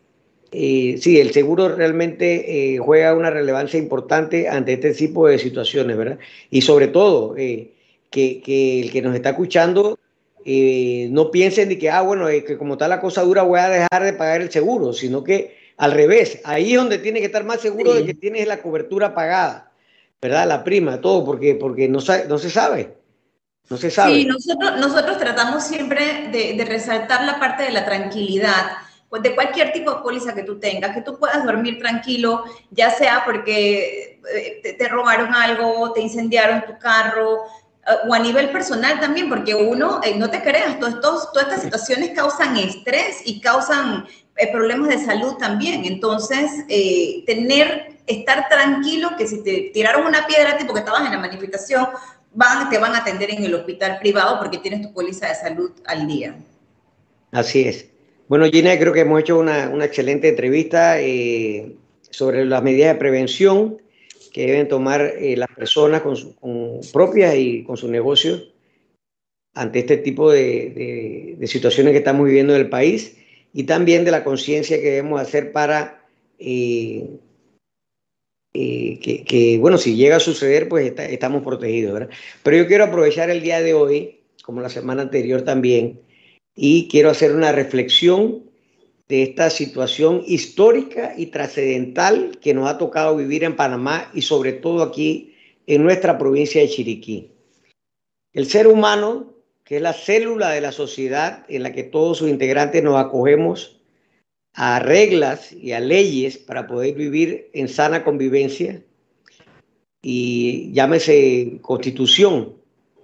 Eh, 0.51 0.97
sí, 0.99 1.21
el 1.21 1.33
seguro 1.33 1.75
realmente 1.75 2.79
juega 2.81 3.14
una 3.14 3.29
relevancia 3.29 3.79
importante 3.79 4.49
ante 4.49 4.75
este 4.75 4.95
tipo 4.95 5.29
de 5.29 5.38
situaciones, 5.38 5.95
¿verdad? 5.95 6.19
Y 6.51 6.62
sobre 6.62 6.88
todo, 6.88 7.35
que, 7.35 7.75
que, 8.11 8.81
el 8.81 8.91
que 8.91 9.03
nos 9.03 9.14
está 9.14 9.31
escuchando 9.31 9.99
no 10.47 11.31
piense 11.31 11.67
ni 11.67 11.77
que, 11.77 11.91
ah, 11.91 12.01
bueno, 12.01 12.29
que 12.29 12.57
como 12.57 12.75
está 12.75 12.88
la 12.88 13.03
cosa 13.03 13.21
dura 13.25 13.43
voy 13.43 13.61
a 13.61 13.69
dejar 13.69 14.05
de 14.05 14.14
pagar 14.14 14.41
el 14.41 14.51
seguro, 14.51 14.95
sino 14.95 15.23
que 15.23 15.58
al 15.79 15.93
revés, 15.93 16.41
ahí 16.45 16.73
es 16.73 16.79
donde 16.79 16.99
tiene 16.99 17.21
que 17.21 17.27
estar 17.27 17.45
más 17.45 17.61
seguro 17.61 17.95
de 17.95 18.05
que 18.05 18.14
tienes 18.14 18.47
la 18.49 18.61
cobertura 18.61 19.14
pagada, 19.14 19.71
¿verdad? 20.21 20.47
La 20.47 20.64
prima, 20.64 21.01
todo, 21.01 21.25
porque, 21.25 21.55
porque 21.55 21.88
no, 21.88 22.01
no 22.29 22.38
se 22.38 22.51
sabe. 22.51 22.99
No 23.71 23.77
se 23.77 23.91
sabe. 23.91 24.14
Sí, 24.14 24.25
nosotros, 24.25 24.81
nosotros 24.81 25.19
tratamos 25.19 25.62
siempre 25.62 26.29
de, 26.33 26.64
resaltar 26.64 27.25
la 27.25 27.38
parte 27.38 27.64
de 27.64 27.71
la 27.71 27.85
tranquilidad 27.85 28.73
pues 29.09 29.23
de 29.23 29.35
cualquier 29.35 29.73
tipo 29.73 29.91
de 29.91 30.03
póliza 30.03 30.35
que 30.35 30.43
tú 30.43 30.59
tengas, 30.59 30.95
que 30.95 31.01
tú 31.01 31.19
puedas 31.19 31.43
dormir 31.43 31.79
tranquilo, 31.79 32.45
ya 32.71 32.91
sea 32.91 33.23
porque 33.25 34.21
eh, 34.35 34.77
te, 34.79 34.88
robaron 34.88 35.35
algo, 35.35 35.93
te 35.95 36.03
incendiaron 36.03 36.67
tu 36.67 36.79
carro, 36.79 37.45
eh, 37.87 38.07
o 38.07 38.12
a 38.12 38.19
nivel 38.19 38.51
personal 38.51 39.01
también, 39.01 39.31
porque 39.31 39.55
uno, 39.55 40.01
eh, 40.05 40.14
no 40.19 40.29
te 40.29 40.43
creas, 40.43 40.79
todos, 40.79 41.33
todas 41.33 41.49
estas 41.49 41.62
situaciones 41.62 42.11
causan 42.14 42.59
estrés 42.59 43.23
y 43.25 43.41
causan 43.41 44.07
problemas 44.46 44.88
de 44.88 45.05
salud 45.05 45.35
también. 45.35 45.85
Entonces, 45.85 46.64
eh, 46.68 47.24
tener, 47.27 47.92
estar 48.07 48.48
tranquilo 48.48 49.11
que 49.18 49.27
si 49.27 49.42
te 49.42 49.70
tiraron 49.74 50.07
una 50.07 50.27
piedra 50.27 50.57
tipo 50.57 50.72
que 50.72 50.81
estabas 50.81 51.05
en 51.07 51.12
la 51.12 51.18
manifestación, 51.18 51.88
van, 52.33 52.70
te 52.70 52.79
van 52.79 52.94
a 52.94 52.98
atender 52.98 53.31
en 53.31 53.42
el 53.42 53.55
hospital 53.55 53.98
privado 53.98 54.38
porque 54.38 54.59
tienes 54.59 54.83
tu 54.83 54.92
póliza 54.92 55.29
de 55.29 55.35
salud 55.35 55.72
al 55.87 56.07
día. 56.07 56.37
Así 57.33 57.62
es. 57.62 57.88
Bueno, 58.29 58.46
Gina, 58.46 58.79
creo 58.79 58.92
que 58.92 59.01
hemos 59.01 59.20
hecho 59.20 59.38
una, 59.38 59.70
una 59.70 59.87
excelente 59.87 60.29
entrevista 60.29 61.01
eh, 61.01 61.74
sobre 62.11 62.44
las 62.44 62.62
medidas 62.62 62.92
de 62.94 62.98
prevención 62.98 63.79
que 64.33 64.46
deben 64.46 64.68
tomar 64.68 65.14
las 65.20 65.48
personas 65.48 66.03
con, 66.03 66.14
con, 66.35 66.81
propias 66.92 67.35
y 67.35 67.64
con 67.64 67.77
sus 67.77 67.90
negocios 67.90 68.53
ante 69.55 69.81
este 69.81 69.96
tipo 69.96 70.31
de, 70.31 70.70
de, 70.70 71.35
de 71.38 71.46
situaciones 71.48 71.92
que 71.92 71.98
estamos 71.98 72.27
viviendo 72.27 72.55
en 72.55 72.61
el 72.61 72.68
país 72.68 73.16
y 73.59 73.64
también 73.64 74.05
de 74.05 74.12
la 74.12 74.23
conciencia 74.23 74.77
que 74.77 74.88
debemos 74.88 75.21
hacer 75.21 75.51
para 75.51 76.07
eh, 76.38 77.18
eh, 78.55 79.25
que, 79.27 79.59
bueno, 79.61 79.79
si 79.79 79.97
llega 79.97 80.14
a 80.14 80.21
suceder, 80.21 80.68
pues 80.68 80.92
estamos 80.97 81.42
protegidos. 81.42 82.06
Pero 82.44 82.56
yo 82.56 82.69
quiero 82.69 82.85
aprovechar 82.85 83.31
el 83.31 83.42
día 83.42 83.61
de 83.61 83.75
hoy, 83.75 84.21
como 84.44 84.61
la 84.61 84.69
semana 84.69 85.02
anterior 85.02 85.42
también, 85.42 86.00
y 86.54 86.87
quiero 86.87 87.11
hacer 87.11 87.35
una 87.35 87.50
reflexión 87.50 88.44
de 89.09 89.25
esta 89.25 89.50
situación 89.50 90.23
histórica 90.25 91.15
y 91.17 91.27
trascendental 91.27 92.38
que 92.40 92.54
nos 92.54 92.71
ha 92.71 92.79
tocado 92.79 93.17
vivir 93.17 93.42
en 93.42 93.56
Panamá 93.56 94.09
y 94.15 94.23
sobre 94.23 94.52
todo 94.52 94.85
aquí 94.85 95.35
en 95.67 95.83
nuestra 95.83 96.17
provincia 96.17 96.61
de 96.61 96.69
Chiriquí. 96.69 97.33
El 98.33 98.46
ser 98.46 98.69
humano 98.69 99.35
que 99.69 99.77
es 99.77 99.83
la 99.83 99.92
célula 99.92 100.48
de 100.48 100.62
la 100.62 100.73
sociedad 100.73 101.44
en 101.46 101.62
la 101.62 101.75
que 101.75 101.83
todos 101.83 102.16
sus 102.16 102.31
integrantes 102.31 102.83
nos 102.83 102.96
acogemos 102.96 103.83
a 104.54 104.79
reglas 104.79 105.52
y 105.52 105.73
a 105.73 105.81
leyes 105.81 106.38
para 106.38 106.66
poder 106.66 106.94
vivir 106.94 107.50
en 107.52 107.69
sana 107.69 108.02
convivencia 108.02 108.83
y 110.00 110.73
llámese 110.73 111.58
constitución, 111.60 112.56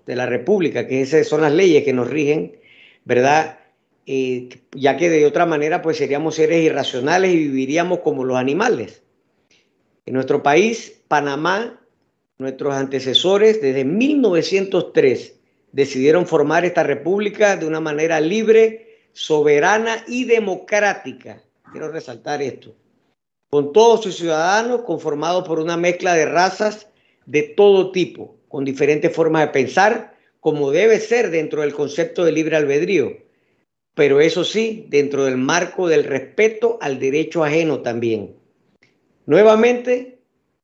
de 0.07 0.17
la 0.17 0.27
República, 0.27 0.87
que 0.87 1.03
esas 1.03 1.27
son 1.27 1.43
las 1.43 1.53
leyes 1.53 1.85
que 1.85 1.93
nos 1.93 2.09
rigen, 2.09 2.57
¿verdad? 3.05 3.59
Eh, 4.07 4.49
ya 4.73 4.97
que 4.97 5.09
de 5.09 5.27
otra 5.27 5.47
manera 5.47 5.83
pues 5.83 5.99
seríamos 5.99 6.37
seres 6.37 6.63
irracionales 6.63 7.33
y 7.33 7.37
viviríamos 7.37 8.01
como 8.01 8.25
los 8.25 8.39
animales. 8.39 9.03
En 10.07 10.15
nuestro 10.15 10.43
país, 10.43 11.03
Panamá, 11.09 11.81
nuestros 12.39 12.75
antecesores 12.75 13.61
desde 13.61 13.85
1903 13.85 15.41
decidieron 15.75 16.27
formar 16.27 16.65
esta 16.65 16.83
república 16.83 17.57
de 17.57 17.67
una 17.67 17.81
manera 17.81 18.19
libre, 18.21 19.09
soberana 19.13 20.05
y 20.09 20.25
democrática. 20.25 21.43
Quiero 21.71 21.91
resaltar 21.91 22.41
esto. 22.41 22.75
Con 23.51 23.73
todos 23.73 24.03
sus 24.03 24.17
ciudadanos 24.17 24.83
conformados 24.83 25.47
por 25.47 25.61
una 25.61 25.77
mezcla 25.77 26.15
de 26.15 26.25
razas 26.25 26.89
de 27.27 27.43
todo 27.43 27.93
tipo, 27.93 28.37
con 28.49 28.65
diferentes 28.65 29.15
formas 29.15 29.43
de 29.43 29.53
pensar, 29.53 30.15
como 30.41 30.71
debe 30.71 30.99
ser 30.99 31.31
dentro 31.31 31.61
del 31.61 31.75
concepto 31.75 32.25
de 32.25 32.33
libre 32.33 32.57
albedrío 32.57 33.25
pero 33.95 34.21
eso 34.21 34.45
sí, 34.45 34.87
dentro 34.89 35.25
del 35.25 35.37
marco 35.37 35.89
del 35.89 36.05
respeto 36.05 36.79
al 36.81 36.99
derecho 36.99 37.45
ajeno 37.45 37.81
también. 37.81 38.37
Nuevamente, 39.27 40.19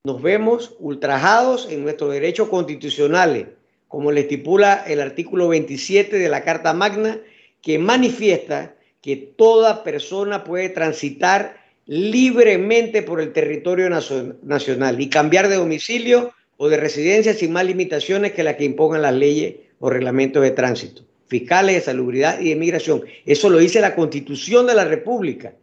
nos 0.05 0.21
vemos 0.21 0.75
ultrajados 0.81 1.69
en 1.71 1.83
nuestros 1.83 2.13
derechos 2.13 2.49
constitucionales, 2.49 3.47
como 3.91 4.13
le 4.13 4.21
estipula 4.21 4.85
el 4.87 5.01
artículo 5.01 5.49
27 5.49 6.17
de 6.17 6.29
la 6.29 6.45
Carta 6.45 6.73
Magna, 6.73 7.19
que 7.61 7.77
manifiesta 7.81 8.77
que 9.03 9.17
toda 9.17 9.83
persona 9.83 10.45
puede 10.45 10.69
transitar 10.69 11.57
libremente 11.87 13.03
por 13.03 13.21
el 13.21 13.33
territorio 13.33 13.91
nacional 13.91 15.01
y 15.01 15.11
cambiar 15.11 15.49
de 15.49 15.57
domicilio 15.57 16.33
o 16.57 16.69
de 16.69 16.77
residencia 16.77 17.35
sin 17.35 17.53
más 17.53 17.67
limitaciones 17.67 18.31
que 18.31 18.45
las 18.45 18.55
que 18.55 18.65
impongan 18.65 19.03
las 19.03 19.15
leyes 19.15 19.57
o 19.81 19.91
reglamentos 19.91 20.41
de 20.45 20.53
tránsito 20.53 21.03
fiscales 21.27 21.75
de 21.75 21.81
salubridad 21.81 22.41
y 22.41 22.51
de 22.51 22.57
migración. 22.57 23.05
Eso 23.25 23.51
lo 23.51 23.59
dice 23.59 23.81
la 23.81 23.95
Constitución 23.95 24.67
de 24.67 24.75
la 24.75 24.85
República. 24.85 25.55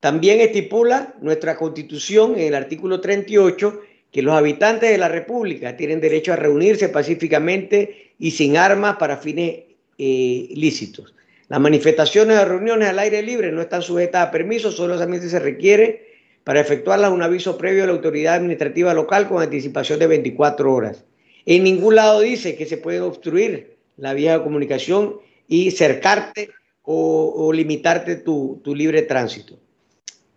También 0.00 0.40
estipula 0.40 1.14
nuestra 1.20 1.56
Constitución 1.56 2.34
en 2.36 2.48
el 2.48 2.54
artículo 2.54 3.00
38 3.00 3.80
que 4.12 4.22
los 4.22 4.34
habitantes 4.34 4.90
de 4.90 4.98
la 4.98 5.08
República 5.08 5.76
tienen 5.76 6.00
derecho 6.00 6.32
a 6.32 6.36
reunirse 6.36 6.88
pacíficamente 6.88 8.12
y 8.18 8.30
sin 8.30 8.56
armas 8.56 8.96
para 8.96 9.18
fines 9.18 9.60
eh, 9.98 10.48
lícitos. 10.54 11.14
Las 11.48 11.60
manifestaciones 11.60 12.38
o 12.38 12.44
reuniones 12.44 12.88
al 12.88 12.98
aire 12.98 13.22
libre 13.22 13.52
no 13.52 13.62
están 13.62 13.82
sujetas 13.82 14.26
a 14.26 14.30
permiso, 14.30 14.70
solamente 14.70 15.28
se 15.28 15.38
requiere 15.38 16.08
para 16.44 16.60
efectuarlas 16.60 17.12
un 17.12 17.22
aviso 17.22 17.58
previo 17.58 17.84
a 17.84 17.86
la 17.86 17.92
autoridad 17.92 18.36
administrativa 18.36 18.94
local 18.94 19.28
con 19.28 19.42
anticipación 19.42 19.98
de 19.98 20.06
24 20.06 20.72
horas. 20.72 21.04
En 21.44 21.64
ningún 21.64 21.96
lado 21.96 22.20
dice 22.20 22.56
que 22.56 22.66
se 22.66 22.76
puede 22.76 23.00
obstruir 23.00 23.76
la 23.96 24.14
vía 24.14 24.38
de 24.38 24.44
comunicación 24.44 25.16
y 25.46 25.70
cercarte 25.70 26.50
o, 26.82 27.52
limitarte 27.52 28.16
tu, 28.16 28.60
tu 28.64 28.74
libre 28.74 29.02
tránsito. 29.02 29.58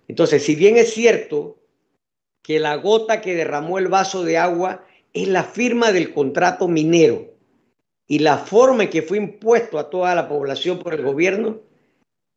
Entonces, 0.09 0.43
si 0.43 0.55
bien 0.55 0.76
es 0.76 0.93
cierto 0.93 1.61
que 2.41 2.59
la 2.59 2.75
gota 2.75 3.21
que 3.21 3.35
derramó 3.35 3.77
el 3.77 3.87
vaso 3.87 4.23
de 4.23 4.37
agua 4.37 4.85
es 5.13 5.27
la 5.27 5.43
firma 5.43 5.91
del 5.91 6.13
contrato 6.13 6.67
minero 6.67 7.31
y 8.07 8.19
la 8.19 8.37
forma 8.37 8.83
en 8.83 8.89
que 8.89 9.01
fue 9.01 9.17
impuesto 9.17 9.79
a 9.79 9.89
toda 9.89 10.15
la 10.15 10.27
población 10.27 10.79
por 10.79 10.93
el 10.93 11.01
gobierno, 11.01 11.59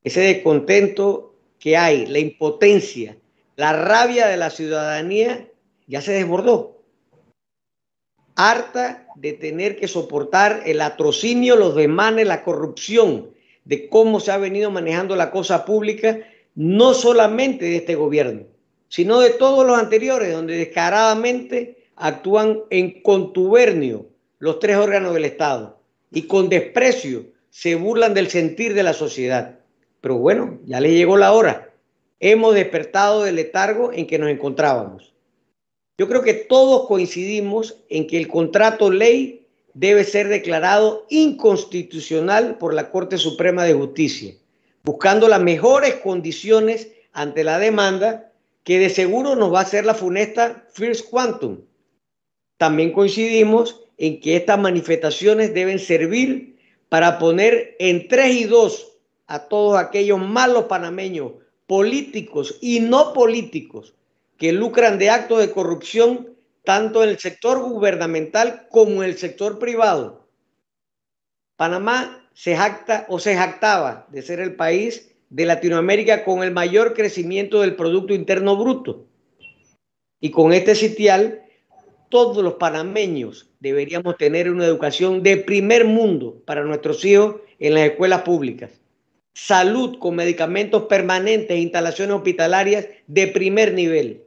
ese 0.03 0.21
descontento 0.21 1.35
que 1.59 1.77
hay, 1.77 2.07
la 2.07 2.19
impotencia, 2.19 3.17
la 3.57 3.73
rabia 3.73 4.27
de 4.27 4.37
la 4.37 4.51
ciudadanía 4.51 5.49
ya 5.87 6.01
se 6.01 6.13
desbordó. 6.13 6.83
Harta 8.37 9.07
de 9.17 9.33
tener 9.33 9.77
que 9.77 9.89
soportar 9.89 10.63
el 10.67 10.81
atrocinio, 10.81 11.57
los 11.57 11.75
demanes, 11.75 12.27
la 12.27 12.43
corrupción 12.43 13.31
de 13.65 13.89
cómo 13.89 14.21
se 14.21 14.33
ha 14.33 14.39
venido 14.39 14.71
manejando 14.71 15.17
la 15.17 15.31
cosa 15.31 15.65
pública, 15.65 16.21
no 16.55 16.95
solamente 16.95 17.65
de 17.65 17.77
este 17.77 17.95
gobierno, 17.95 18.47
sino 18.95 19.19
de 19.19 19.31
todos 19.31 19.67
los 19.67 19.77
anteriores, 19.77 20.33
donde 20.33 20.57
descaradamente 20.57 21.89
actúan 21.97 22.61
en 22.71 23.03
contubernio 23.03 24.07
los 24.39 24.61
tres 24.61 24.77
órganos 24.77 25.13
del 25.15 25.25
Estado 25.25 25.81
y 26.13 26.29
con 26.29 26.49
desprecio 26.49 27.25
se 27.51 27.75
burlan 27.75 28.15
del 28.15 28.29
sentir 28.29 28.73
de 28.73 28.85
la 28.85 28.93
sociedad. 28.93 29.59
Pero 30.01 30.19
bueno, 30.19 30.61
ya 30.65 30.79
le 30.81 30.93
llegó 30.93 31.17
la 31.17 31.33
hora. 31.33 31.73
Hemos 32.21 32.55
despertado 32.55 33.25
del 33.25 33.35
letargo 33.35 33.93
en 33.93 34.07
que 34.07 34.17
nos 34.17 34.31
encontrábamos. 34.31 35.13
Yo 35.99 36.07
creo 36.07 36.23
que 36.23 36.35
todos 36.35 36.87
coincidimos 36.87 37.83
en 37.89 38.07
que 38.07 38.17
el 38.17 38.29
contrato 38.29 38.93
ley 38.93 39.49
debe 39.73 40.05
ser 40.05 40.29
declarado 40.29 41.05
inconstitucional 41.11 42.59
por 42.59 42.73
la 42.73 42.93
Corte 42.93 43.19
Suprema 43.19 43.65
de 43.65 43.75
Justicia, 43.75 44.35
buscando 44.85 45.27
las 45.27 45.43
mejores 45.43 45.97
condiciones 45.97 46.93
ante 47.13 47.43
la 47.43 47.59
demanda 47.59 48.31
que 48.65 48.79
de 48.79 48.91
seguro 48.91 49.37
nos 49.37 49.53
va 49.53 49.61
a 49.61 49.63
hacer 49.63 49.85
la 49.85 49.95
funesta 49.95 50.67
First 50.73 51.09
Quantum. 51.11 51.61
También 52.57 52.93
coincidimos 52.93 53.83
en 53.99 54.21
que 54.21 54.37
estas 54.37 54.59
manifestaciones 54.59 55.55
deben 55.55 55.79
servir 55.79 56.59
para 56.89 57.19
poner 57.19 57.77
en 57.79 58.09
tres 58.09 58.35
y 58.35 58.45
dos 58.45 58.99
a 59.27 59.49
todos 59.49 59.79
aquellos 59.79 60.19
malos 60.19 60.65
panameños, 60.65 61.33
políticos 61.67 62.59
y 62.61 62.81
no 62.81 63.13
políticos, 63.13 63.95
que 64.39 64.53
lucran 64.53 64.99
de 64.99 65.11
actos 65.11 65.41
de 65.41 65.51
corrupción 65.51 66.35
tanto 66.65 67.05
en 67.05 67.11
el 67.11 67.19
sector 67.19 67.61
gubernamental 67.61 68.67
como 68.71 69.03
en 69.03 69.11
el 69.11 69.19
sector 69.19 69.59
privado. 69.59 70.27
Panamá 71.57 72.29
se 72.33 72.57
jacta 72.57 73.07
o 73.09 73.19
se 73.19 73.37
jactaba 73.37 74.07
de 74.11 74.23
ser 74.23 74.41
el 74.41 74.57
país 74.57 75.14
de 75.31 75.47
Latinoamérica 75.47 76.25
con 76.25 76.43
el 76.43 76.53
mayor 76.53 76.95
crecimiento 76.95 77.61
del 77.61 77.77
Producto 77.77 78.15
Interno 78.15 78.57
Bruto. 78.57 79.07
Y 80.21 80.31
con 80.31 80.53
este 80.53 80.75
sitial, 80.75 81.43
todos 82.09 82.43
los 82.43 82.55
panameños 82.55 83.51
deberíamos 83.61 84.17
tener 84.17 84.51
una 84.51 84.65
educación 84.65 85.23
de 85.23 85.37
primer 85.37 85.85
mundo 85.85 86.43
para 86.47 86.65
nuestros 86.65 87.05
hijos 87.05 87.37
en 87.59 87.75
las 87.75 87.91
escuelas 87.91 88.23
públicas. 88.23 88.71
Salud 89.35 89.99
con 89.99 90.15
medicamentos 90.15 90.85
permanentes 90.85 91.51
e 91.51 91.61
instalaciones 91.61 92.15
hospitalarias 92.17 92.87
de 93.07 93.27
primer 93.27 93.75
nivel 93.75 94.25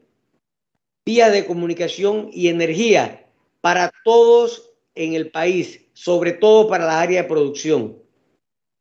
vías 1.08 1.32
de 1.32 1.46
comunicación 1.46 2.30
y 2.34 2.50
energía 2.50 3.26
para 3.62 3.94
todos 4.04 4.74
en 4.94 5.14
el 5.14 5.32
país, 5.32 5.80
sobre 5.94 6.34
todo 6.34 6.68
para 6.68 6.86
la 6.86 7.00
área 7.00 7.22
de 7.22 7.30
producción. 7.30 7.96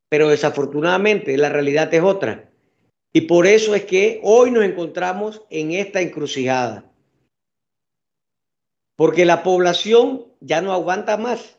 Pero 0.09 0.29
desafortunadamente 0.29 1.37
la 1.37 1.49
realidad 1.49 1.93
es 1.93 2.03
otra. 2.03 2.51
Y 3.13 3.23
por 3.23 3.47
eso 3.47 3.75
es 3.75 3.85
que 3.85 4.21
hoy 4.23 4.51
nos 4.51 4.65
encontramos 4.65 5.43
en 5.51 5.73
esta 5.73 6.01
encrucijada. 6.01 6.91
Porque 8.95 9.25
la 9.25 9.43
población 9.43 10.27
ya 10.41 10.61
no 10.61 10.73
aguanta 10.73 11.17
más. 11.17 11.59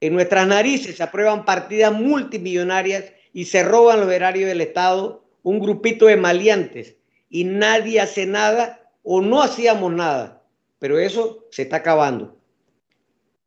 En 0.00 0.14
nuestras 0.14 0.46
narices 0.46 0.96
se 0.96 1.02
aprueban 1.02 1.44
partidas 1.44 1.92
multimillonarias 1.92 3.12
y 3.32 3.44
se 3.44 3.62
roban 3.62 4.00
los 4.00 4.10
erarios 4.10 4.48
del 4.48 4.60
Estado 4.60 5.22
un 5.42 5.58
grupito 5.58 6.06
de 6.06 6.16
maleantes 6.16 6.96
y 7.28 7.44
nadie 7.44 8.00
hace 8.00 8.26
nada 8.26 8.90
o 9.02 9.20
no 9.20 9.42
hacíamos 9.42 9.92
nada, 9.92 10.42
pero 10.78 10.98
eso 10.98 11.46
se 11.50 11.62
está 11.62 11.76
acabando. 11.76 12.36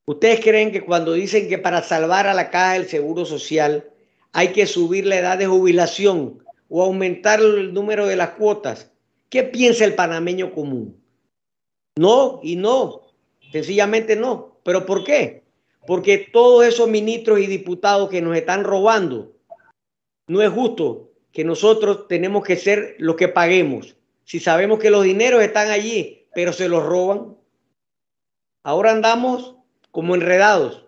¿Ustedes 0.05 0.41
creen 0.41 0.72
que 0.72 0.86
cuando 0.86 1.13
dicen 1.13 1.47
que 1.47 1.57
para 1.57 1.82
salvar 1.82 2.28
a 2.28 2.34
la 2.34 2.49
caja 2.49 2.74
del 2.74 2.88
Seguro 2.88 3.26
Social 3.26 3.89
hay 4.36 4.52
que 4.52 4.68
subir 4.68 5.06
la 5.06 5.18
edad 5.18 5.38
de 5.38 5.48
jubilación 5.48 6.44
o 6.70 6.84
aumentar 6.84 7.40
el 7.40 7.74
número 7.74 8.06
de 8.06 8.16
las 8.16 8.32
cuotas? 8.32 8.92
¿Qué 9.30 9.44
piensa 9.44 9.86
el 9.86 9.96
panameño 9.96 10.54
común? 10.54 11.02
No 11.98 12.40
y 12.44 12.56
no, 12.56 13.02
sencillamente 13.52 14.16
no. 14.16 14.60
¿Pero 14.64 14.86
por 14.86 15.04
qué? 15.04 15.44
Porque 15.88 16.30
todos 16.32 16.66
esos 16.66 16.90
ministros 16.90 17.40
y 17.40 17.48
diputados 17.48 18.10
que 18.10 18.22
nos 18.22 18.36
están 18.36 18.64
robando, 18.64 19.34
no 20.28 20.42
es 20.42 20.50
justo 20.50 21.12
que 21.32 21.44
nosotros 21.44 22.08
tenemos 22.08 22.44
que 22.44 22.58
ser 22.58 22.96
los 23.00 23.16
que 23.16 23.28
paguemos 23.28 23.96
si 24.26 24.40
sabemos 24.40 24.80
que 24.80 24.90
los 24.90 25.04
dineros 25.04 25.42
están 25.42 25.70
allí, 25.70 26.28
pero 26.34 26.52
se 26.52 26.68
los 26.68 26.84
roban? 26.84 27.38
Ahora 28.64 28.92
andamos 28.92 29.56
como 29.92 30.16
enredados. 30.16 30.88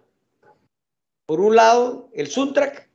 Por 1.28 1.40
un 1.40 1.56
lado, 1.56 2.10
el 2.14 2.28
Suntrack, 2.28 2.87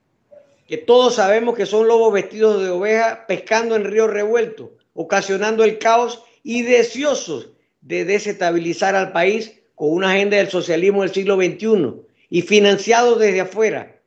que 0.72 0.78
todos 0.78 1.16
sabemos 1.16 1.54
que 1.54 1.66
son 1.66 1.86
lobos 1.86 2.14
vestidos 2.14 2.62
de 2.62 2.70
oveja 2.70 3.26
pescando 3.26 3.76
en 3.76 3.84
río 3.84 4.06
revuelto, 4.06 4.72
ocasionando 4.94 5.64
el 5.64 5.78
caos 5.78 6.24
y 6.42 6.62
deseosos 6.62 7.50
de 7.82 8.06
desestabilizar 8.06 8.96
al 8.96 9.12
país 9.12 9.60
con 9.74 9.90
una 9.90 10.12
agenda 10.12 10.38
del 10.38 10.48
socialismo 10.48 11.02
del 11.02 11.12
siglo 11.12 11.36
XXI 11.36 12.06
y 12.30 12.40
financiado 12.40 13.16
desde 13.16 13.42
afuera. 13.42 14.00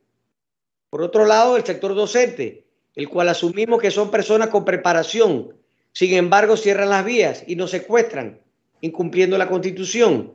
Por 0.90 1.02
otro 1.02 1.24
lado, 1.24 1.56
el 1.56 1.64
sector 1.64 1.94
docente, 1.94 2.66
el 2.96 3.08
cual 3.08 3.28
asumimos 3.28 3.80
que 3.80 3.92
son 3.92 4.10
personas 4.10 4.48
con 4.48 4.64
preparación, 4.64 5.54
sin 5.92 6.14
embargo, 6.14 6.56
cierran 6.56 6.90
las 6.90 7.04
vías 7.04 7.44
y 7.46 7.54
nos 7.54 7.70
secuestran, 7.70 8.40
incumpliendo 8.80 9.38
la 9.38 9.46
constitución. 9.46 10.34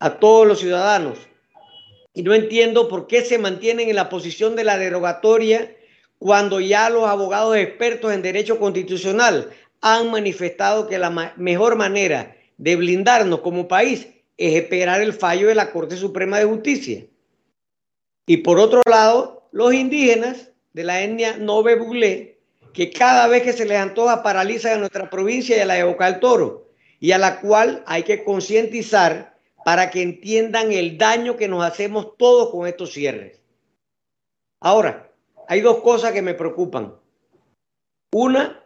a 0.00 0.18
todos 0.18 0.48
los 0.48 0.58
ciudadanos. 0.58 1.27
Y 2.18 2.24
no 2.24 2.34
entiendo 2.34 2.88
por 2.88 3.06
qué 3.06 3.24
se 3.24 3.38
mantienen 3.38 3.90
en 3.90 3.94
la 3.94 4.08
posición 4.08 4.56
de 4.56 4.64
la 4.64 4.76
derogatoria 4.76 5.72
cuando 6.18 6.58
ya 6.58 6.90
los 6.90 7.08
abogados 7.08 7.56
expertos 7.56 8.12
en 8.12 8.22
derecho 8.22 8.58
constitucional 8.58 9.50
han 9.80 10.10
manifestado 10.10 10.88
que 10.88 10.98
la 10.98 11.34
mejor 11.36 11.76
manera 11.76 12.36
de 12.56 12.74
blindarnos 12.74 13.38
como 13.38 13.68
país 13.68 14.08
es 14.36 14.54
esperar 14.56 15.00
el 15.00 15.12
fallo 15.12 15.46
de 15.46 15.54
la 15.54 15.70
Corte 15.70 15.96
Suprema 15.96 16.40
de 16.40 16.46
Justicia. 16.46 17.06
Y 18.26 18.38
por 18.38 18.58
otro 18.58 18.82
lado, 18.90 19.48
los 19.52 19.72
indígenas 19.72 20.50
de 20.72 20.82
la 20.82 21.00
etnia 21.00 21.36
Nove 21.36 21.76
Buglé, 21.76 22.40
que 22.72 22.90
cada 22.90 23.28
vez 23.28 23.44
que 23.44 23.52
se 23.52 23.64
les 23.64 23.78
antoja 23.78 24.24
paraliza 24.24 24.74
a 24.74 24.78
nuestra 24.78 25.08
provincia 25.08 25.56
y 25.56 25.60
a 25.60 25.66
la 25.66 25.74
de 25.74 25.84
del 25.84 26.18
Toro, 26.18 26.68
y 26.98 27.12
a 27.12 27.18
la 27.18 27.40
cual 27.40 27.84
hay 27.86 28.02
que 28.02 28.24
concientizar 28.24 29.37
para 29.64 29.90
que 29.90 30.02
entiendan 30.02 30.72
el 30.72 30.98
daño 30.98 31.36
que 31.36 31.48
nos 31.48 31.64
hacemos 31.64 32.16
todos 32.16 32.50
con 32.50 32.66
estos 32.66 32.92
cierres. 32.92 33.42
Ahora, 34.60 35.12
hay 35.46 35.60
dos 35.60 35.78
cosas 35.78 36.12
que 36.12 36.22
me 36.22 36.34
preocupan. 36.34 36.94
Una 38.12 38.64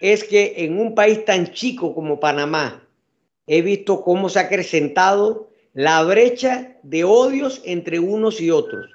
es 0.00 0.24
que 0.24 0.54
en 0.58 0.78
un 0.78 0.94
país 0.94 1.24
tan 1.24 1.52
chico 1.52 1.94
como 1.94 2.20
Panamá, 2.20 2.86
he 3.46 3.62
visto 3.62 4.02
cómo 4.02 4.28
se 4.28 4.38
ha 4.38 4.42
acrecentado 4.42 5.50
la 5.72 6.02
brecha 6.02 6.78
de 6.82 7.04
odios 7.04 7.60
entre 7.64 7.98
unos 7.98 8.40
y 8.40 8.50
otros. 8.50 8.90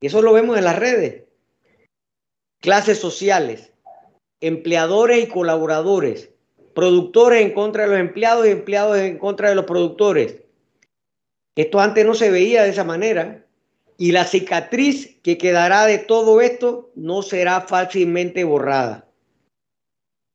Y 0.00 0.06
eso 0.08 0.22
lo 0.22 0.32
vemos 0.32 0.56
en 0.58 0.64
las 0.64 0.78
redes. 0.78 1.24
Clases 2.60 2.98
sociales, 2.98 3.72
empleadores 4.40 5.24
y 5.24 5.28
colaboradores, 5.28 6.30
productores 6.76 7.40
en 7.40 7.52
contra 7.52 7.84
de 7.84 7.88
los 7.88 7.98
empleados 7.98 8.46
y 8.46 8.50
empleados 8.50 8.98
en 8.98 9.16
contra 9.16 9.48
de 9.48 9.54
los 9.54 9.64
productores. 9.64 10.42
Esto 11.56 11.80
antes 11.80 12.04
no 12.04 12.14
se 12.14 12.30
veía 12.30 12.64
de 12.64 12.68
esa 12.68 12.84
manera 12.84 13.46
y 13.96 14.12
la 14.12 14.26
cicatriz 14.26 15.16
que 15.22 15.38
quedará 15.38 15.86
de 15.86 15.96
todo 15.96 16.42
esto 16.42 16.90
no 16.94 17.22
será 17.22 17.62
fácilmente 17.62 18.44
borrada. 18.44 19.08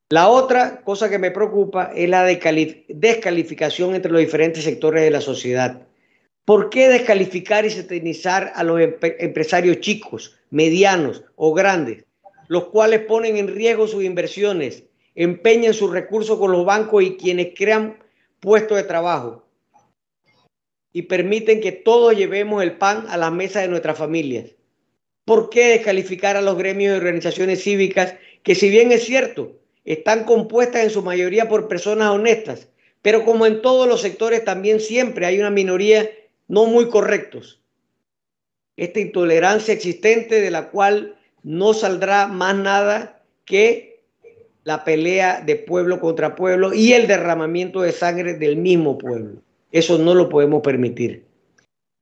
La 0.09 0.29
otra 0.29 0.81
cosa 0.81 1.11
que 1.11 1.19
me 1.19 1.29
preocupa 1.29 1.91
es 1.95 2.09
la 2.09 2.23
descalificación 2.25 3.93
entre 3.93 4.11
los 4.11 4.21
diferentes 4.21 4.63
sectores 4.63 5.03
de 5.03 5.11
la 5.11 5.21
sociedad. 5.21 5.83
¿Por 6.43 6.71
qué 6.71 6.89
descalificar 6.89 7.65
y 7.65 7.69
satanizar 7.69 8.51
a 8.55 8.63
los 8.63 8.81
empresarios 8.81 9.79
chicos, 9.79 10.39
medianos 10.49 11.23
o 11.35 11.53
grandes, 11.53 12.03
los 12.47 12.65
cuales 12.69 13.01
ponen 13.01 13.37
en 13.37 13.47
riesgo 13.47 13.87
sus 13.87 14.03
inversiones, 14.03 14.85
empeñan 15.15 15.73
sus 15.73 15.91
recursos 15.91 16.37
con 16.37 16.51
los 16.51 16.65
bancos 16.65 17.03
y 17.03 17.17
quienes 17.17 17.53
crean 17.55 17.97
puestos 18.39 18.77
de 18.77 18.83
trabajo? 18.83 19.45
y 20.93 21.03
permiten 21.03 21.61
que 21.61 21.71
todos 21.71 22.15
llevemos 22.15 22.63
el 22.63 22.77
pan 22.77 23.05
a 23.09 23.17
la 23.17 23.31
mesa 23.31 23.61
de 23.61 23.67
nuestras 23.67 23.97
familias. 23.97 24.51
¿Por 25.25 25.49
qué 25.49 25.69
descalificar 25.69 26.35
a 26.35 26.41
los 26.41 26.57
gremios 26.57 26.93
y 26.93 26.97
organizaciones 26.97 27.63
cívicas 27.63 28.15
que 28.43 28.55
si 28.55 28.69
bien 28.69 28.91
es 28.91 29.03
cierto, 29.03 29.59
están 29.85 30.25
compuestas 30.25 30.83
en 30.83 30.89
su 30.89 31.01
mayoría 31.01 31.47
por 31.47 31.67
personas 31.67 32.09
honestas, 32.09 32.67
pero 33.01 33.23
como 33.23 33.45
en 33.45 33.61
todos 33.61 33.87
los 33.87 34.01
sectores 34.01 34.43
también 34.43 34.79
siempre 34.79 35.25
hay 35.25 35.39
una 35.39 35.49
minoría 35.49 36.09
no 36.47 36.65
muy 36.65 36.89
correctos? 36.89 37.61
Esta 38.75 38.99
intolerancia 38.99 39.73
existente 39.73 40.41
de 40.41 40.51
la 40.51 40.69
cual 40.69 41.17
no 41.43 41.73
saldrá 41.73 42.27
más 42.27 42.55
nada 42.55 43.23
que 43.45 43.90
la 44.63 44.83
pelea 44.83 45.41
de 45.41 45.55
pueblo 45.55 45.99
contra 45.99 46.35
pueblo 46.35 46.73
y 46.73 46.93
el 46.93 47.07
derramamiento 47.07 47.81
de 47.81 47.91
sangre 47.91 48.35
del 48.35 48.57
mismo 48.57 48.97
pueblo. 48.97 49.41
Eso 49.71 49.97
no 49.97 50.13
lo 50.13 50.29
podemos 50.29 50.61
permitir. 50.61 51.25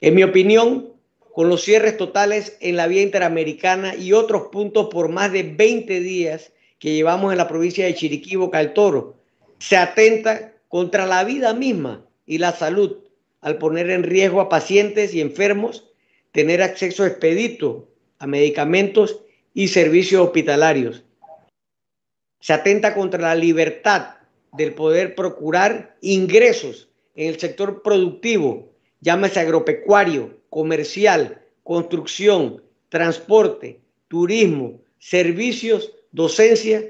En 0.01 0.16
mi 0.16 0.24
opinión, 0.24 0.93
con 1.34 1.49
los 1.49 1.64
cierres 1.64 1.97
totales 1.97 2.57
en 2.60 2.76
la 2.76 2.88
vía 2.88 3.01
interamericana 3.01 3.95
y 3.95 4.14
otros 4.14 4.47
puntos 4.51 4.88
por 4.89 5.10
más 5.10 5.32
de 5.32 5.43
20 5.43 5.99
días 5.99 6.51
que 6.80 6.93
llevamos 6.93 7.32
en 7.32 7.38
la 7.38 7.47
provincia 7.47 7.86
de 7.86 7.95
Chiriquí, 7.95 8.36
Boca 8.36 8.57
del 8.57 8.74
Toro, 8.74 9.16
se 9.60 9.78
atenta 9.78 10.53
contra 10.68 11.05
la 11.05 11.24
vida 11.24 11.53
misma 11.53 12.05
y 12.26 12.38
la 12.38 12.53
salud 12.53 12.97
al 13.41 13.57
poner 13.57 13.89
en 13.89 14.03
riesgo 14.03 14.41
a 14.41 14.49
pacientes 14.49 15.14
y 15.14 15.22
enfermos 15.22 15.86
tener 16.32 16.62
acceso 16.62 17.05
expedito 17.05 17.88
a 18.20 18.28
medicamentos 18.28 19.22
y 19.53 19.70
servicios 19.70 20.22
hospitalarios. 20.22 21.03
Se 22.40 22.54
atenta 22.54 22.94
contra 22.94 23.22
la 23.22 23.36
libertad 23.36 24.16
del 24.54 24.74
poder 24.74 25.16
procurar 25.16 25.98
ingresos 26.02 26.90
en 27.16 27.30
el 27.30 27.40
sector 27.40 27.82
productivo, 27.82 28.72
llámese 29.02 29.40
agropecuario, 29.40 30.38
comercial, 30.50 31.42
construcción, 31.64 32.64
transporte, 32.90 33.80
turismo, 34.08 34.82
servicios, 34.98 35.94
docencia, 36.12 36.84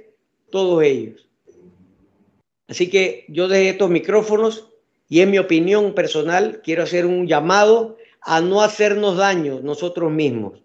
todos 0.52 0.84
ellos. 0.84 1.28
Así 2.68 2.90
que 2.90 3.26
yo 3.28 3.48
desde 3.48 3.70
estos 3.70 3.90
micrófonos 3.90 4.70
y 5.10 5.22
en 5.22 5.32
mi 5.32 5.40
opinión 5.40 5.94
personal 5.96 6.62
quiero 6.64 6.84
hacer 6.84 7.06
un 7.06 7.28
llamado 7.28 7.98
a 8.22 8.42
no 8.42 8.62
hacernos 8.62 9.18
daño 9.18 9.60
nosotros 9.62 10.12
mismos. 10.12 10.62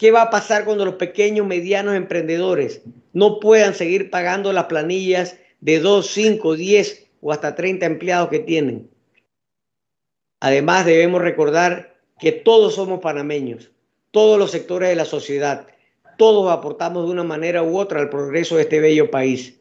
¿Qué 0.00 0.10
va 0.12 0.22
a 0.22 0.30
pasar 0.30 0.64
cuando 0.64 0.86
los 0.86 0.94
pequeños, 0.94 1.46
medianos 1.46 1.94
emprendedores 1.94 2.80
no 3.12 3.38
puedan 3.38 3.74
seguir 3.74 4.08
pagando 4.08 4.50
las 4.54 4.64
planillas 4.64 5.36
de 5.60 5.78
2, 5.78 6.06
5, 6.06 6.56
10 6.56 7.06
o 7.20 7.32
hasta 7.32 7.54
30 7.54 7.84
empleados 7.84 8.30
que 8.30 8.38
tienen. 8.38 8.88
Además, 10.40 10.86
debemos 10.86 11.20
recordar 11.20 12.00
que 12.18 12.32
todos 12.32 12.76
somos 12.76 13.00
panameños, 13.00 13.72
todos 14.10 14.38
los 14.38 14.50
sectores 14.50 14.88
de 14.88 14.96
la 14.96 15.04
sociedad, 15.04 15.66
todos 16.16 16.50
aportamos 16.50 17.04
de 17.04 17.12
una 17.12 17.24
manera 17.24 17.62
u 17.62 17.76
otra 17.76 18.00
al 18.00 18.08
progreso 18.08 18.56
de 18.56 18.62
este 18.62 18.80
bello 18.80 19.10
país. 19.10 19.60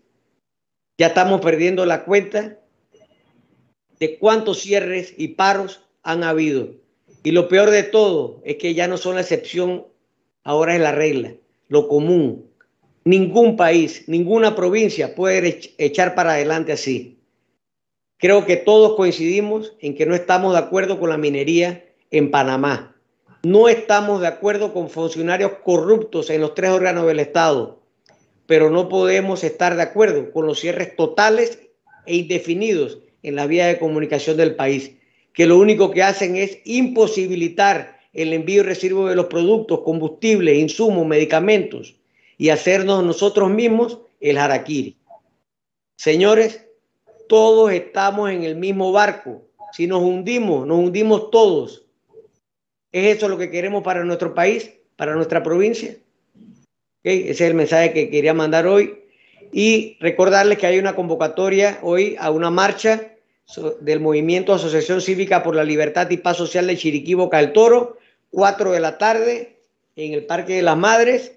Ya 0.97 1.07
estamos 1.07 1.41
perdiendo 1.41 1.85
la 1.85 2.05
cuenta 2.05 2.57
de 3.99 4.17
cuántos 4.17 4.59
cierres 4.59 5.13
y 5.17 5.29
paros 5.29 5.81
han 6.01 6.23
habido. 6.23 6.75
Y 7.23 7.31
lo 7.31 7.49
peor 7.49 7.71
de 7.71 7.83
todo 7.83 8.39
es 8.45 8.55
que 8.55 8.73
ya 8.73 8.87
no 8.87 8.95
son 8.95 9.15
la 9.15 9.21
excepción, 9.21 9.85
ahora 10.49 10.73
es 10.73 10.81
la 10.81 10.91
regla, 10.91 11.35
lo 11.67 11.87
común. 11.87 12.49
Ningún 13.03 13.55
país, 13.55 14.05
ninguna 14.07 14.55
provincia 14.55 15.13
puede 15.13 15.59
echar 15.77 16.15
para 16.15 16.31
adelante 16.31 16.71
así. 16.71 17.19
Creo 18.17 18.47
que 18.47 18.57
todos 18.57 18.95
coincidimos 18.95 19.75
en 19.79 19.93
que 19.93 20.07
no 20.07 20.15
estamos 20.15 20.53
de 20.53 20.59
acuerdo 20.59 20.99
con 20.99 21.11
la 21.11 21.19
minería 21.19 21.85
en 22.09 22.31
Panamá. 22.31 22.95
No 23.43 23.69
estamos 23.69 24.21
de 24.21 24.27
acuerdo 24.27 24.73
con 24.73 24.89
funcionarios 24.89 25.51
corruptos 25.63 26.31
en 26.31 26.41
los 26.41 26.55
tres 26.55 26.71
órganos 26.71 27.05
del 27.05 27.19
Estado, 27.19 27.83
pero 28.47 28.71
no 28.71 28.89
podemos 28.89 29.43
estar 29.43 29.75
de 29.75 29.83
acuerdo 29.83 30.31
con 30.31 30.47
los 30.47 30.59
cierres 30.59 30.95
totales 30.95 31.59
e 32.07 32.15
indefinidos 32.15 32.97
en 33.21 33.35
la 33.35 33.45
vía 33.45 33.67
de 33.67 33.77
comunicación 33.77 34.35
del 34.35 34.55
país, 34.55 34.93
que 35.31 35.45
lo 35.45 35.59
único 35.59 35.91
que 35.91 36.01
hacen 36.01 36.37
es 36.37 36.57
imposibilitar 36.65 37.98
el 38.13 38.33
envío 38.33 38.61
y 38.61 38.65
recibo 38.65 39.07
de 39.07 39.15
los 39.15 39.27
productos, 39.27 39.81
combustibles, 39.81 40.57
insumos, 40.57 41.05
medicamentos 41.05 41.95
y 42.37 42.49
hacernos 42.49 43.03
nosotros 43.03 43.49
mismos 43.49 43.99
el 44.19 44.37
harakiri. 44.37 44.97
Señores, 45.97 46.65
todos 47.27 47.71
estamos 47.71 48.31
en 48.31 48.43
el 48.43 48.55
mismo 48.55 48.91
barco. 48.91 49.43
Si 49.71 49.85
nos 49.85 50.01
hundimos, 50.01 50.65
nos 50.65 50.79
hundimos 50.79 51.29
todos. 51.29 51.85
¿Es 52.91 53.17
eso 53.17 53.27
lo 53.27 53.37
que 53.37 53.51
queremos 53.51 53.83
para 53.83 54.03
nuestro 54.03 54.33
país, 54.33 54.71
para 54.95 55.13
nuestra 55.13 55.43
provincia? 55.43 55.95
Ese 57.03 57.29
es 57.29 57.41
el 57.41 57.53
mensaje 57.53 57.93
que 57.93 58.09
quería 58.09 58.33
mandar 58.33 58.65
hoy. 58.65 59.03
Y 59.51 59.97
recordarles 59.99 60.57
que 60.57 60.67
hay 60.67 60.79
una 60.79 60.95
convocatoria 60.95 61.79
hoy 61.81 62.15
a 62.19 62.31
una 62.31 62.49
marcha 62.49 63.13
del 63.81 63.99
movimiento 63.99 64.53
Asociación 64.53 65.01
Cívica 65.01 65.43
por 65.43 65.55
la 65.55 65.63
Libertad 65.63 66.09
y 66.09 66.17
Paz 66.17 66.37
Social 66.37 66.67
de 66.67 66.77
Chiriquí, 66.77 67.13
Boca 67.13 67.37
del 67.37 67.53
Toro, 67.53 67.97
4 68.31 68.71
de 68.71 68.79
la 68.79 68.97
tarde 68.97 69.57
en 69.95 70.13
el 70.13 70.25
Parque 70.25 70.53
de 70.53 70.61
las 70.61 70.77
Madres, 70.77 71.33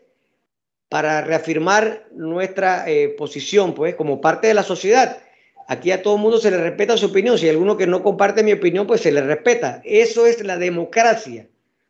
para 0.88 1.22
reafirmar 1.22 2.06
nuestra 2.12 2.88
eh, 2.88 3.08
posición, 3.08 3.74
pues, 3.74 3.94
como 3.94 4.20
parte 4.20 4.46
de 4.46 4.54
la 4.54 4.62
sociedad 4.62 5.22
Aquí 5.68 5.90
a 5.90 6.02
todo 6.02 6.18
mundo 6.18 6.38
se 6.38 6.50
le 6.50 6.58
respeta 6.58 6.96
su 6.96 7.06
opinión. 7.06 7.38
Si 7.38 7.46
hay 7.46 7.52
alguno 7.52 7.76
que 7.76 7.86
no 7.86 8.02
comparte 8.02 8.42
mi 8.42 8.52
opinión, 8.52 8.86
pues 8.86 9.00
se 9.00 9.12
le 9.12 9.22
respeta. 9.22 9.80
Eso 9.84 10.26
es 10.26 10.44
la 10.44 10.58
democracia. 10.58 11.48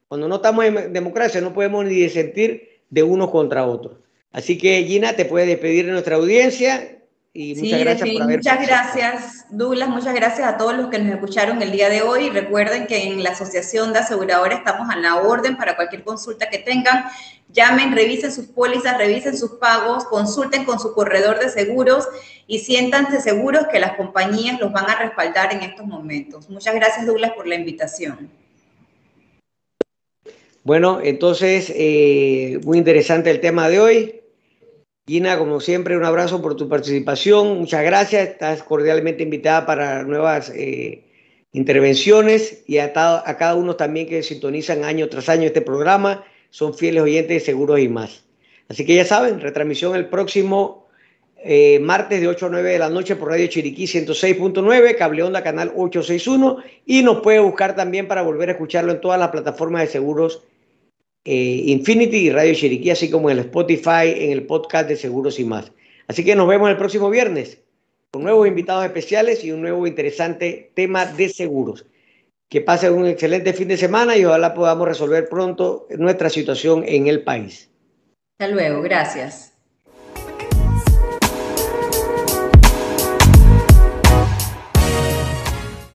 Cuando 0.08 0.28
no 0.28 0.36
estamos 0.36 0.64
en 0.64 0.92
democracia 0.92 1.40
no 1.40 1.54
podemos 1.54 1.84
ni 1.84 1.94
disentir 1.94 2.80
de 2.90 3.02
unos 3.02 3.30
contra 3.30 3.66
otros. 3.66 3.96
Así 4.30 4.58
que 4.58 4.84
Gina, 4.84 5.14
te 5.14 5.24
puedes 5.24 5.48
despedir 5.48 5.86
de 5.86 5.92
nuestra 5.92 6.16
audiencia 6.16 7.01
Y 7.34 7.54
muchas 7.54 7.80
gracias 7.80 8.10
por 8.10 8.22
haber 8.22 8.36
Muchas 8.38 8.66
gracias, 8.66 9.46
Douglas. 9.48 9.88
Muchas 9.88 10.14
gracias 10.14 10.46
a 10.46 10.58
todos 10.58 10.76
los 10.76 10.88
que 10.88 10.98
nos 10.98 11.14
escucharon 11.14 11.62
el 11.62 11.72
día 11.72 11.88
de 11.88 12.02
hoy. 12.02 12.28
Recuerden 12.28 12.86
que 12.86 13.04
en 13.04 13.22
la 13.22 13.30
Asociación 13.30 13.94
de 13.94 14.00
Aseguradores 14.00 14.58
estamos 14.58 14.90
a 14.90 14.96
la 14.96 15.16
orden 15.16 15.56
para 15.56 15.74
cualquier 15.74 16.04
consulta 16.04 16.50
que 16.50 16.58
tengan. 16.58 17.04
Llamen, 17.48 17.96
revisen 17.96 18.32
sus 18.32 18.46
pólizas, 18.48 18.98
revisen 18.98 19.36
sus 19.36 19.52
pagos, 19.52 20.04
consulten 20.04 20.64
con 20.64 20.78
su 20.78 20.92
corredor 20.92 21.38
de 21.38 21.48
seguros 21.48 22.06
y 22.46 22.58
siéntanse 22.58 23.18
seguros 23.22 23.66
que 23.72 23.80
las 23.80 23.96
compañías 23.96 24.60
los 24.60 24.70
van 24.70 24.90
a 24.90 24.98
respaldar 24.98 25.54
en 25.54 25.62
estos 25.62 25.86
momentos. 25.86 26.50
Muchas 26.50 26.74
gracias, 26.74 27.06
Douglas, 27.06 27.32
por 27.32 27.46
la 27.46 27.54
invitación. 27.54 28.30
Bueno, 30.64 31.00
entonces, 31.02 31.72
eh, 31.74 32.60
muy 32.62 32.76
interesante 32.76 33.30
el 33.30 33.40
tema 33.40 33.70
de 33.70 33.80
hoy. 33.80 34.21
Gina, 35.05 35.36
como 35.36 35.59
siempre, 35.59 35.96
un 35.96 36.05
abrazo 36.05 36.40
por 36.40 36.55
tu 36.55 36.68
participación. 36.68 37.59
Muchas 37.59 37.82
gracias. 37.82 38.28
Estás 38.28 38.62
cordialmente 38.62 39.24
invitada 39.24 39.66
para 39.66 40.05
nuevas 40.05 40.53
eh, 40.55 41.03
intervenciones 41.50 42.62
y 42.68 42.78
a, 42.78 42.92
cada 42.92 43.57
uno 43.57 43.74
también 43.74 44.07
que 44.07 44.22
sintonizan 44.22 44.84
año 44.84 45.09
tras 45.09 45.28
año 45.28 45.46
este 45.46 45.61
programa. 45.61 46.24
Son 46.50 46.72
fieles 46.72 47.03
oyentes 47.03 47.34
de 47.34 47.40
Seguros 47.40 47.80
y 47.80 47.88
más. 47.88 48.22
Así 48.68 48.86
que 48.86 48.94
ya 48.94 49.05
saben, 49.05 49.40
retransmisión 49.40 49.96
el 49.96 50.09
próximo 50.09 50.86
eh, 51.36 51.80
martes 51.80 52.20
de 52.20 52.28
8 52.28 52.46
a 52.46 52.50
9 52.50 52.70
de 52.70 52.78
la 52.78 52.88
noche 52.88 53.16
por 53.16 53.30
Radio 53.30 53.48
Chiriquí 53.48 53.86
106.9, 53.86 54.96
Cable 54.96 55.24
Onda 55.24 55.42
Canal 55.42 55.72
861 55.74 56.59
y 56.86 57.03
nos 57.03 57.22
puede 57.22 57.40
buscar 57.40 57.74
también 57.74 58.07
para 58.07 58.22
volver 58.22 58.50
a 58.50 58.53
escucharlo 58.53 58.92
en 58.92 59.00
todas 59.00 59.18
las 59.18 59.30
plataformas 59.30 59.82
de 59.82 59.88
seguros 59.88 60.44
eh, 61.24 61.62
Infinity 61.66 62.16
y 62.16 62.30
Radio 62.30 62.54
Chiriquí, 62.54 62.90
así 62.90 63.10
como 63.10 63.30
en 63.30 63.38
el 63.38 63.44
Spotify, 63.44 64.12
en 64.16 64.32
el 64.32 64.46
podcast 64.46 64.88
de 64.88 64.96
Seguros 64.96 65.38
y 65.38 65.44
más. 65.44 65.72
Así 66.08 66.24
que 66.24 66.34
nos 66.34 66.48
vemos 66.48 66.68
el 66.68 66.76
próximo 66.76 67.10
viernes 67.10 67.62
con 68.10 68.24
nuevos 68.24 68.46
invitados 68.46 68.84
especiales 68.84 69.42
y 69.44 69.52
un 69.52 69.62
nuevo 69.62 69.86
interesante 69.86 70.70
tema 70.74 71.06
de 71.06 71.28
seguros. 71.28 71.86
Que 72.48 72.60
pasen 72.60 72.92
un 72.92 73.06
excelente 73.06 73.54
fin 73.54 73.68
de 73.68 73.78
semana 73.78 74.16
y 74.16 74.24
ojalá 74.26 74.52
podamos 74.52 74.86
resolver 74.86 75.28
pronto 75.28 75.86
nuestra 75.96 76.28
situación 76.28 76.84
en 76.86 77.06
el 77.06 77.22
país. 77.22 77.70
Hasta 78.38 78.52
luego, 78.52 78.82
gracias. 78.82 79.51